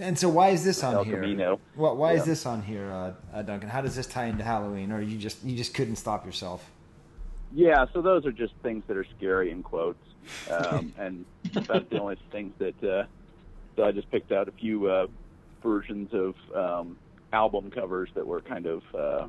[0.00, 1.20] And so, why is this on El here?
[1.20, 1.60] Camino.
[1.76, 3.68] Well, why is this on here, uh, uh, Duncan?
[3.68, 6.70] How does this tie into Halloween, or you just you just couldn't stop yourself?
[7.52, 10.02] Yeah, so those are just things that are scary in quotes,
[10.50, 12.82] um, and that's the only things that.
[12.82, 13.04] Uh,
[13.76, 15.06] so I just picked out a few uh,
[15.62, 16.96] versions of um,
[17.32, 19.26] album covers that were kind of uh,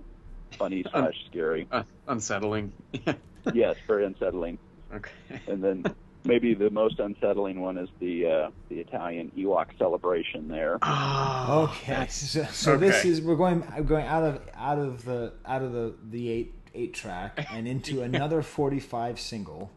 [0.57, 1.67] funny slash scary.
[1.71, 2.71] Uh, unsettling.
[3.53, 4.57] yes, very unsettling.
[4.93, 5.11] okay.
[5.47, 5.83] And then
[6.25, 10.77] maybe the most unsettling one is the uh, the Italian Ewok celebration there.
[10.81, 15.33] Oh, Okay, so, so this is we're going I'm going out of out of the
[15.45, 19.71] out of the the eight eight track and into another forty five single.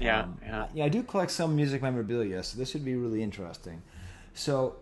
[0.00, 0.66] Yeah, Um, yeah.
[0.74, 0.84] yeah.
[0.86, 3.82] I do collect some music memorabilia, so this would be really interesting.
[4.34, 4.74] So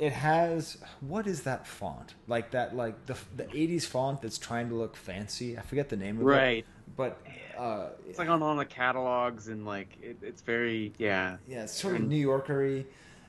[0.00, 2.14] it has what is that font?
[2.26, 5.58] Like that like the the '80s font that's trying to look fancy.
[5.58, 6.24] I forget the name of it.
[6.24, 6.66] Right.
[6.96, 7.20] But
[7.56, 11.36] uh, It's like on all the catalogs and like it, it's very yeah.
[11.46, 12.86] yeah, it's sort of New Yorkery.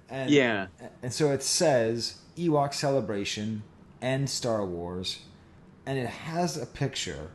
[0.10, 0.68] And, Yeah.
[1.04, 3.64] And so it says Ewok Celebration
[4.02, 5.20] and Star Wars,
[5.86, 7.32] and it has a picture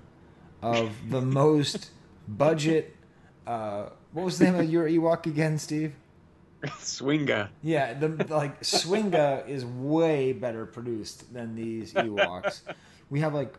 [0.62, 1.90] of the most
[2.26, 2.96] budget.
[3.46, 5.94] Uh, what was the name of your Ewok again, Steve?
[6.80, 7.48] Swinga.
[7.62, 12.60] Yeah, the like Swinga is way better produced than these Ewoks.
[13.08, 13.54] We have like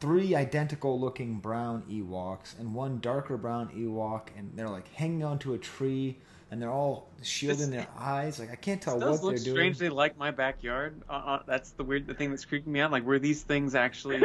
[0.00, 5.52] three identical looking brown Ewoks and one darker brown Ewok, and they're like hanging onto
[5.52, 6.16] a tree,
[6.50, 8.38] and they're all shielding This- their eyes.
[8.38, 9.38] Like I can't tell what they're doing.
[9.54, 11.02] strangely like my backyard.
[11.10, 12.90] Uh, uh, that's the weird the thing that's creeping me out.
[12.90, 14.22] Like were these things actually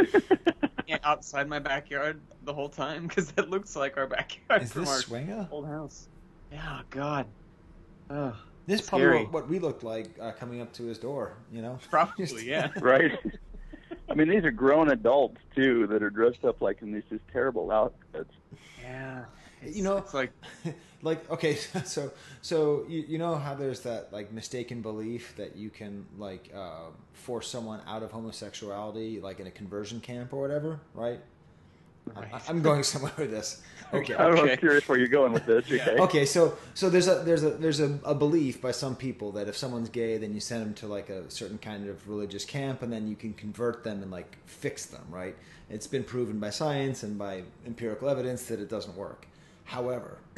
[1.04, 3.08] outside my backyard the whole time?
[3.08, 5.52] Because it looks like our backyard Is from this our Swinga?
[5.52, 6.08] old house.
[6.52, 7.26] Yeah, God.
[8.12, 8.36] Ugh.
[8.68, 11.34] This is probably what, what we looked like uh, coming up to his door.
[11.52, 12.70] You know, Probably, yeah.
[12.80, 13.18] right?
[14.10, 17.24] I mean, these are grown adults too that are dressed up like in these just
[17.32, 18.34] terrible outfits.
[18.82, 19.26] Yeah.
[19.66, 20.32] You know- it's like
[21.04, 25.70] like okay so so you, you know how there's that like mistaken belief that you
[25.70, 30.80] can like uh, force someone out of homosexuality like in a conversion camp or whatever
[30.94, 31.24] right, I,
[32.06, 32.28] Right.
[32.50, 33.62] i'm going somewhere with this
[33.94, 34.54] okay I don't know, Okay.
[34.54, 35.66] I'm curious where you're going with this.
[35.72, 35.98] Okay.
[36.00, 39.48] okay so so there's a there's a there's a, a belief by some people that
[39.48, 42.82] if someone's gay then you send them to like a certain kind of religious camp
[42.82, 45.36] and then you can convert them and like fix them right
[45.70, 49.28] it's been proven by science and by empirical evidence that it doesn't work
[49.66, 50.18] however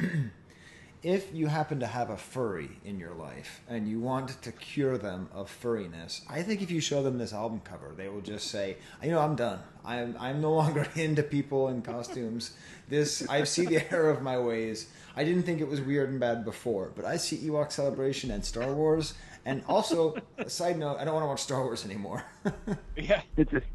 [1.04, 4.98] if you happen to have a furry in your life and you want to cure
[4.98, 8.48] them of furriness, I think if you show them this album cover, they will just
[8.50, 9.60] say, "You know, I'm done.
[9.84, 12.56] I'm I'm no longer into people in costumes.
[12.88, 14.88] This I see the error of my ways.
[15.14, 18.44] I didn't think it was weird and bad before, but I see Ewok Celebration and
[18.44, 22.24] Star Wars, and also, a side note, I don't want to watch Star Wars anymore.
[22.96, 23.20] yeah.
[23.36, 23.66] It just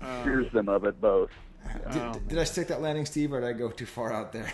[0.00, 1.30] Uh, cures them of it both.
[1.92, 4.32] did, Oh, did I stick that landing, Steve, or did I go too far out
[4.32, 4.50] there?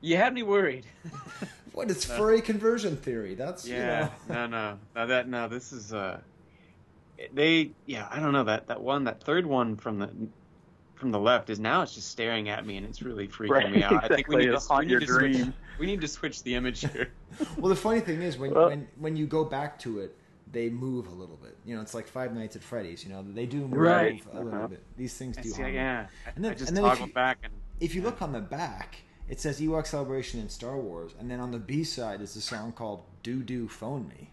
[0.00, 0.86] You had me worried.
[1.72, 3.34] what is It's furry conversion theory.
[3.34, 4.46] That's Yeah, You know.
[4.46, 5.06] no, no, no.
[5.06, 5.48] That no.
[5.48, 6.20] This is uh,
[7.32, 7.72] they.
[7.86, 10.10] Yeah, I don't know that that one, that third one from the
[10.94, 13.72] from the left is now it's just staring at me and it's really freaking Right,
[13.72, 14.04] me out.
[14.04, 15.54] I think we need to, it'll haunt we your need to switch.
[15.80, 17.10] We need to switch the image here.
[17.56, 20.14] Well, the funny thing is when Well- when when you go back to it,
[20.52, 21.56] they move a little bit.
[21.64, 23.02] You know, it's like Five Nights at Freddy's.
[23.02, 24.22] You know, they do move Right.
[24.32, 24.66] a little Uh-huh.
[24.68, 24.82] bit.
[24.98, 25.48] These things I do.
[25.48, 28.20] see, yeah, And then- I just and then if you- back and If you look
[28.20, 28.96] on the back,
[29.30, 32.40] it says Ewok Celebration in Star Wars, and then on the B side is a
[32.42, 34.30] song called "Do Do Phone Me."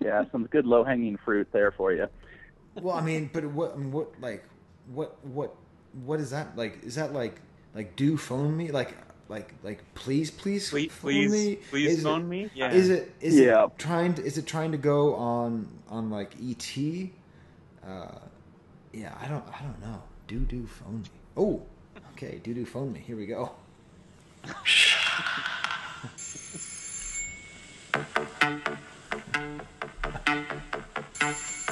[0.00, 2.06] Yeah, some good low hanging fruit there for you.
[2.80, 3.78] Well, I mean, but what?
[3.78, 4.20] What?
[4.20, 4.44] Like,
[4.92, 5.24] what?
[5.24, 5.54] What?
[6.04, 6.56] What is that?
[6.56, 7.40] Like, is that like
[7.74, 8.70] like do phone me?
[8.70, 8.96] Like
[9.28, 11.56] like like please please please, phone please, me?
[11.70, 12.50] please Is it- phone me.
[12.54, 13.64] Yeah, Is it is Yeah.
[13.66, 17.10] it trying to is it trying to go on on like ET?
[17.86, 18.18] Uh,
[18.92, 20.02] yeah, I don't I don't know.
[20.26, 21.08] Do do phone me.
[21.36, 21.62] Oh,
[22.14, 22.40] okay.
[22.42, 23.00] Do do phone me.
[23.00, 23.50] Here we go.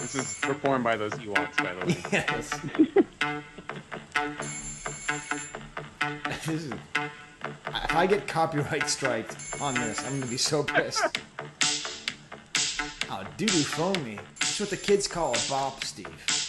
[0.00, 1.96] This is performed by those Ewoks, by the way.
[2.12, 2.50] Yes.
[6.46, 11.18] this is, if I get copyright striked on this, I'm gonna be so pissed.
[13.10, 13.62] Oh, doo doo
[14.04, 14.18] me.
[14.40, 16.41] That's what the kids call a bop, Steve.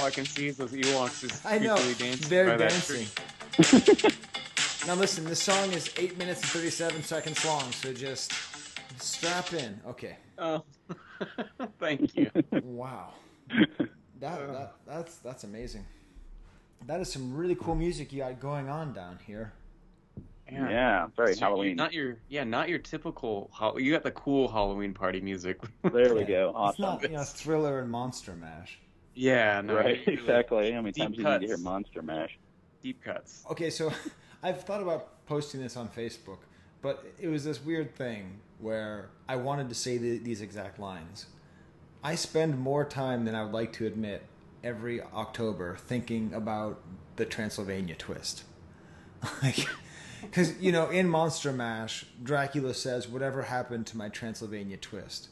[0.00, 1.74] All I can see is those Ewoks just I know.
[1.76, 3.06] creepily dancing They're dancing.
[4.86, 8.32] now listen, this song is eight minutes and thirty-seven seconds long, so just
[8.98, 9.78] strap in.
[9.86, 10.16] Okay.
[10.38, 10.64] Oh,
[11.78, 12.30] thank you.
[12.62, 13.12] Wow.
[14.20, 15.84] That, that that's that's amazing.
[16.86, 19.52] That is some really cool music you got going on down here.
[20.50, 21.76] Yeah, very So Halloween.
[21.76, 23.50] Not your yeah, not your typical.
[23.52, 25.58] Hall- You got the cool Halloween party music.
[25.92, 26.26] There we Yeah.
[26.26, 26.48] go.
[26.48, 26.82] It's Awesome.
[26.84, 28.78] not you know thriller and monster mash.
[29.14, 30.72] Yeah, no, right, really exactly.
[30.72, 32.38] How many times do you need to hear Monster Mash?
[32.82, 33.44] Deep cuts.
[33.50, 33.92] Okay, so
[34.42, 36.38] I've thought about posting this on Facebook,
[36.82, 41.26] but it was this weird thing where I wanted to say the, these exact lines.
[42.02, 44.24] I spend more time than I would like to admit
[44.64, 46.80] every October thinking about
[47.16, 48.44] the Transylvania twist.
[49.42, 49.68] Like,
[50.22, 55.28] because you know, in Monster Mash, Dracula says, "Whatever happened to my Transylvania twist?"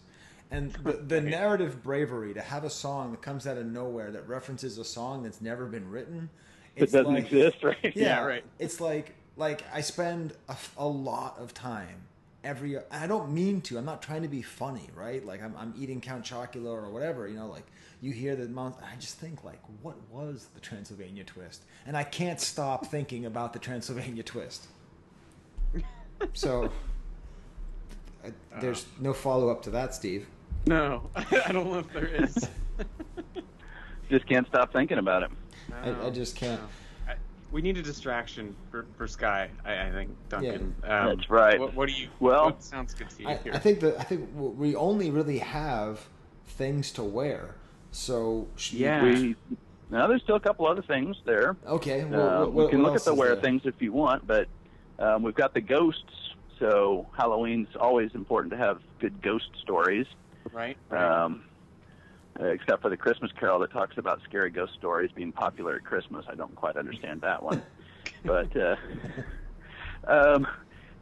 [0.50, 4.28] And the, the narrative bravery to have a song that comes out of nowhere that
[4.28, 6.30] references a song that's never been written.
[6.76, 7.76] It doesn't like, exist, right?
[7.82, 8.44] Yeah, Yeah, right.
[8.58, 10.32] It's like like I spend
[10.76, 12.02] a lot of time
[12.44, 12.78] every.
[12.90, 13.78] I don't mean to.
[13.78, 15.24] I'm not trying to be funny, right?
[15.24, 17.28] Like I'm, I'm eating Count Chocula or whatever.
[17.28, 17.66] You know, like
[18.00, 21.62] you hear the I just think like, what was the Transylvania twist?
[21.86, 24.66] And I can't stop thinking about the Transylvania twist.
[26.32, 26.70] So
[28.24, 29.00] I, there's uh.
[29.00, 30.26] no follow up to that, Steve.
[30.68, 32.46] No, I don't know if there is.
[34.10, 35.30] Just can't stop thinking about it.
[35.82, 36.60] I, I just can't.
[37.06, 37.14] I,
[37.50, 39.50] we need a distraction for, for Sky.
[39.64, 40.74] I, I think Duncan.
[40.84, 41.58] Um, That's right.
[41.60, 42.08] What, what do you?
[42.20, 43.52] Well- what sounds good to you I, here?
[43.54, 46.06] I think that I think we only really have
[46.46, 47.54] things to wear.
[47.90, 49.02] So Yeah.
[49.02, 49.36] We
[49.90, 51.56] now there's still a couple other things there.
[51.66, 52.04] Okay.
[52.04, 53.42] Well, Uh, what- we what can look at the wear there?
[53.42, 54.48] things if you want, but
[54.98, 56.34] um, we've got the ghosts.
[56.58, 60.06] So Halloween's always important to have good ghost stories.
[60.52, 60.76] Right.
[60.90, 61.24] right.
[61.24, 61.44] Um,
[62.40, 66.24] except for the Christmas Carol that talks about scary ghost stories being popular at Christmas.
[66.28, 67.62] I don't quite understand that one.
[68.24, 68.76] but uh,
[70.06, 70.46] um,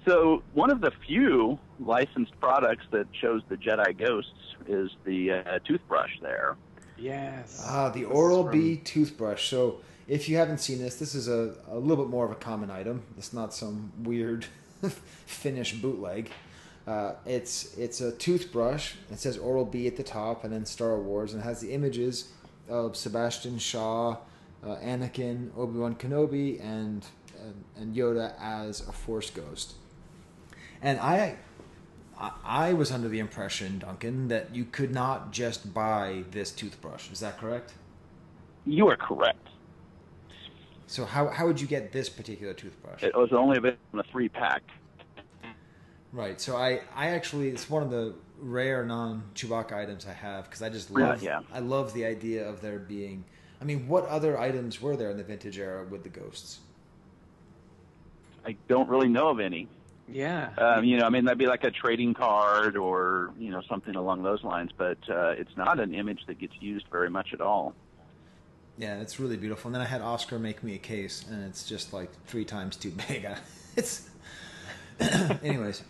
[0.07, 4.33] so one of the few licensed products that shows the Jedi ghosts
[4.67, 6.57] is the uh, toothbrush there.
[6.97, 7.63] yes.
[7.67, 9.49] Ah, the This is Oral from- B toothbrush.
[9.51, 12.37] So, if you haven't seen this, this is a, a little bit more of a
[12.37, 13.03] common item.
[13.19, 14.47] It's not some weird
[15.27, 16.31] Finnish bootleg.
[16.87, 18.95] Uh, it's it's a toothbrush.
[19.11, 21.73] It says Oral B at the top, and then Star Wars, and it has the
[21.73, 22.33] images
[22.69, 24.19] of Sebastian Shaw,
[24.65, 27.05] uh, Anakin, Obi Wan Kenobi, and,
[27.41, 29.75] and and Yoda as a Force ghost.
[30.81, 31.37] And I,
[32.19, 37.11] I I was under the impression, Duncan, that you could not just buy this toothbrush.
[37.11, 37.75] Is that correct?
[38.65, 39.49] You are correct.
[40.87, 43.03] So how how would you get this particular toothbrush?
[43.03, 44.63] It was only available in a three pack.
[46.17, 46.41] Right.
[46.41, 50.63] So I I actually it's one of the rare non Chewbacca items I have because
[50.63, 51.41] I just love yeah.
[51.53, 53.25] I love the idea of there being.
[53.61, 56.61] I mean, what other items were there in the vintage era with the ghosts?
[58.47, 59.69] I don't really know of any.
[60.09, 60.51] Yeah.
[60.57, 63.95] Um, you know, I mean, that'd be like a trading card or you know something
[63.95, 64.71] along those lines.
[64.75, 67.75] But uh, it's not an image that gets used very much at all.
[68.79, 69.69] Yeah, it's really beautiful.
[69.69, 72.77] And then I had Oscar make me a case, and it's just like three times
[72.77, 73.27] too big.
[73.77, 74.09] It's.
[75.43, 75.83] Anyways,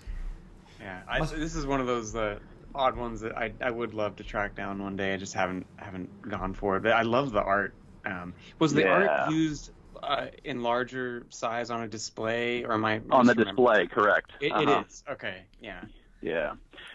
[0.87, 2.39] Yeah, I, Must- this is one of those uh,
[2.72, 5.14] odd ones that I, I would love to track down one day.
[5.14, 6.84] I just haven't haven't gone for it.
[6.84, 7.74] But I love the art.
[8.05, 8.93] Um, was the Yeah.
[8.93, 9.70] art used
[10.01, 13.45] uh, in larger size on a display, or am I On the misremembering?
[13.47, 14.30] display, correct?
[14.41, 14.62] It, Uh-huh.
[14.62, 15.47] it is okay.
[15.61, 15.82] Yeah,
[16.22, 16.53] Yeah,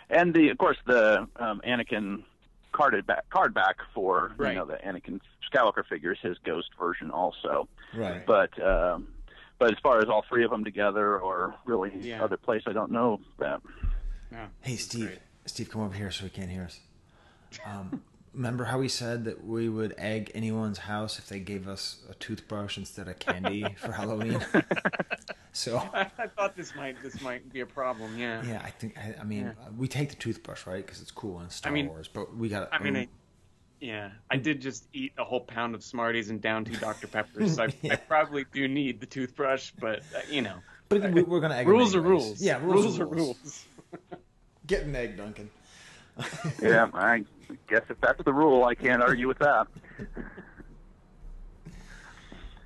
[0.10, 2.24] and the of course the um, Anakin
[2.72, 4.52] carded back card back for Right.
[4.54, 5.20] you know the Anakin
[5.52, 7.68] Skywalker figures his Ghost version also.
[7.94, 8.26] right.
[8.26, 9.10] But um,
[9.62, 12.24] but as far as all three of them together or really Yeah.
[12.24, 13.62] other place, I don't know that.
[14.32, 14.48] yeah.
[14.62, 15.06] Hey, Steve.
[15.06, 15.20] great.
[15.46, 16.80] Steve, come over here so he can't hear us.
[17.64, 18.02] Um,
[18.34, 22.16] remember how we said that we would egg anyone's house if they gave us a
[22.16, 24.44] toothbrush instead of candy for Halloween?
[25.54, 28.18] so, I, I thought this might this might be a problem.
[28.18, 28.44] Yeah.
[28.44, 29.50] yeah, I think I, I mean Yeah.
[29.64, 32.50] uh, we take the toothbrush right because it's cool in Star mean- Wars, but we
[32.50, 32.68] got.
[32.74, 33.08] I mean, I,
[33.82, 37.56] yeah, I did just eat a whole pound of Smarties and down two Dr Peppers.
[37.56, 37.94] So I, Yeah.
[37.94, 40.58] I probably do need the toothbrush, but uh, you know,
[40.88, 42.40] but we, we're gonna egg 'em rules are rules.
[42.40, 43.66] Yeah, rules, are rules.
[44.68, 45.50] Get an egg, Duncan.
[46.62, 47.26] yeah, I
[47.68, 49.68] guess if that's the rule, I can't argue with that.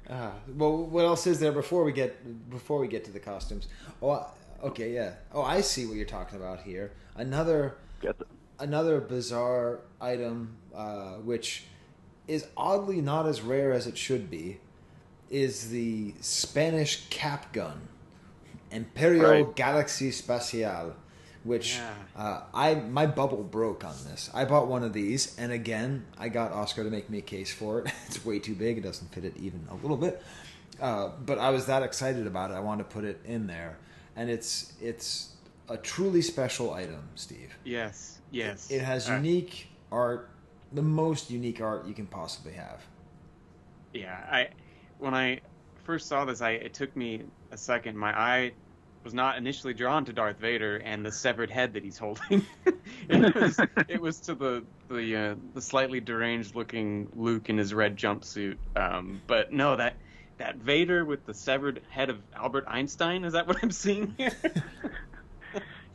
[0.09, 3.70] Uh, well, what else is there before we get before we get to the costumes?
[4.01, 4.28] Oh,
[4.63, 5.13] okay, yeah.
[5.34, 6.91] Oh, I see what you're talking about here.
[7.16, 8.26] Another Get the,
[8.60, 11.66] another bizarre item, uh, which
[12.28, 14.60] is oddly not as rare as it should be,
[15.30, 17.88] is the Spanish cap gun,
[18.72, 19.56] Imperial Right.
[19.56, 20.93] Galaxy Espacial,
[21.43, 21.93] which Yeah.
[22.16, 24.30] uh, I my bubble broke on this.
[24.34, 27.51] I bought one of these, and again, I got Oscar to make me a case
[27.53, 27.91] for it.
[28.08, 30.22] it's way too big; it doesn't fit it even a little bit.
[30.82, 33.78] Uh, but I was that excited about it, I wanted to put it in there,
[34.16, 35.30] and it's it's
[35.70, 37.57] a truly special item, Steve.
[37.63, 38.70] Yes, yes.
[38.72, 40.30] It has Uh, unique art,
[40.74, 42.84] the most unique art you can possibly have.
[43.93, 44.49] Yeah, I
[44.99, 45.41] when I
[45.84, 47.97] first saw this, I it took me a second.
[47.97, 48.51] My eye
[49.03, 52.46] was not initially drawn to Darth Vader and the severed head that he's holding.
[53.09, 57.74] it was it was to the the uh, the slightly deranged looking Luke in his
[57.74, 58.58] red jumpsuit.
[58.75, 59.96] Um, but no, that
[60.37, 64.32] that Vader with the severed head of Albert Einstein is that what I'm seeing here?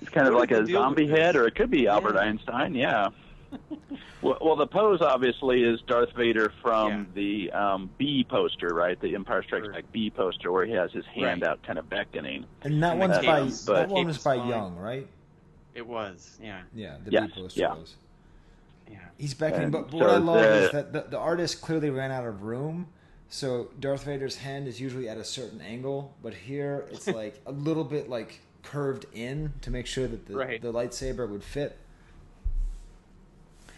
[0.00, 2.20] it's kind of like a zombie head, or it could be Albert Yeah.
[2.20, 2.74] Einstein.
[2.74, 3.08] Yeah.
[4.22, 9.00] well, well, the pose obviously is Darth Vader from the um, B poster, right?
[9.00, 9.72] The Empire Strikes Sure.
[9.74, 11.50] Back B poster, where he has his hand Right.
[11.50, 12.44] out, kind of beckoning.
[12.62, 14.34] And that And the one's by capes- that one was by.
[14.36, 15.06] Jung, right?
[15.74, 16.38] It was.
[16.42, 16.60] Yeah.
[16.74, 17.74] Yeah, the Yes, B poster yeah.
[17.74, 17.96] was.
[18.90, 18.98] Yeah.
[19.18, 21.60] He's beckoning, And but, but so what I love the- is that the, the artist
[21.60, 22.86] clearly ran out of room.
[23.28, 27.52] So Darth Vader's hand is usually at a certain angle, but here it's like a
[27.52, 30.60] little bit like curved in to make sure that the, Right.
[30.62, 31.78] the lightsaber would fit.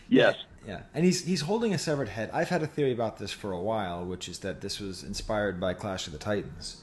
[0.08, 0.36] Yes.
[0.66, 2.30] Yeah, and he's he's holding a severed head.
[2.32, 5.58] I've had a theory about this for a while, which is that this was inspired
[5.58, 6.82] by Clash of the Titans,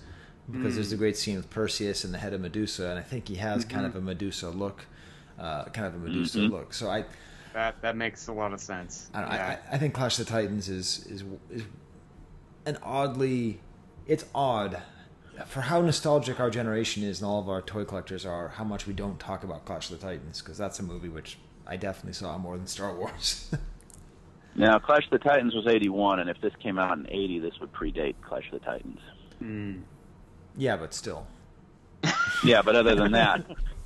[0.52, 3.30] because there's a great scene with Perseus and the head of Medusa, and I think
[3.30, 4.86] he has kind of a Medusa look,
[5.38, 6.52] uh, kind of a Medusa Mhm.
[6.52, 6.74] look.
[6.74, 7.06] So I,
[7.54, 9.10] That that makes a lot of sense.
[9.14, 9.60] I, don't, yeah.
[9.72, 11.64] I, I think Clash of the Titans is is is
[12.66, 13.62] an oddly,
[14.08, 14.82] it's odd
[15.46, 18.50] for how nostalgic our generation is and all of our toy collectors are.
[18.50, 21.38] How much we don't talk about Clash of the Titans because that's a movie which
[21.66, 23.50] I definitely saw more than Star Wars.
[24.56, 27.54] Now, Clash of the Titans was 81, and if this came out in 80, this
[27.62, 29.00] would predate Clash of the Titans.
[29.42, 29.84] Mm.
[30.58, 31.28] yeah, but still.
[32.44, 33.46] Yeah, but other than that,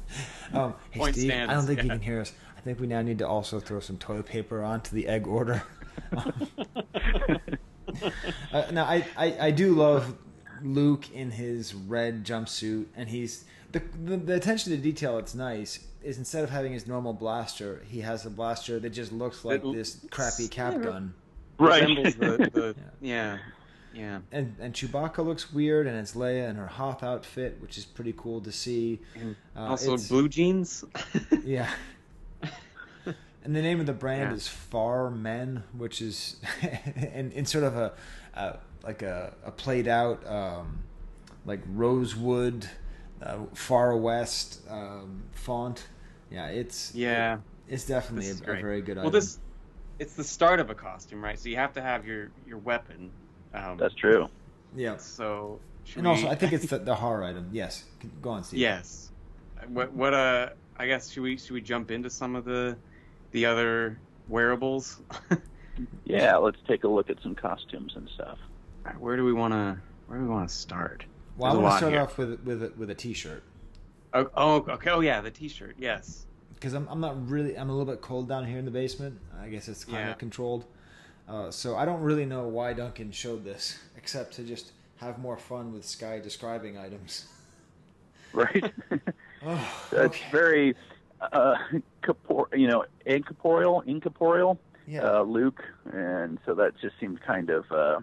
[0.54, 2.32] Um, hey Point Steve, I don't think you can hear us.
[2.56, 5.64] I think we now need to also throw some toilet paper onto the egg order.
[8.52, 10.16] uh, now, I, I, I do love
[10.64, 15.18] Luke in his red jumpsuit, and he's the, the the attention to detail.
[15.18, 15.80] It's nice.
[16.04, 19.62] Is instead of having his normal blaster, he has a blaster that just looks like
[19.62, 20.80] That l- this crappy cap yeah.
[20.84, 21.14] gun.
[21.60, 21.82] right?
[21.88, 23.38] Resembles the, the yeah.
[23.94, 24.20] yeah.
[24.32, 28.14] And and Chewbacca looks weird, and it's Leia in her Hoth outfit, which is pretty
[28.18, 29.00] cool to see.
[29.16, 30.84] And Uh, also it's- blue jeans.
[31.46, 31.70] Yeah.
[33.46, 34.36] And the name of the brand Yeah.
[34.38, 36.38] is Far Men, which is
[37.14, 37.92] in, in sort of a,
[38.36, 40.84] a like a, a played out um,
[41.46, 42.68] like rosewood,
[43.22, 45.88] uh, far west um, font.
[46.32, 47.38] Yeah, it's yeah.
[47.68, 49.14] it's definitely a, a very good well, item.
[49.14, 49.40] this
[50.00, 51.40] it's the start of a costume, right?
[51.40, 53.12] So you have to have your your weapon.
[53.54, 54.28] Um, That's true.
[54.76, 57.50] yeah, So should and also I think it's the, the horror item.
[57.52, 57.86] Yes,
[58.22, 58.60] go on, Steve.
[58.60, 59.12] yes.
[59.68, 60.50] What what uh?
[60.78, 62.76] I guess should we should we jump into some of the
[63.32, 65.02] the other wearables?
[66.06, 68.38] Yeah, let's take a look at some costumes and stuff.
[69.00, 69.78] Where do we want to
[70.08, 71.06] where do we want to start?
[71.38, 72.02] Well, I There's a want to start here.
[72.02, 73.44] off with with a, with a T-shirt
[74.16, 74.92] Oh, oh, okay.
[74.92, 75.76] Oh, yeah, the T-shirt.
[75.80, 76.28] Yes.
[76.54, 79.20] because I'm I'm not really I'm a little bit cold down here in the basement.
[79.42, 80.12] I guess it's kind Yeah.
[80.12, 80.66] of controlled.
[81.28, 85.38] Uh, so I don't really know why Duncan showed this, except to just have more
[85.38, 87.26] fun with Sky describing items.
[88.34, 88.72] Right?
[89.46, 90.26] Oh, It's okay.
[90.32, 90.76] very,
[91.34, 91.56] uh,
[92.02, 94.58] corpor- you know, incorporeal, incorporeal,
[94.88, 95.02] yeah.
[95.04, 95.62] uh, Luke,
[95.92, 98.00] and so that just seemed kind of uh,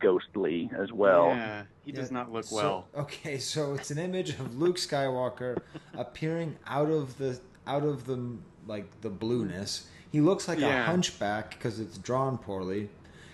[0.00, 1.28] ghostly as well.
[1.28, 2.88] Yeah, he does Yeah, not look so- well.
[2.96, 5.58] okay, so it's an image of Luke Skywalker
[5.94, 8.36] appearing out of the out of the
[8.66, 9.88] like the blueness.
[10.10, 12.90] He looks like a hunchback because it's drawn poorly.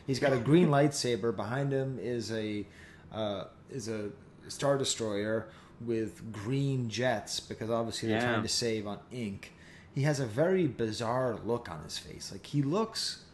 [0.07, 1.35] He's got a green lightsaber.
[1.35, 2.65] Behind him is a
[3.13, 4.11] uh, is a
[4.49, 5.49] star destroyer
[5.81, 8.31] with green jets because obviously they're Yeah.
[8.33, 9.53] trying to save on ink.
[9.95, 12.31] He has a very bizarre look on his face.
[12.33, 13.25] Like he looks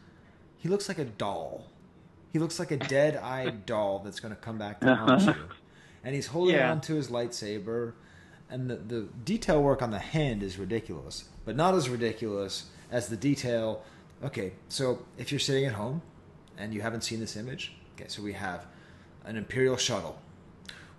[0.57, 1.67] he looks like a doll.
[2.35, 5.35] He looks like a dead-eyed doll that's going to come back to haunt you.
[6.03, 6.73] And he's holding Yeah.
[6.73, 7.93] on to his lightsaber,
[8.51, 13.07] and the, the detail work on the hand is ridiculous, but not as ridiculous as
[13.07, 13.85] the detail.
[14.25, 16.03] Okay, so if you're sitting at home
[16.59, 18.67] and you haven't seen this image, okay, so we have
[19.25, 20.19] an Imperial shuttle.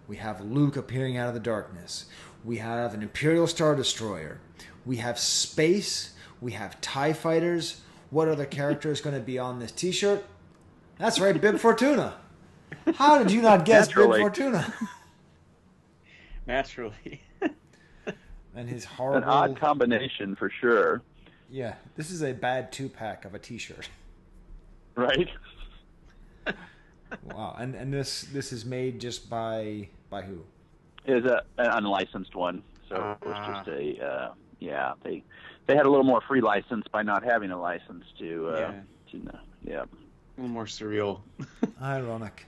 [0.07, 2.05] We have Luke appearing out of the darkness.
[2.45, 4.39] We have an Imperial Star Destroyer.
[4.85, 6.13] We have space.
[6.39, 7.81] We have TIE fighters.
[8.09, 10.23] What other character is going to be on this t shirt?
[10.97, 12.15] That's right, Bib Fortuna.
[12.95, 14.19] How did you not guess Naturally.
[14.19, 14.73] Bib Fortuna?
[16.47, 17.21] Naturally.
[18.57, 19.17] And his horrible.
[19.17, 21.01] An odd combination for sure,
[21.49, 23.89] yeah, this is a bad two pack of a t shirt.
[24.95, 25.27] right?
[27.23, 30.39] Wow, and and this this is made just by by who?
[31.05, 33.53] Is a an unlicensed one, so it was Ah.
[33.57, 34.93] just a uh, yeah.
[35.03, 35.21] They
[35.67, 38.73] they had a little more free license by not having a license to uh, Yeah.
[39.11, 39.39] to know.
[39.65, 39.83] Yeah.
[40.37, 41.21] A little more surreal.
[41.81, 42.45] Ironic.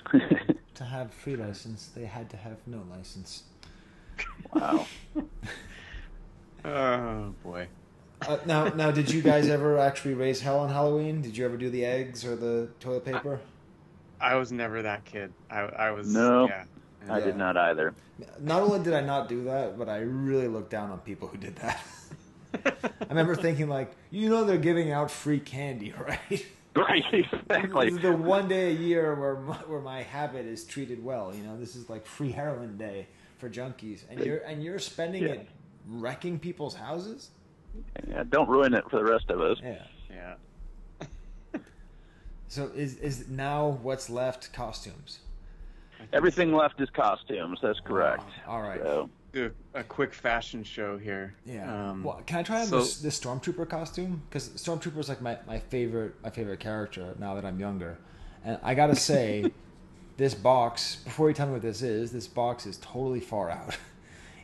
[0.75, 3.43] to have free license, they had to have no license.
[4.53, 4.85] wow.
[6.65, 7.67] oh boy.
[8.27, 11.21] Uh, now, now, did you guys ever actually raise hell on Halloween?
[11.21, 13.39] Did you ever do the eggs or the toilet paper?
[14.19, 15.31] I was never that kid.
[15.49, 16.47] I I was No.
[16.47, 16.63] Yeah.
[17.09, 17.25] I Yeah.
[17.25, 17.93] did not either.
[18.39, 21.37] Not only did I not do that, but I really looked down on people who
[21.37, 21.79] did that.
[22.65, 26.45] I remember thinking, like, you know, they're giving out free candy, right?
[26.77, 27.85] Right, exactly.
[27.89, 31.33] This is the one day a year where my, where my habit is treated well.
[31.33, 33.07] You know, this is like free heroin day
[33.39, 35.29] for junkies, and you're and you're spending Yeah.
[35.29, 35.47] it
[35.87, 37.31] wrecking people's houses.
[38.07, 39.57] Yeah, don't ruin it for the rest of us.
[39.63, 39.83] Yeah.
[40.09, 40.35] yeah.
[42.49, 45.19] So is is now what's left costumes?
[46.13, 47.59] Everything left is costumes.
[47.61, 48.23] That's correct.
[48.47, 48.79] All right.
[48.81, 51.35] So do a, quick fashion show here.
[51.45, 51.89] Yeah.
[51.91, 54.21] Um, well, can I try on so- this, this stormtrooper costume?
[54.29, 57.97] Because stormtrooper is like my, my favorite my favorite character now that I'm younger,
[58.43, 59.51] and I gotta say,
[60.17, 60.97] this box.
[61.03, 63.77] Before you tell me what this is, this box is totally far out.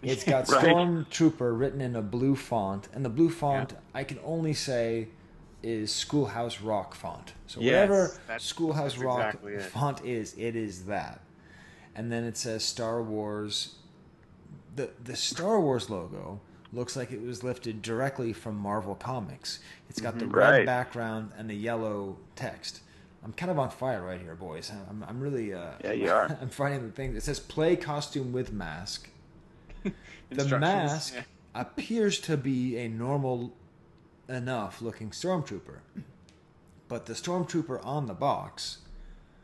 [0.06, 0.66] It's got Right.
[0.66, 5.08] stormtrooper written in a blue font, and the blue font I can only say
[5.64, 7.32] is Schoolhouse Rock font.
[7.48, 11.22] So Yes, whatever that's- Schoolhouse that's Rock exactly font is, it is that.
[11.96, 13.76] And then it says Star Wars
[14.76, 16.40] the the Star Wars logo
[16.72, 19.60] looks like it was lifted directly from Marvel Comics.
[19.90, 20.66] It's got the red Right.
[20.66, 22.82] background and the yellow text.
[23.24, 24.72] I'm kind of on fire right here, boys.
[24.90, 26.26] I'm, I'm really uh, Yeah, you are.
[26.42, 29.10] I'm finding the thing that says play costume with mask.
[30.30, 31.22] The mask yeah.
[31.54, 33.54] appears to be a normal
[34.28, 35.80] enough looking stormtrooper,
[36.88, 38.80] but the stormtrooper on the box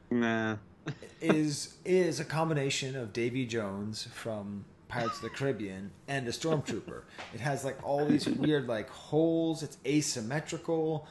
[0.10, 0.56] Nah.
[1.22, 7.04] is is a combination of Davy Jones from Pirates of the Caribbean and a stormtrooper.
[7.34, 9.64] It has like all these weird like holes.
[9.64, 11.08] It's asymmetrical.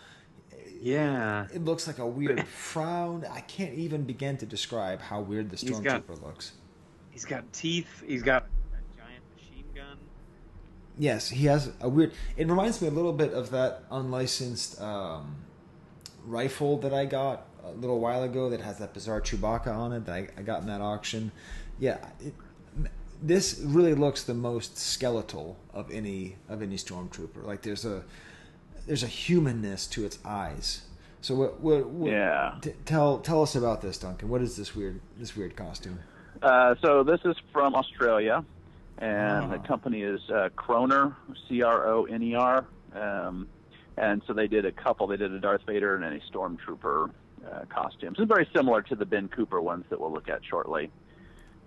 [0.81, 1.47] Yeah.
[1.55, 3.25] It looks like a weird frown.
[3.31, 6.53] I can't even begin to describe how weird the stormtrooper looks.
[7.11, 8.03] He's got teeth.
[8.07, 9.97] He's got a giant machine gun.
[10.99, 12.13] Yes, he has a weird.
[12.37, 15.37] It reminds me a little bit of that unlicensed um,
[16.25, 20.05] rifle that I got a little while ago that has that bizarre Chewbacca on it
[20.07, 21.31] that I, I got in that auction.
[21.79, 22.35] Yeah, it,
[23.23, 27.45] this really looks the most skeletal of any of any stormtrooper.
[27.45, 28.03] Like there's a
[28.86, 30.82] there's a humanness to its eyes.
[31.20, 31.61] So what?
[31.61, 32.55] what, what Yeah.
[32.61, 34.28] t- tell tell us about this, Duncan.
[34.28, 35.99] What is this weird this weird costume?
[36.43, 38.45] Uh, so this is from Australia,
[38.99, 39.66] and the Ah.
[39.66, 41.15] company is uh, Croner,
[41.49, 42.65] C R O N E R.
[42.95, 43.49] Um,
[43.97, 45.09] and so they did a couple.
[45.09, 47.11] They did a Darth Vader and a Stormtrooper
[47.45, 48.16] uh, costumes.
[48.20, 50.90] It's very similar to the Ben Cooper ones that we'll look at shortly.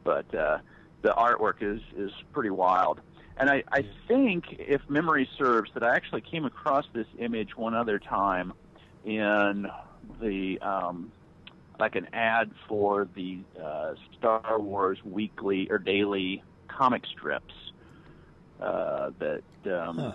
[0.06, 0.60] But uh,
[1.02, 2.99] the artwork is is pretty wild.
[3.38, 7.73] And I, I think, if memory serves, that I actually came across this image one
[7.73, 8.53] other time
[9.03, 9.68] in
[10.22, 11.11] the um,
[11.80, 17.53] like an ad for the uh, Star Wars weekly or daily comic strips
[18.60, 20.14] uh, that um, Huh.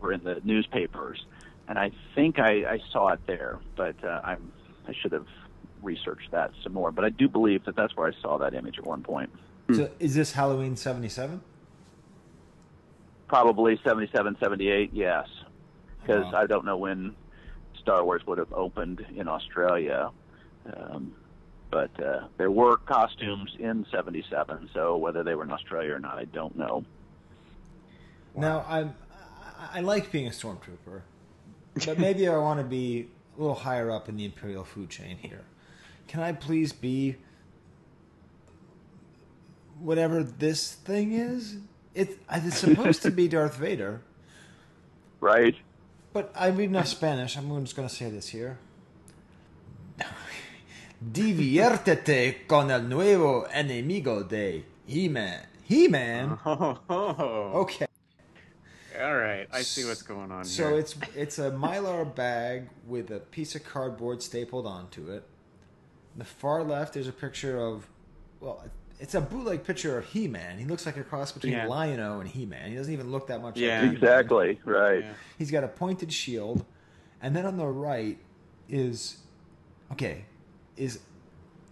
[0.00, 1.24] were in the newspapers,
[1.68, 4.52] and I think I, I saw it there, but uh, I'm
[4.86, 5.26] I should have
[5.82, 6.92] researched that some more.
[6.92, 9.30] But I do believe that that's where I saw that image at one point.
[9.74, 11.40] So is this Halloween '77?
[13.28, 15.28] Probably 77, 78, yes,
[16.00, 16.40] because Wow.
[16.40, 17.14] I don't know when
[17.78, 20.10] Star Wars would have opened in Australia.
[20.66, 21.12] Um,
[21.70, 26.18] but uh, there were costumes in 77, so whether they were in Australia or not,
[26.18, 26.84] I don't know.
[28.34, 28.94] Now I'm
[29.58, 31.02] I, I like being a stormtrooper,
[31.86, 35.16] but maybe I want to be a little higher up in the imperial food chain
[35.18, 35.44] here.
[36.08, 37.16] Can I please be
[39.80, 41.56] whatever this thing is?
[41.94, 44.02] It it's supposed to be Darth Vader,
[45.20, 45.56] Right?
[46.12, 47.36] but I read enough Spanish.
[47.36, 48.58] I'm just going to say this here.
[51.02, 55.46] Diviértete con el nuevo enemigo de He-Man.
[55.64, 56.38] He-Man.
[56.46, 57.86] Oh, Okay.
[59.00, 59.48] all right.
[59.52, 60.44] I see what's going on here.
[60.44, 60.78] So here.
[60.78, 65.24] it's it's a mylar bag with a piece of cardboard stapled onto it.
[66.16, 67.86] the far left, there's a picture of,
[68.40, 68.62] well,
[69.00, 70.58] it's a bootleg picture of He-Man.
[70.58, 71.66] He looks like a cross between Yeah.
[71.66, 72.70] Lion-O and He-Man.
[72.70, 73.76] He doesn't even look that much Yeah.
[73.80, 73.96] like He-Man.
[73.96, 74.60] Exactly.
[74.64, 75.02] Right.
[75.04, 75.12] Yeah.
[75.38, 76.64] He's got a pointed shield,
[77.22, 78.18] and then on the right
[78.68, 79.16] is,
[79.92, 80.26] okay,
[80.76, 81.00] is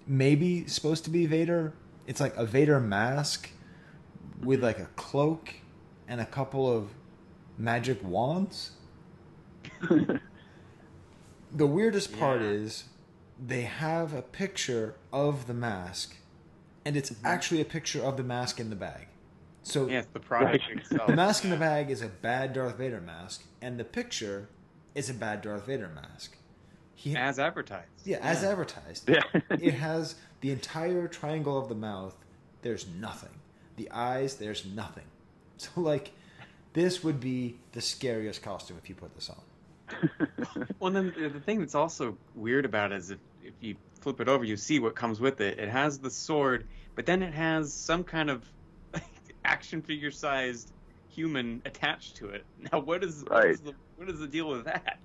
[0.06, 1.74] maybe supposed to be Vader.
[2.06, 3.50] It's like a Vader mask
[4.42, 5.54] with like a cloak
[6.08, 6.88] and a couple of
[7.58, 8.72] magic wands.
[11.50, 12.48] The weirdest part Yeah.
[12.48, 12.84] is
[13.44, 16.16] they have a picture of the mask,
[16.88, 19.08] and it's actually a picture of the mask in the bag.
[19.62, 21.06] So Yeah, it's the product itself.
[21.06, 24.48] the mask in the bag is a bad Darth Vader mask, and the picture
[24.94, 26.38] is a bad Darth Vader mask.
[26.94, 27.90] He, as advertised.
[28.04, 29.06] yeah, as advertised.
[29.06, 29.20] Yeah.
[29.50, 32.16] it has the entire triangle of the mouth.
[32.62, 33.34] There's nothing.
[33.76, 34.36] The eyes.
[34.36, 35.04] There's nothing.
[35.58, 36.12] So like,
[36.72, 40.10] this would be the scariest costume if you put this on.
[40.80, 44.20] Well, then the the thing that's also weird about it is if, if you flip
[44.20, 45.58] it over, you see what comes with it.
[45.58, 46.66] It has the sword,
[46.98, 48.44] but then it has some kind of
[49.44, 50.72] action figure sized
[51.08, 52.44] human attached to it.
[52.72, 53.50] Now, what is what Right.
[53.50, 54.98] is the what is the deal with that?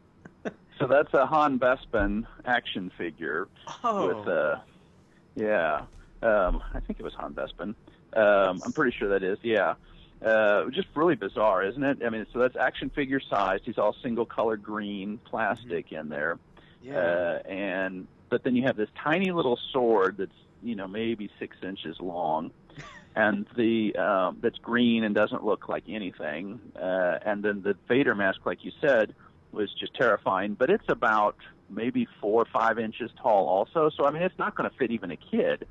[0.79, 3.47] So that's a Han Bespin action figure
[3.83, 4.55] Oh, with uh
[5.35, 5.81] yeah.
[6.23, 7.75] Um I think it was Han Bespin.
[8.17, 9.75] Um I'm pretty sure that is, yeah.
[10.25, 11.99] Uh just really bizarre, isn't it?
[12.03, 13.65] I mean so that's action figure sized.
[13.65, 16.39] He's all single color green plastic in there.
[16.81, 16.97] yeah.
[16.97, 20.33] Uh and but then you have this tiny little sword that's,
[20.63, 22.51] you know, maybe six inches long.
[23.15, 26.59] and the um, that's green and doesn't look like anything.
[26.75, 29.13] Uh, and then the Vader mask, like you said,
[29.51, 30.55] was just terrifying.
[30.55, 31.35] But it's about
[31.69, 33.89] maybe four or five inches tall, also.
[33.95, 35.67] So I mean, it's not going to fit even a kid.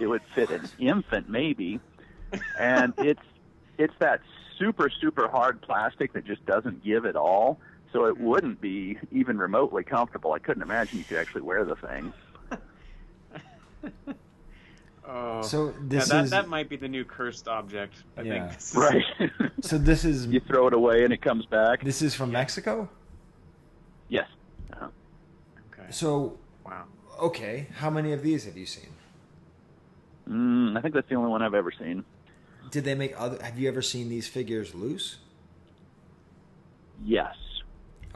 [0.00, 1.80] It would fit an infant, maybe.
[2.58, 3.22] And it's
[3.78, 4.20] it's that
[4.58, 7.58] super super hard plastic that just doesn't give at all.
[7.92, 10.32] So it wouldn't be even remotely comfortable.
[10.32, 12.12] I couldn't imagine you could actually wear the thing.
[15.08, 18.02] Oh, So yeah, this that is that might be the new cursed object.
[18.16, 18.48] I Yeah.
[18.48, 18.54] think.
[18.58, 19.30] This is- Right.
[19.60, 21.84] so this is you throw it away and it comes back.
[21.84, 22.88] this is from Mexico.
[24.08, 24.28] Yes.
[24.72, 24.88] Uh,
[25.72, 25.86] Okay.
[25.90, 26.86] So Wow.
[27.20, 28.90] okay, how many of these have you seen?
[30.28, 32.04] mm, I think that's the only one I've ever seen.
[32.72, 33.40] Did they make other?
[33.44, 35.18] Have you ever seen these figures loose?
[37.04, 37.36] Yes.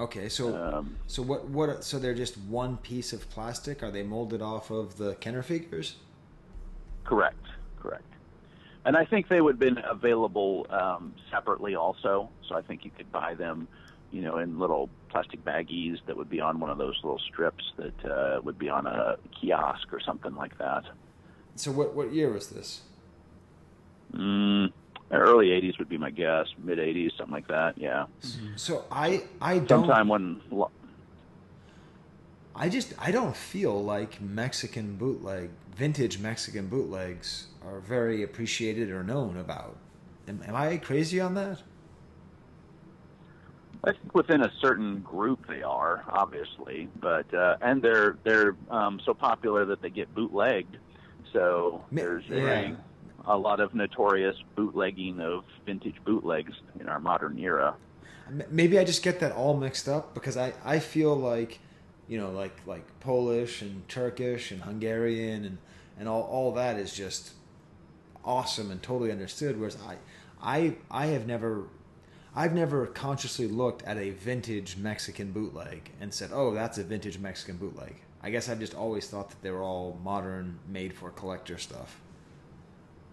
[0.01, 1.85] Okay, so Um, so what what?
[1.85, 3.83] So they're just one piece of plastic?
[3.83, 5.97] Are they molded off of the Kenner figures?
[7.05, 7.47] correct.
[7.81, 8.05] Correct.
[8.85, 12.31] And I think they would have been available um, separately also.
[12.49, 13.69] So I think you could buy them,
[14.11, 17.65] you know, in little plastic baggies that would be on one of those little strips
[17.77, 20.85] that uh, would be on a kiosk or something like that.
[21.57, 22.83] So what what year was this?
[24.15, 24.73] Mm,
[25.19, 26.47] early 80s would be my guess.
[26.63, 27.77] Mid 80s, something like that.
[27.77, 28.07] Yeah.
[28.57, 30.41] So I I don't Sometime when.
[32.55, 39.03] I just I don't feel like Mexican bootleg vintage Mexican bootlegs are very appreciated or
[39.03, 39.77] known about.
[40.29, 41.63] Am, am I crazy on that?
[43.83, 49.01] I think within a certain group they are, obviously, but uh, and they're they're um,
[49.07, 50.77] so popular that they get bootlegged.
[51.33, 52.75] So there's yeah.
[53.27, 57.75] A, lot of notorious bootlegging of vintage bootlegs in our modern era.
[58.51, 61.59] Maybe I just get that all mixed up because I, I feel like,
[62.09, 65.59] you know, like like Polish and Turkish and Hungarian and,
[65.99, 67.33] and all, all that is just
[68.25, 69.59] awesome and totally understood.
[69.59, 69.97] Whereas I
[70.41, 71.65] I I have never
[72.35, 77.19] I've never consciously looked at a vintage Mexican bootleg and said, "Oh, that's a vintage
[77.19, 81.11] Mexican bootleg." I guess I've just always thought that they were all modern, made for
[81.11, 82.01] collector stuff.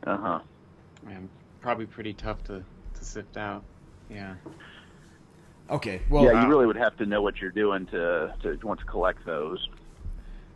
[0.08, 0.40] Uh huh.
[1.04, 1.30] Man,
[1.62, 2.64] probably pretty tough to,
[2.94, 3.64] to sift out.
[4.10, 4.36] Yeah.
[5.70, 6.44] Okay, well, yeah, wow.
[6.44, 9.68] you really would have to know what you're doing to to want to collect those.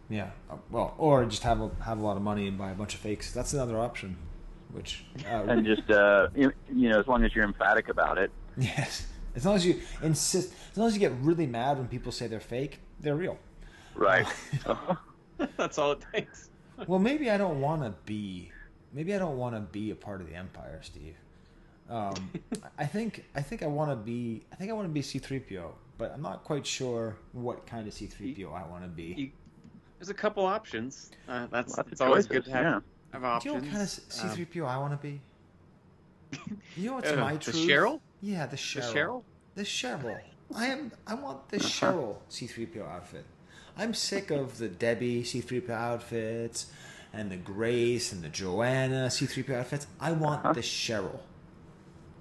[0.10, 0.30] Yeah.
[0.50, 2.94] uh, Well, or just have a have a lot of money and buy a bunch
[2.94, 3.32] of fakes.
[3.34, 4.18] That's another option.
[4.72, 8.32] Which uh, And just uh, you you know, as long as you're emphatic about it.
[8.58, 12.14] yes, as long as you insist, as long as you get really mad when people
[12.14, 13.38] say they're fake, they're real.
[13.96, 14.28] Right.
[15.58, 16.50] That's all it takes.
[16.88, 18.52] Well, maybe I don't want to be.
[18.94, 21.16] Maybe I don't want to be a part of the empire, Steve.
[21.90, 22.32] Um,
[22.78, 24.44] I think I think I want to be.
[24.52, 27.66] I think I want to be C three PO, but I'm not quite sure what
[27.66, 29.14] kind of C three PO I want to be.
[29.18, 29.32] You,
[30.00, 31.12] there's a couple options.
[31.28, 32.80] Uh, that's Lots it's always good to have, yeah.
[33.14, 33.46] have Do options.
[33.46, 35.22] you know what kind of C three PO I want to be?
[36.78, 37.56] You know what's Uh, my the truth?
[37.58, 38.00] Cheryl?
[38.22, 38.94] Yeah, the Cheryl.
[38.94, 39.24] Cheryl?
[39.56, 40.20] The Cheryl.
[40.56, 40.92] I am.
[41.08, 41.68] I want the Uh-huh.
[41.68, 43.26] Cheryl C3PO outfit.
[43.78, 46.68] I'm sick of the Debbie C3PO outfits
[47.14, 49.88] and the Grace and the Joanna C3PO outfits.
[50.00, 50.54] I want Uh-huh.
[50.54, 51.20] the Cheryl.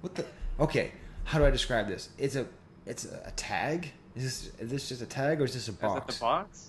[0.01, 0.27] What the?
[0.59, 0.93] Okay,
[1.25, 2.09] how do I describe this?
[2.19, 2.47] It's a.
[2.87, 3.93] It's a, a tag.
[4.17, 6.15] Is this, is this just a tag or is this a box?
[6.15, 6.69] Is that the box?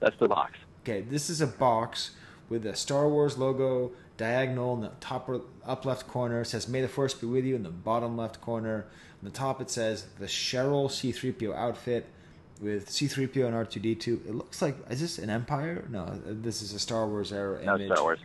[0.00, 0.52] That's the box.
[0.82, 2.12] Okay, this is a box
[2.48, 5.28] with a Star Wars logo diagonal in the top
[5.66, 6.42] up left corner.
[6.42, 8.86] It says "May the Force be with you" in the bottom left corner.
[9.22, 12.06] On the top, it says the Cheryl C-3PO outfit
[12.60, 14.26] with C-3PO and R2D2.
[14.26, 15.84] It looks like is this an Empire?
[15.90, 17.92] No, this is a Star Wars era No image.
[17.92, 18.20] Star Wars.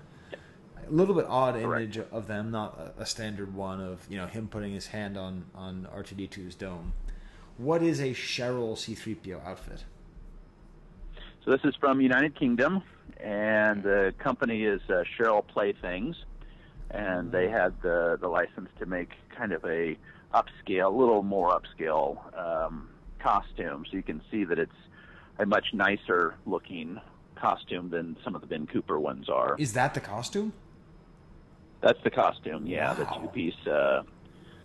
[0.87, 1.65] A little bit odd Correct.
[1.65, 5.17] image of them, not a, a standard one of you know him putting his hand
[5.17, 6.93] on on R2D2's dome.
[7.57, 9.83] What is a Cheryl C-3PO outfit?
[11.43, 12.81] So this is from United Kingdom,
[13.17, 16.15] and the company is uh, Cheryl Playthings,
[16.91, 19.97] and they had the the license to make kind of a
[20.33, 22.89] upscale, a little more upscale um,
[23.19, 23.85] costume.
[23.89, 24.71] So you can see that it's
[25.37, 26.99] a much nicer looking
[27.35, 29.55] costume than some of the Ben Cooper ones are.
[29.57, 30.53] Is that the costume?
[31.81, 34.03] That's the costume, yeah, the two piece, uh,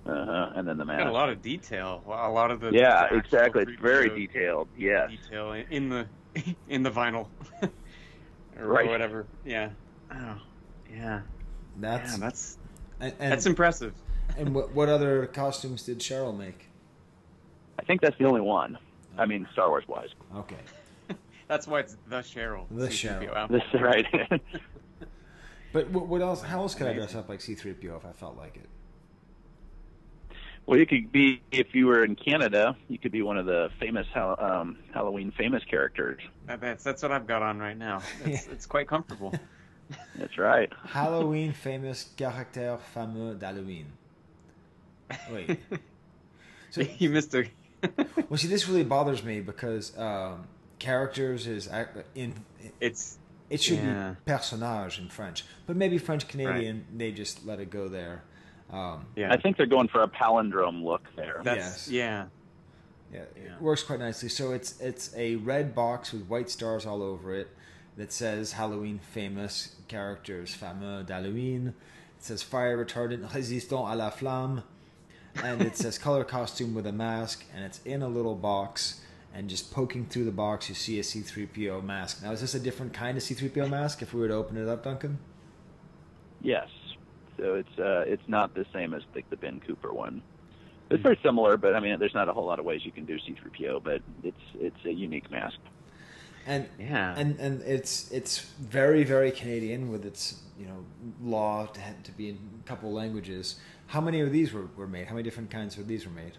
[0.05, 1.09] uh-huh, and then the Got mask.
[1.09, 2.02] a lot of detail.
[2.09, 3.62] A lot of the yeah, the exactly.
[3.62, 4.66] It's very detailed.
[4.76, 5.10] Yes.
[5.10, 6.06] Detail in- in the
[6.68, 7.28] in the vinyl
[8.59, 8.89] or Right.
[8.89, 9.26] whatever.
[9.44, 9.70] Yeah.
[10.12, 10.40] Oh,
[10.93, 11.20] yeah.
[11.78, 12.59] That's yeah, that's
[13.01, 13.94] and, and, that's impressive.
[14.36, 16.66] and what, what other costumes did Cheryl make?
[17.85, 18.78] I think that's the only one.
[19.19, 20.09] I mean, Star Wars wise.
[20.35, 20.56] Okay.
[21.48, 22.65] That's why it's the Cheryl.
[22.70, 23.48] The C-3PO Cheryl.
[23.51, 24.40] This is right.
[25.74, 26.40] But what, what else?
[26.40, 27.09] How else could I Amazing.
[27.09, 28.69] dress up like C-3PO if I felt like it?
[30.66, 33.70] Well, you could be if you were in Canada, you could be one of the
[33.81, 36.20] famous um, Halloween famous characters.
[36.47, 38.02] That- That's that's what I've got on right now.
[38.24, 39.35] It's, it's quite comfortable.
[40.16, 40.73] That's right.
[40.86, 43.86] Halloween famous caractère fameux d'Halloween.
[45.31, 45.59] Wait.
[46.70, 47.44] So, you missed a.
[48.28, 50.47] well, see, this really bothers me because um,
[50.78, 51.69] characters is
[52.15, 52.35] in.
[52.81, 53.19] it's
[53.51, 54.15] It should Yeah.
[54.24, 58.23] be personnage in French, but maybe French Canadian they just let it go there.
[58.70, 59.32] Um, yeah.
[59.32, 61.40] I think they're going for a palindrome look there.
[61.44, 61.89] that's Yes.
[61.90, 62.27] yeah.
[63.12, 63.59] Yeah, it Yeah.
[63.61, 64.28] works quite nicely.
[64.28, 67.48] So it's it's a red box with white stars all over it
[67.97, 71.74] that says Halloween famous characters fameux d'Halloween.
[72.19, 74.62] It says fire retardant résistant à la flamme,
[75.43, 79.01] and it says color costume with a mask, and it's in a little box.
[79.36, 82.23] And just poking through the box, you see a C3PO mask.
[82.23, 84.01] Now, is this a different kind of C3PO mask?
[84.01, 85.19] If we were to open it up, Duncan?
[86.40, 86.69] Yes.
[87.36, 90.23] So it's uh, it's not the same as like the Ben Cooper one.
[90.90, 93.06] It's very similar, but I mean, there's not a whole lot of ways you can
[93.06, 95.59] do C-3PO, but it's it's a unique mask.
[96.47, 97.15] And Yeah.
[97.16, 100.85] and and it's it's very very Canadian with its you know
[101.20, 103.59] law to, have to be in a couple languages.
[103.86, 105.06] How many of these were, were made?
[105.06, 106.32] How many different kinds of these were made?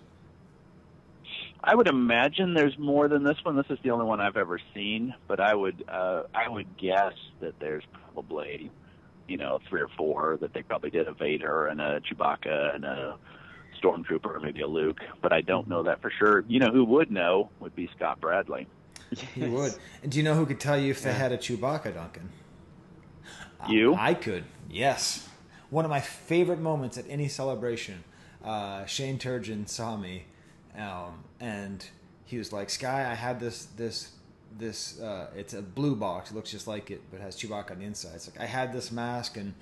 [1.63, 3.55] I would imagine there's more than this one.
[3.55, 7.13] This is the only one I've ever seen, but I would uh, I would guess
[7.39, 8.69] that there's probably
[9.27, 12.85] you know three or four that they probably did a Vader and a Chewbacca and
[12.85, 13.17] a
[13.81, 16.43] Stormtrooper, maybe a Luke, but I don't know that for sure.
[16.47, 18.67] You know who would know would be Scott Bradley.
[19.33, 19.73] He would.
[20.03, 21.17] And do you know who could tell you if they Yeah.
[21.17, 22.29] had a Chewbacca, Duncan?
[23.69, 23.93] You?
[23.95, 24.43] I, I could.
[24.69, 25.27] Yes.
[25.75, 28.05] One of my favorite moments at any celebration.
[28.41, 30.23] Uh, Shane Turgeon saw me,
[30.77, 31.85] um, and
[32.23, 34.13] he was like, "Sky, I had this this
[34.57, 34.97] this.
[35.01, 36.31] Uh, it's a blue box.
[36.31, 38.15] It looks just like it, but has Chewbacca on the inside.
[38.15, 39.53] It's like I had this mask and."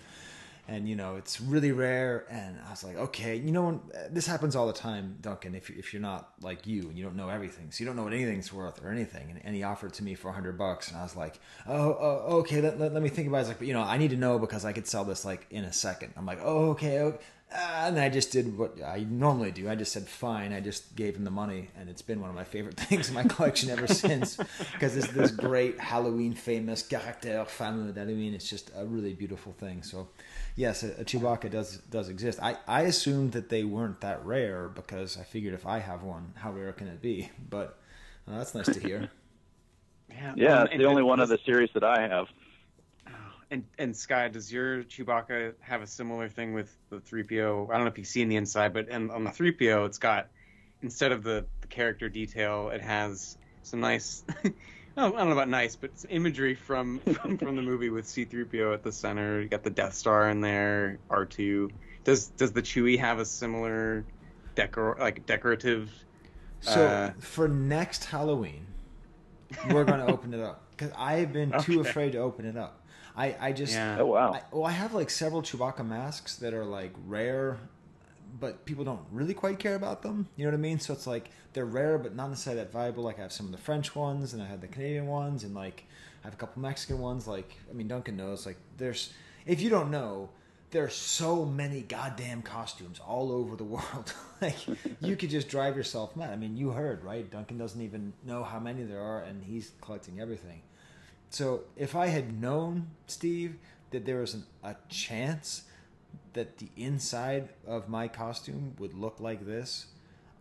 [0.68, 4.56] And you know it's really rare and i was like okay you know this happens
[4.56, 7.70] all the time duncan if, if you're not like you and you don't know everything
[7.70, 10.16] so you don't know what anything's worth or anything and, and he offered to me
[10.16, 13.28] for 100 bucks and i was like oh, oh okay let, let, let me think
[13.28, 15.04] about it It's like but you know i need to know because i could sell
[15.04, 17.20] this like in a second i'm like oh okay, okay.
[17.56, 19.70] Ah, and I just did what I normally do.
[19.70, 20.54] I just said fine.
[20.54, 23.14] I just gave him the money, and it's been one of my favorite things in
[23.14, 24.38] my collection ever since.
[24.72, 28.34] Because it's this great Halloween famous caractère fameux d'Halloween.
[28.34, 29.84] It's just a really beautiful thing.
[29.84, 30.08] So,
[30.56, 32.40] yes, a, a Chewbacca does does exist.
[32.42, 36.34] I I assumed that they weren't that rare because I figured if I have one,
[36.36, 37.30] how rare can it be?
[37.50, 37.78] But
[38.28, 39.10] uh, that's nice to hear.
[40.10, 42.28] Yeah, Yeah, um, it's and the only does- one of the series that I have.
[43.50, 47.70] And and Sky, does your Chewbacca have a similar thing with the 3PO?
[47.70, 50.28] I don't know if you've seen the inside, but and on the 3PO, it's got
[50.82, 54.24] instead of the, the character detail, it has some nice.
[54.96, 57.90] I don't I don't know about nice, but some imagery from, from from the movie
[57.90, 59.42] with C-3PO at the center.
[59.42, 61.72] You got the Death Star in there, R2.
[62.04, 64.06] Does does the Chewie have a similar
[64.56, 65.92] decor like decorative?
[66.62, 68.68] So Uh, for next Halloween,
[69.72, 72.56] we're going to open it up because I have been too afraid to open it
[72.58, 72.80] up.
[73.16, 73.98] I I just Yeah.
[74.00, 74.34] Oh wow!
[74.34, 77.58] I, well, I have like several Chewbacca masks that are like rare,
[78.40, 80.28] but people don't really quite care about them.
[80.36, 80.80] You know what I mean?
[80.80, 83.04] So it's like they're rare, but not necessarily that valuable.
[83.04, 85.54] Like I have some of the French ones, and I have the Canadian ones, and
[85.54, 85.86] like
[86.24, 87.28] I have a couple Mexican ones.
[87.28, 88.46] Like I mean, Duncan knows.
[88.46, 89.14] Like there's
[89.46, 90.30] if you don't know,
[90.72, 94.14] there's so many goddamn costumes all over the world.
[94.42, 94.58] like
[95.00, 96.32] you could just drive yourself mad.
[96.32, 97.30] I mean, you heard right?
[97.30, 100.62] Duncan doesn't even know how many there are, and he's collecting everything.
[101.30, 103.58] So if I had known, Steve,
[103.92, 105.64] that there was an, a chance
[106.34, 109.88] that the inside of my costume would look like this,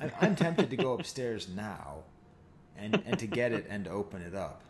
[0.00, 2.04] I'm, I'm tempted to go upstairs now
[2.76, 4.62] and, and to get it and open it up.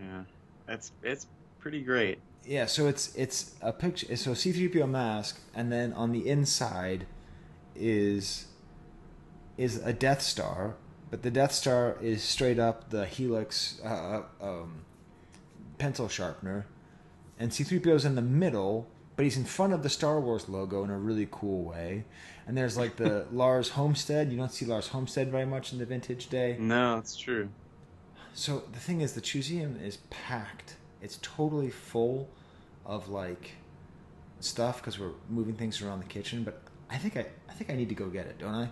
[0.00, 0.22] Yeah,
[0.68, 1.26] it's it's
[1.58, 2.18] pretty great.
[2.44, 4.14] Yeah, so it's it's a picture.
[4.16, 7.06] So C-3PO mask, and then on the inside
[7.74, 8.46] is
[9.56, 10.76] is a Death Star,
[11.10, 14.82] but the Death Star is straight up the Helix uh, um,
[15.76, 16.66] pencil sharpener,
[17.38, 20.82] and C-3PO is in the middle, but he's in front of the Star Wars logo
[20.84, 22.04] in a really cool way.
[22.46, 24.30] And there's like the Lars Homestead.
[24.32, 26.56] You don't see Lars Homestead very much in the vintage day.
[26.58, 27.48] No, it's true.
[28.34, 30.76] So the thing is, the Chuseum is packed.
[31.02, 32.28] It's totally full
[32.86, 33.52] of like
[34.40, 36.42] stuff because we're moving things around the kitchen.
[36.44, 38.68] But I think I, I think I need to go get it, don't I?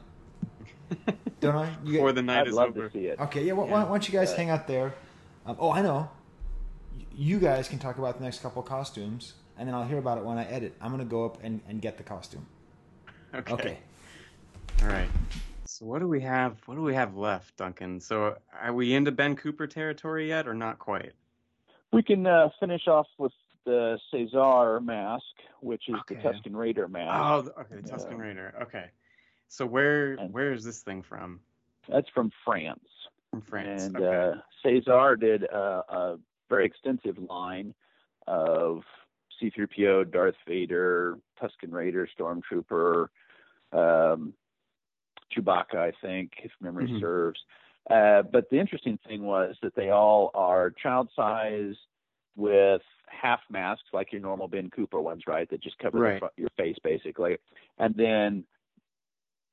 [1.41, 1.71] Don't I?
[1.85, 2.89] You Before get- the night I'd is love over.
[2.89, 3.21] to see it.
[3.21, 3.53] okay, yeah.
[3.53, 4.95] Why, why don't you guys hang out there?
[5.47, 6.11] Um, oh, I know.
[7.15, 10.25] You guys can talk about the next couple costumes, and then I'll hear about it
[10.25, 10.75] when I edit.
[10.81, 12.47] I'm gonna go up and, and get the costume.
[13.35, 13.53] Okay.
[13.53, 13.79] Okay.
[14.83, 15.09] All right.
[15.65, 16.57] So what do we have?
[16.67, 18.01] What do we have left, Duncan?
[18.01, 21.13] So are we into Ben Cooper territory yet, or not quite?
[21.93, 23.33] We can uh, finish off with
[23.65, 25.25] the Cesar mask,
[25.61, 26.15] which is Okay.
[26.17, 27.53] the Tusken Raider mask.
[27.57, 28.17] Oh, okay, the Tusken Yeah.
[28.19, 28.55] Raider.
[28.63, 28.87] Okay.
[29.49, 31.41] So where And- where is this thing from?
[31.89, 32.85] That's from France.
[33.31, 33.85] From France.
[33.85, 34.39] And okay.
[34.39, 36.19] uh, Cesar did a, a
[36.49, 37.75] very extensive line
[38.27, 38.85] of
[39.41, 43.09] C-3PO, Darth Vader, Tusken Raider, Stormtrooper,
[43.73, 44.35] um,
[45.33, 47.01] Chewbacca, I think, if memory Mhm.
[47.01, 47.45] serves.
[47.91, 51.77] Uh, but the interesting thing was that they all are child size
[52.37, 55.49] with half masks, like your normal Ben Cooper ones, right?
[55.49, 56.19] That just cover Right.
[56.19, 57.39] fro- your face basically,
[57.79, 58.47] and then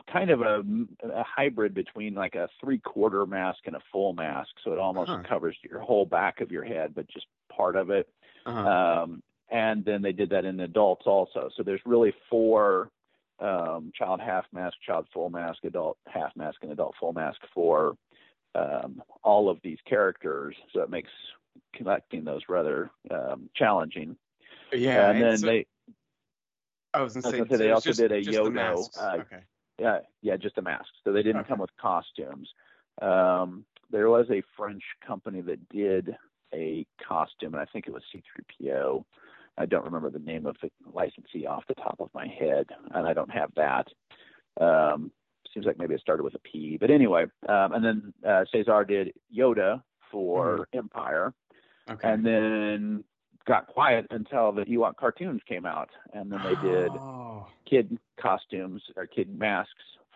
[0.08, 0.64] kind of a,
[1.04, 5.10] a hybrid between like a three quarter mask and a full mask, so it almost
[5.10, 5.24] Huh.
[5.24, 8.08] covers your whole back of your head, but just part of it.
[8.46, 8.70] Uh-huh.
[9.04, 9.24] Um,
[9.86, 11.50] and then they did that in adults also.
[11.56, 12.90] So there's really four
[13.40, 17.96] um, child half mask, child full mask, adult half mask, and adult full mask for
[18.56, 20.56] um, all of these characters.
[20.74, 21.10] So it makes
[21.76, 24.16] collecting those rather um, challenging.
[24.74, 25.66] yeah, and then so- they,
[26.94, 28.98] I was gonna I say, they also just- did a just the Yoda, masks.
[28.98, 29.44] uh, okay.
[29.80, 30.88] yeah, yeah, just a mask.
[31.04, 31.50] So they didn't Okay.
[31.50, 32.50] come with costumes.
[33.02, 36.16] Um, there was a French company that did
[36.54, 39.04] a costume, and I think it was C3PO.
[39.58, 43.08] I don't remember the name of the licensee off the top of my head, and
[43.08, 43.88] I don't have that.
[44.60, 45.12] Um,
[45.54, 47.24] seems like maybe it started with a P, but anyway.
[47.48, 51.34] Um, and then uh, Cesar did Yoda for Empire,
[51.90, 52.10] Okay.
[52.10, 53.04] and then
[53.48, 58.82] got quiet until the Ewok cartoons came out, and then they did Oh, kid costumes
[58.98, 59.72] or kid masks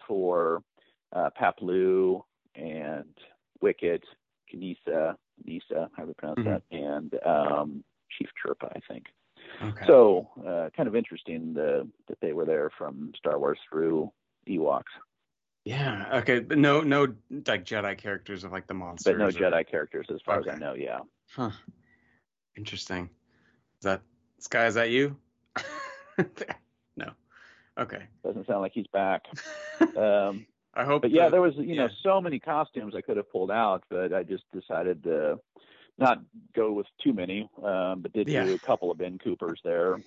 [0.07, 0.61] for
[1.14, 2.22] uh, Paploo
[2.56, 3.16] and
[3.61, 4.03] Wicket,
[4.52, 6.45] Kanisa, Nisa, how do you pronounce Mhm.
[6.45, 7.84] that, and um,
[8.18, 9.06] Chief Chirpa, I think.
[9.63, 9.85] Okay.
[9.88, 14.11] So, uh, kind of interesting the, that they were there from Star Wars through
[14.47, 14.84] Ewoks,
[15.65, 16.09] yeah.
[16.19, 16.39] Okay.
[16.39, 17.13] But no, no,
[17.47, 19.13] like Jedi characters of like the monsters.
[19.13, 20.73] but no or- Jedi characters as far as I know.
[20.73, 20.99] Yeah.
[21.35, 21.51] Huh.
[22.57, 23.09] Interesting.
[23.80, 24.01] Is that
[24.39, 24.65] Sky?
[24.65, 25.15] Is that you?
[26.97, 27.11] no.
[27.77, 28.03] Okay.
[28.23, 29.23] Doesn't sound like he's back.
[29.95, 31.03] Um, I hope.
[31.03, 33.84] but yeah, that- there was you know so many costumes I could have pulled out,
[33.89, 35.39] but I just decided to
[35.99, 36.21] not
[36.55, 38.45] go with too many, um, but did Yeah.
[38.45, 39.97] do a couple of Ben Coopers there.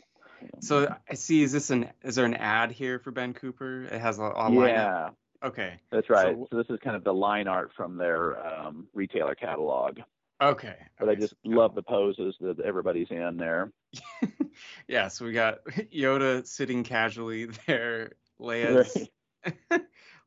[0.61, 1.43] So I see.
[1.43, 1.91] Is this an?
[2.03, 3.85] Is there an ad here for Ben Cooper?
[3.85, 4.67] It has a, a lineup.
[4.69, 5.09] yeah,
[5.45, 5.81] Okay.
[5.93, 6.35] that's right.
[6.35, 9.99] So- So, this is kind of the line art from their um, retailer catalog.
[10.43, 10.75] Okay.
[10.99, 13.71] But I just love the poses that everybody's in there.
[14.89, 15.07] yeah.
[15.07, 15.63] So we got
[15.95, 18.13] Yoda sitting casually there.
[18.41, 19.09] Leia's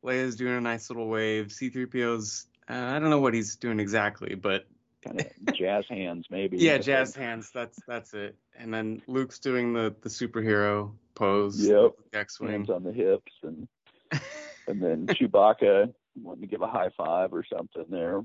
[0.03, 1.51] Leia's doing a nice little wave.
[1.51, 2.45] C-3PO's.
[2.69, 4.65] Uh, I don't know what he's doing exactly, but
[5.05, 6.57] kind of jazz hands, maybe.
[6.57, 7.25] yeah, jazz think.
[7.25, 7.51] hands.
[7.53, 8.35] That's that's it.
[8.57, 11.59] And then Luke's doing the the superhero pose.
[11.65, 11.91] Yep.
[12.13, 12.51] X-wing.
[12.51, 13.67] Hands on the hips, and
[14.67, 18.21] and then Chewbacca wanting to give a high five or something there.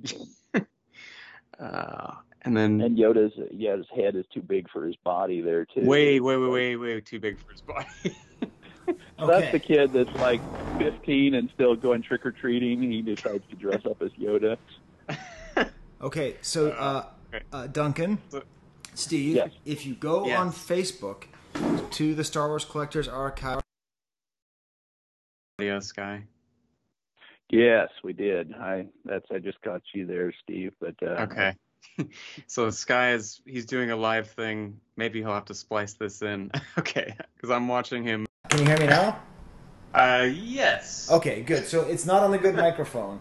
[1.58, 5.82] Uh, and then And Yoda's Yoda's head is too big for his body there too.
[5.84, 7.86] way, way, way, way, way too big for his body.
[9.20, 10.40] So That's the kid that's like
[10.78, 12.82] 15 and still going trick or treating.
[12.82, 14.56] He decides to dress up as Yoda.
[16.02, 17.04] Okay, so uh,
[17.52, 18.18] uh, Duncan,
[18.94, 19.50] Steve, Yes.
[19.64, 20.38] if you go Yes.
[20.38, 21.24] on Facebook
[21.92, 23.60] to the Star Wars Collectors Archive,
[25.58, 26.24] Audio Sky.
[27.50, 28.54] Yes, we did.
[28.54, 30.72] I that's I just got you there, Steve.
[30.80, 31.54] But uh, Okay.
[32.46, 34.80] so Sky is he's doing a live thing.
[34.96, 36.50] Maybe he'll have to splice this in.
[36.78, 38.26] okay, because I'm watching him.
[38.48, 39.20] can you hear me now?
[39.92, 41.10] Uh, yes.
[41.10, 41.66] Okay, good.
[41.66, 43.20] So it's not on the good microphone,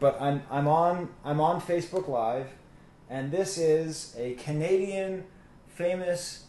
[0.00, 2.48] but I'm I'm on I'm on Facebook Live,
[3.08, 5.24] and this is a Canadian
[5.68, 6.44] famous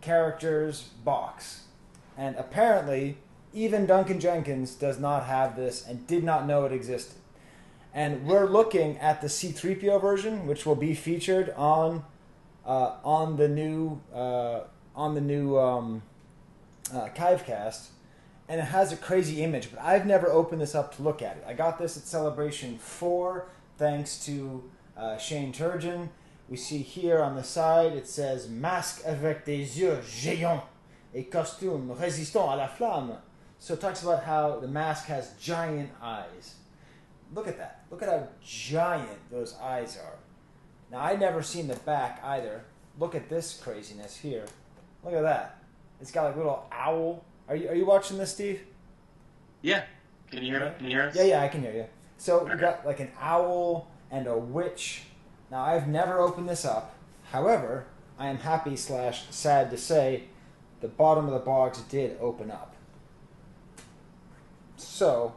[0.00, 1.62] characters box,
[2.16, 3.18] and apparently
[3.52, 7.16] even Duncan Jenkins does not have this and did not know it existed.
[7.94, 12.04] And we're looking at the C3PO version, which will be featured on
[12.66, 14.60] uh, on the new uh,
[14.94, 16.02] on the new um,
[16.92, 17.88] uh, Kivecast
[18.48, 21.36] and it has a crazy image, but I've never opened this up to look at
[21.36, 21.44] it.
[21.46, 23.46] I got this at Celebration 4
[23.78, 24.64] thanks to
[24.96, 26.08] uh, Shane Turgeon.
[26.48, 30.62] We see here on the side it says Masque avec des yeux géants
[31.14, 33.16] et costume résistant à la flamme.
[33.58, 36.54] So it talks about how the mask has giant eyes.
[37.34, 37.84] Look at that.
[37.90, 40.18] Look at how giant those eyes are.
[40.90, 42.64] Now, I'd never seen the back either.
[42.98, 44.44] Look at this craziness here.
[45.04, 45.58] Look at that.
[46.00, 47.24] It's got like little owl.
[47.48, 48.62] Are you, are you watching this, Steve?
[49.62, 49.84] Yeah.
[50.30, 50.70] Can you hear me?
[50.76, 51.16] Can you hear us?
[51.16, 51.86] Yeah, yeah, I can hear you.
[52.18, 55.02] So we got like an owl and a witch.
[55.50, 56.94] Now I've never opened this up.
[57.30, 57.86] However,
[58.18, 60.24] I am happy slash sad to say
[60.80, 62.74] the bottom of the box did open up.
[64.76, 65.34] So,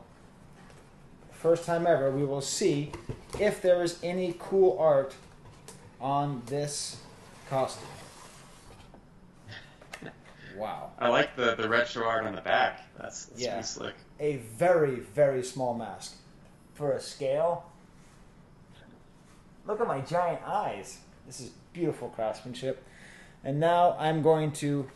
[1.32, 2.92] first time ever, we will see
[3.40, 5.16] if there is any cool art
[6.02, 6.98] on this
[7.50, 7.88] costume.
[10.60, 10.92] Wow.
[11.00, 12.82] I like the the retro art on the back.
[12.98, 13.54] That's, that's Yeah.
[13.54, 13.96] pretty slick.
[14.20, 16.16] a very, very small mask.
[16.74, 17.66] For a scale,
[19.66, 21.00] look at my giant eyes.
[21.26, 22.84] This is beautiful craftsmanship.
[23.44, 24.90] And now I'm going to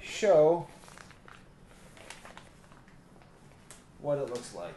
[0.00, 0.66] show
[4.00, 4.74] what it looks like.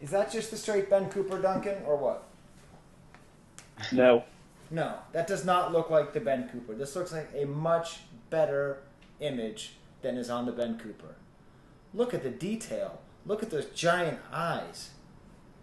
[0.00, 2.24] Is that just the straight Ben Cooper Duncan or what?
[3.92, 4.24] No.
[4.72, 6.74] No, that does not look like the Ben Cooper.
[6.74, 8.00] This looks like a much
[8.30, 8.78] better
[9.20, 11.14] image than is on the Ben Cooper.
[11.92, 12.98] Look at the detail.
[13.26, 14.90] Look at those giant eyes.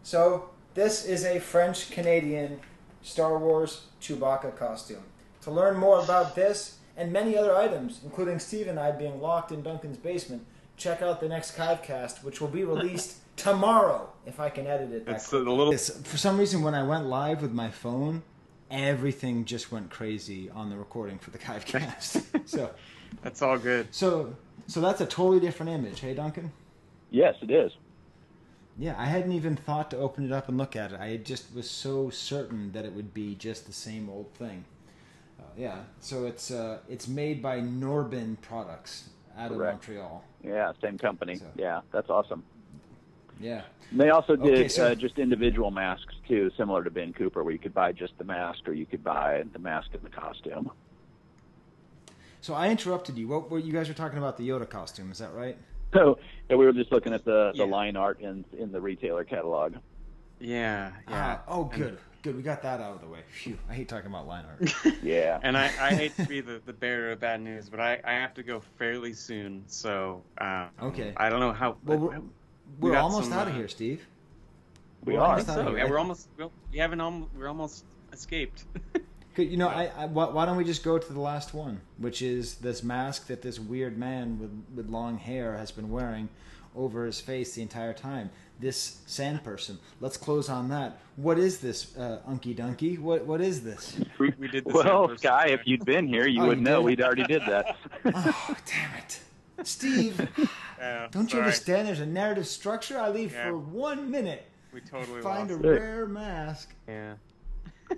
[0.04, 2.60] So, this is a French Canadian
[3.02, 5.04] Star Wars Chewbacca costume.
[5.42, 9.52] To learn more about this and many other items, including Steve and I being locked
[9.52, 10.46] in Duncan's basement,
[10.78, 15.06] check out the next Kivecast, which will be released tomorrow if I can edit it.
[15.08, 15.72] that It's a little.
[15.72, 18.22] Yes, for some reason, when I went live with my phone,
[18.72, 22.48] everything just went crazy on the recording for the Kivecast.
[22.48, 22.72] so,
[23.24, 23.88] That's all good.
[23.92, 24.36] so,
[24.68, 26.00] so that's a totally different image.
[26.00, 26.52] Hey, Duncan.
[27.10, 27.72] Yes, it is.
[28.78, 31.00] Yeah, I hadn't even thought to open it up and look at it.
[31.00, 34.64] I just was so certain that it would be just the same old thing.
[35.40, 40.24] Uh, yeah, so it's uh, it's made by Norbin Products out of Montreal.
[40.44, 41.36] Yeah, same company.
[41.36, 42.44] So- Yeah, that's awesome.
[43.40, 43.62] Yeah.
[43.92, 47.44] And They also did Okay, so- uh, just individual masks too, similar to Ben Cooper,
[47.44, 50.10] where you could buy just the mask or you could buy the mask and the
[50.10, 50.70] costume.
[52.42, 53.28] So I interrupted you.
[53.28, 55.12] What were you guys were talking about the Yoda costume?
[55.12, 55.58] Is that right?
[55.94, 57.72] So yeah, we were just looking at the, the Yeah.
[57.72, 59.74] line art in in the retailer catalog.
[60.40, 61.38] Yeah, yeah.
[61.38, 62.36] Ah, oh, And- good, good.
[62.38, 63.20] We got that out of the way.
[63.28, 63.58] Phew.
[63.70, 64.72] I hate talking about line art.
[65.04, 65.40] Yeah.
[65.44, 68.14] And I, I hate to be the, the bearer of bad news, but I, I
[68.14, 69.64] have to go fairly soon.
[69.68, 71.14] So um, Okay.
[71.18, 71.76] I don't know how.
[71.84, 72.24] Well,
[72.80, 74.06] we're, we almost some, out of uh, here, Steve.
[75.06, 75.36] We We're are.
[75.38, 75.76] I think so.
[75.76, 76.28] Yeah, we're almost.
[76.72, 77.02] We haven't.
[77.02, 78.66] Almost, we're almost escaped.
[79.36, 81.82] Good, you know, I, I why, why don't we just go to the last one,
[81.98, 86.30] which is this mask that this weird man with with long hair has been wearing
[86.76, 88.30] over his face the entire time.
[88.60, 89.80] This sand person.
[90.02, 90.98] Let's close on that.
[91.16, 93.00] What is this, uh, Unky Dunky?
[93.00, 93.98] What what is this?
[94.20, 94.74] we we did this.
[94.74, 95.18] Well, in person.
[95.20, 96.86] Sky, if you'd been here, you Oh, would you know did?
[96.86, 97.78] we'd already did that.
[98.06, 99.22] Oh, damn it,
[99.68, 100.28] Steve!
[100.80, 101.44] Yeah, Don't you sorry.
[101.44, 101.88] understand?
[101.90, 102.98] There's a narrative structure.
[102.98, 103.50] I leave Yeah.
[103.50, 104.46] for one minute.
[104.74, 105.62] We totally Find a it.
[105.80, 106.74] rare mask.
[106.88, 107.16] Yeah.
[107.92, 107.96] Oh,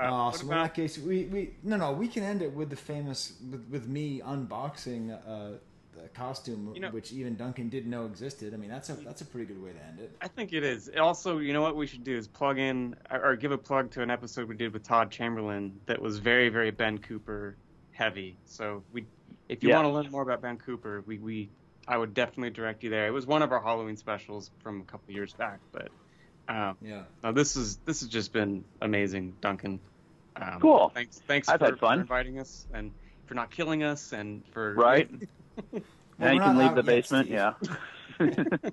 [0.00, 2.70] Uh, what so in that case, we, we no no we can end it with
[2.70, 5.58] the famous with, with me unboxing uh,
[6.00, 8.54] the costume, You know- which even Duncan didn't know existed.
[8.54, 10.16] I mean, that's a that's a pretty good way to end it.
[10.20, 10.88] I think it is.
[11.00, 13.90] Also, you know what we should do is plug in or, or give a plug
[13.92, 17.56] to an episode we did with Todd Chamberlain that was very, very Ben Cooper
[17.90, 18.36] heavy.
[18.44, 19.04] So we,
[19.48, 19.76] if you Yeah.
[19.76, 21.50] want to learn more about Ben Cooper, we, we
[21.86, 23.06] I would definitely direct you there.
[23.06, 25.88] It was one of our Halloween specials from a couple years back, but
[26.48, 27.02] um, Yeah.
[27.22, 29.80] no, this is this has just been amazing, Duncan.
[30.36, 30.90] Um, Cool.
[30.94, 31.98] Thanks, thanks I've for, had fun.
[31.98, 32.90] for inviting us and
[33.26, 35.10] for not killing us and for Right.
[36.20, 37.28] Well, now you can leave the basement.
[37.28, 37.38] Steve.
[38.18, 38.58] Yeah.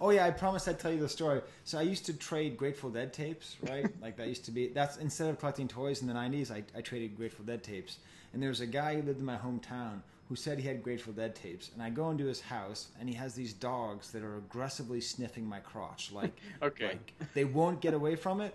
[0.00, 1.42] Oh yeah, I promised I'd tell you the story.
[1.62, 3.88] So I used to trade Grateful Dead tapes, right?
[4.00, 4.66] like that used to be.
[4.68, 7.98] That's instead of collecting toys in the '90s, I, I traded Grateful Dead tapes.
[8.32, 11.12] And there was a guy who lived in my hometown who said he had Grateful
[11.12, 11.70] Dead tapes.
[11.74, 15.44] And I go into his house, and he has these dogs that are aggressively sniffing
[15.46, 16.32] my crotch, like
[16.62, 16.86] Okay.
[16.86, 18.54] like they won't get away from it.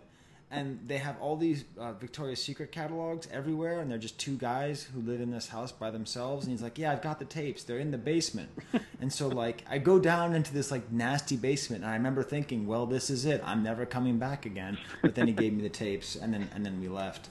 [0.50, 4.84] And they have all these uh, Victoria's Secret catalogs everywhere, and they're just two guys
[4.94, 6.46] who live in this house by themselves.
[6.46, 7.64] And he's like, "Yeah, I've got the tapes.
[7.64, 8.50] They're in the basement."
[9.02, 12.66] and so, like, I go down into this like nasty basement, and I remember thinking,
[12.66, 13.42] "Well, this is it.
[13.46, 16.66] I'm never coming back again." But then he gave me the tapes, and then and
[16.66, 17.28] then we left.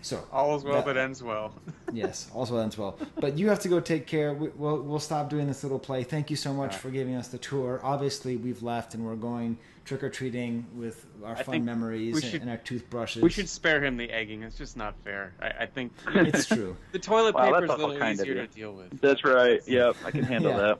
[0.00, 1.52] So all is well that- that ends well.
[1.92, 2.98] yes, all is well, ends well.
[3.18, 4.32] But you have to go take care.
[4.32, 6.04] We, we'll we'll stop doing this little play.
[6.04, 6.80] Thank you so much Alright.
[6.80, 7.80] for giving us the tour.
[7.82, 12.20] Obviously, we've left and we're going trick or treating with our I fun memories we
[12.20, 13.22] should- and our toothbrushes.
[13.22, 14.42] we should spare him the egging.
[14.42, 15.32] It's just not fair.
[15.40, 16.76] I, I think It's true.
[16.92, 18.40] the toilet Wow, paper that's is a little kind easier you.
[18.42, 19.00] to deal with.
[19.00, 19.60] That's right.
[19.66, 20.58] Yep, I can handle Yeah.
[20.58, 20.78] that.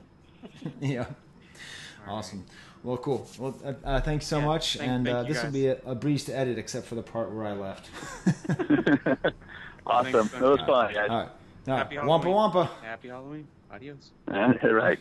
[0.81, 1.05] yeah.
[2.07, 2.45] Awesome.
[2.83, 3.27] Well, cool.
[3.37, 4.77] Well, uh, uh, thanks so Yeah, much.
[4.77, 6.95] thank- and thank uh, you this will be a, a breeze to edit, except for
[6.95, 7.89] the part where I left.
[9.85, 10.29] awesome.
[10.33, 10.95] That was fun, All guys.
[10.95, 11.09] right.
[11.09, 11.29] All right.
[11.67, 12.35] Happy Wampa Halloween.
[12.35, 12.69] wampa.
[12.81, 13.47] Happy Halloween.
[13.71, 14.11] Adios.
[14.27, 14.99] right.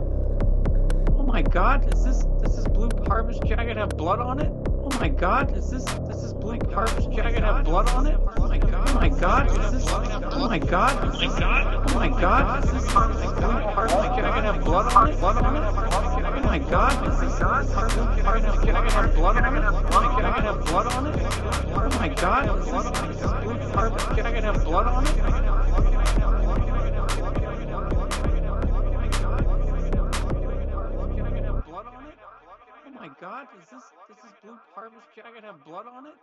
[0.00, 1.88] Oh my God!
[1.90, 4.50] Does this does this blue harvest jacket have blood on it?
[4.92, 5.54] Oh my God!
[5.54, 8.18] Does this this blue harvest jacket have blood on it?
[8.36, 8.88] Oh my God!
[8.88, 9.46] Oh my God!
[9.48, 9.86] Does this?
[9.88, 10.00] Oh
[10.48, 10.98] my God!
[11.02, 11.90] Oh my God!
[11.90, 12.62] Oh my God!
[12.62, 15.18] Does this blue harvest jacket have blood on it?
[15.20, 15.62] Blood on it?
[15.62, 17.04] Oh my God!
[17.04, 17.54] Does this blue
[18.22, 19.62] harvest jacket have blood on it?
[19.64, 21.14] Oh my jacket have blood on it?
[21.72, 22.46] Oh my God!
[22.46, 25.14] Does this blue harvest jacket have blood on it?
[25.14, 25.30] Can I
[31.30, 32.14] get a blood on it?
[32.86, 33.82] Oh my god, does this
[34.42, 36.14] blue harvest jacket have blood on it?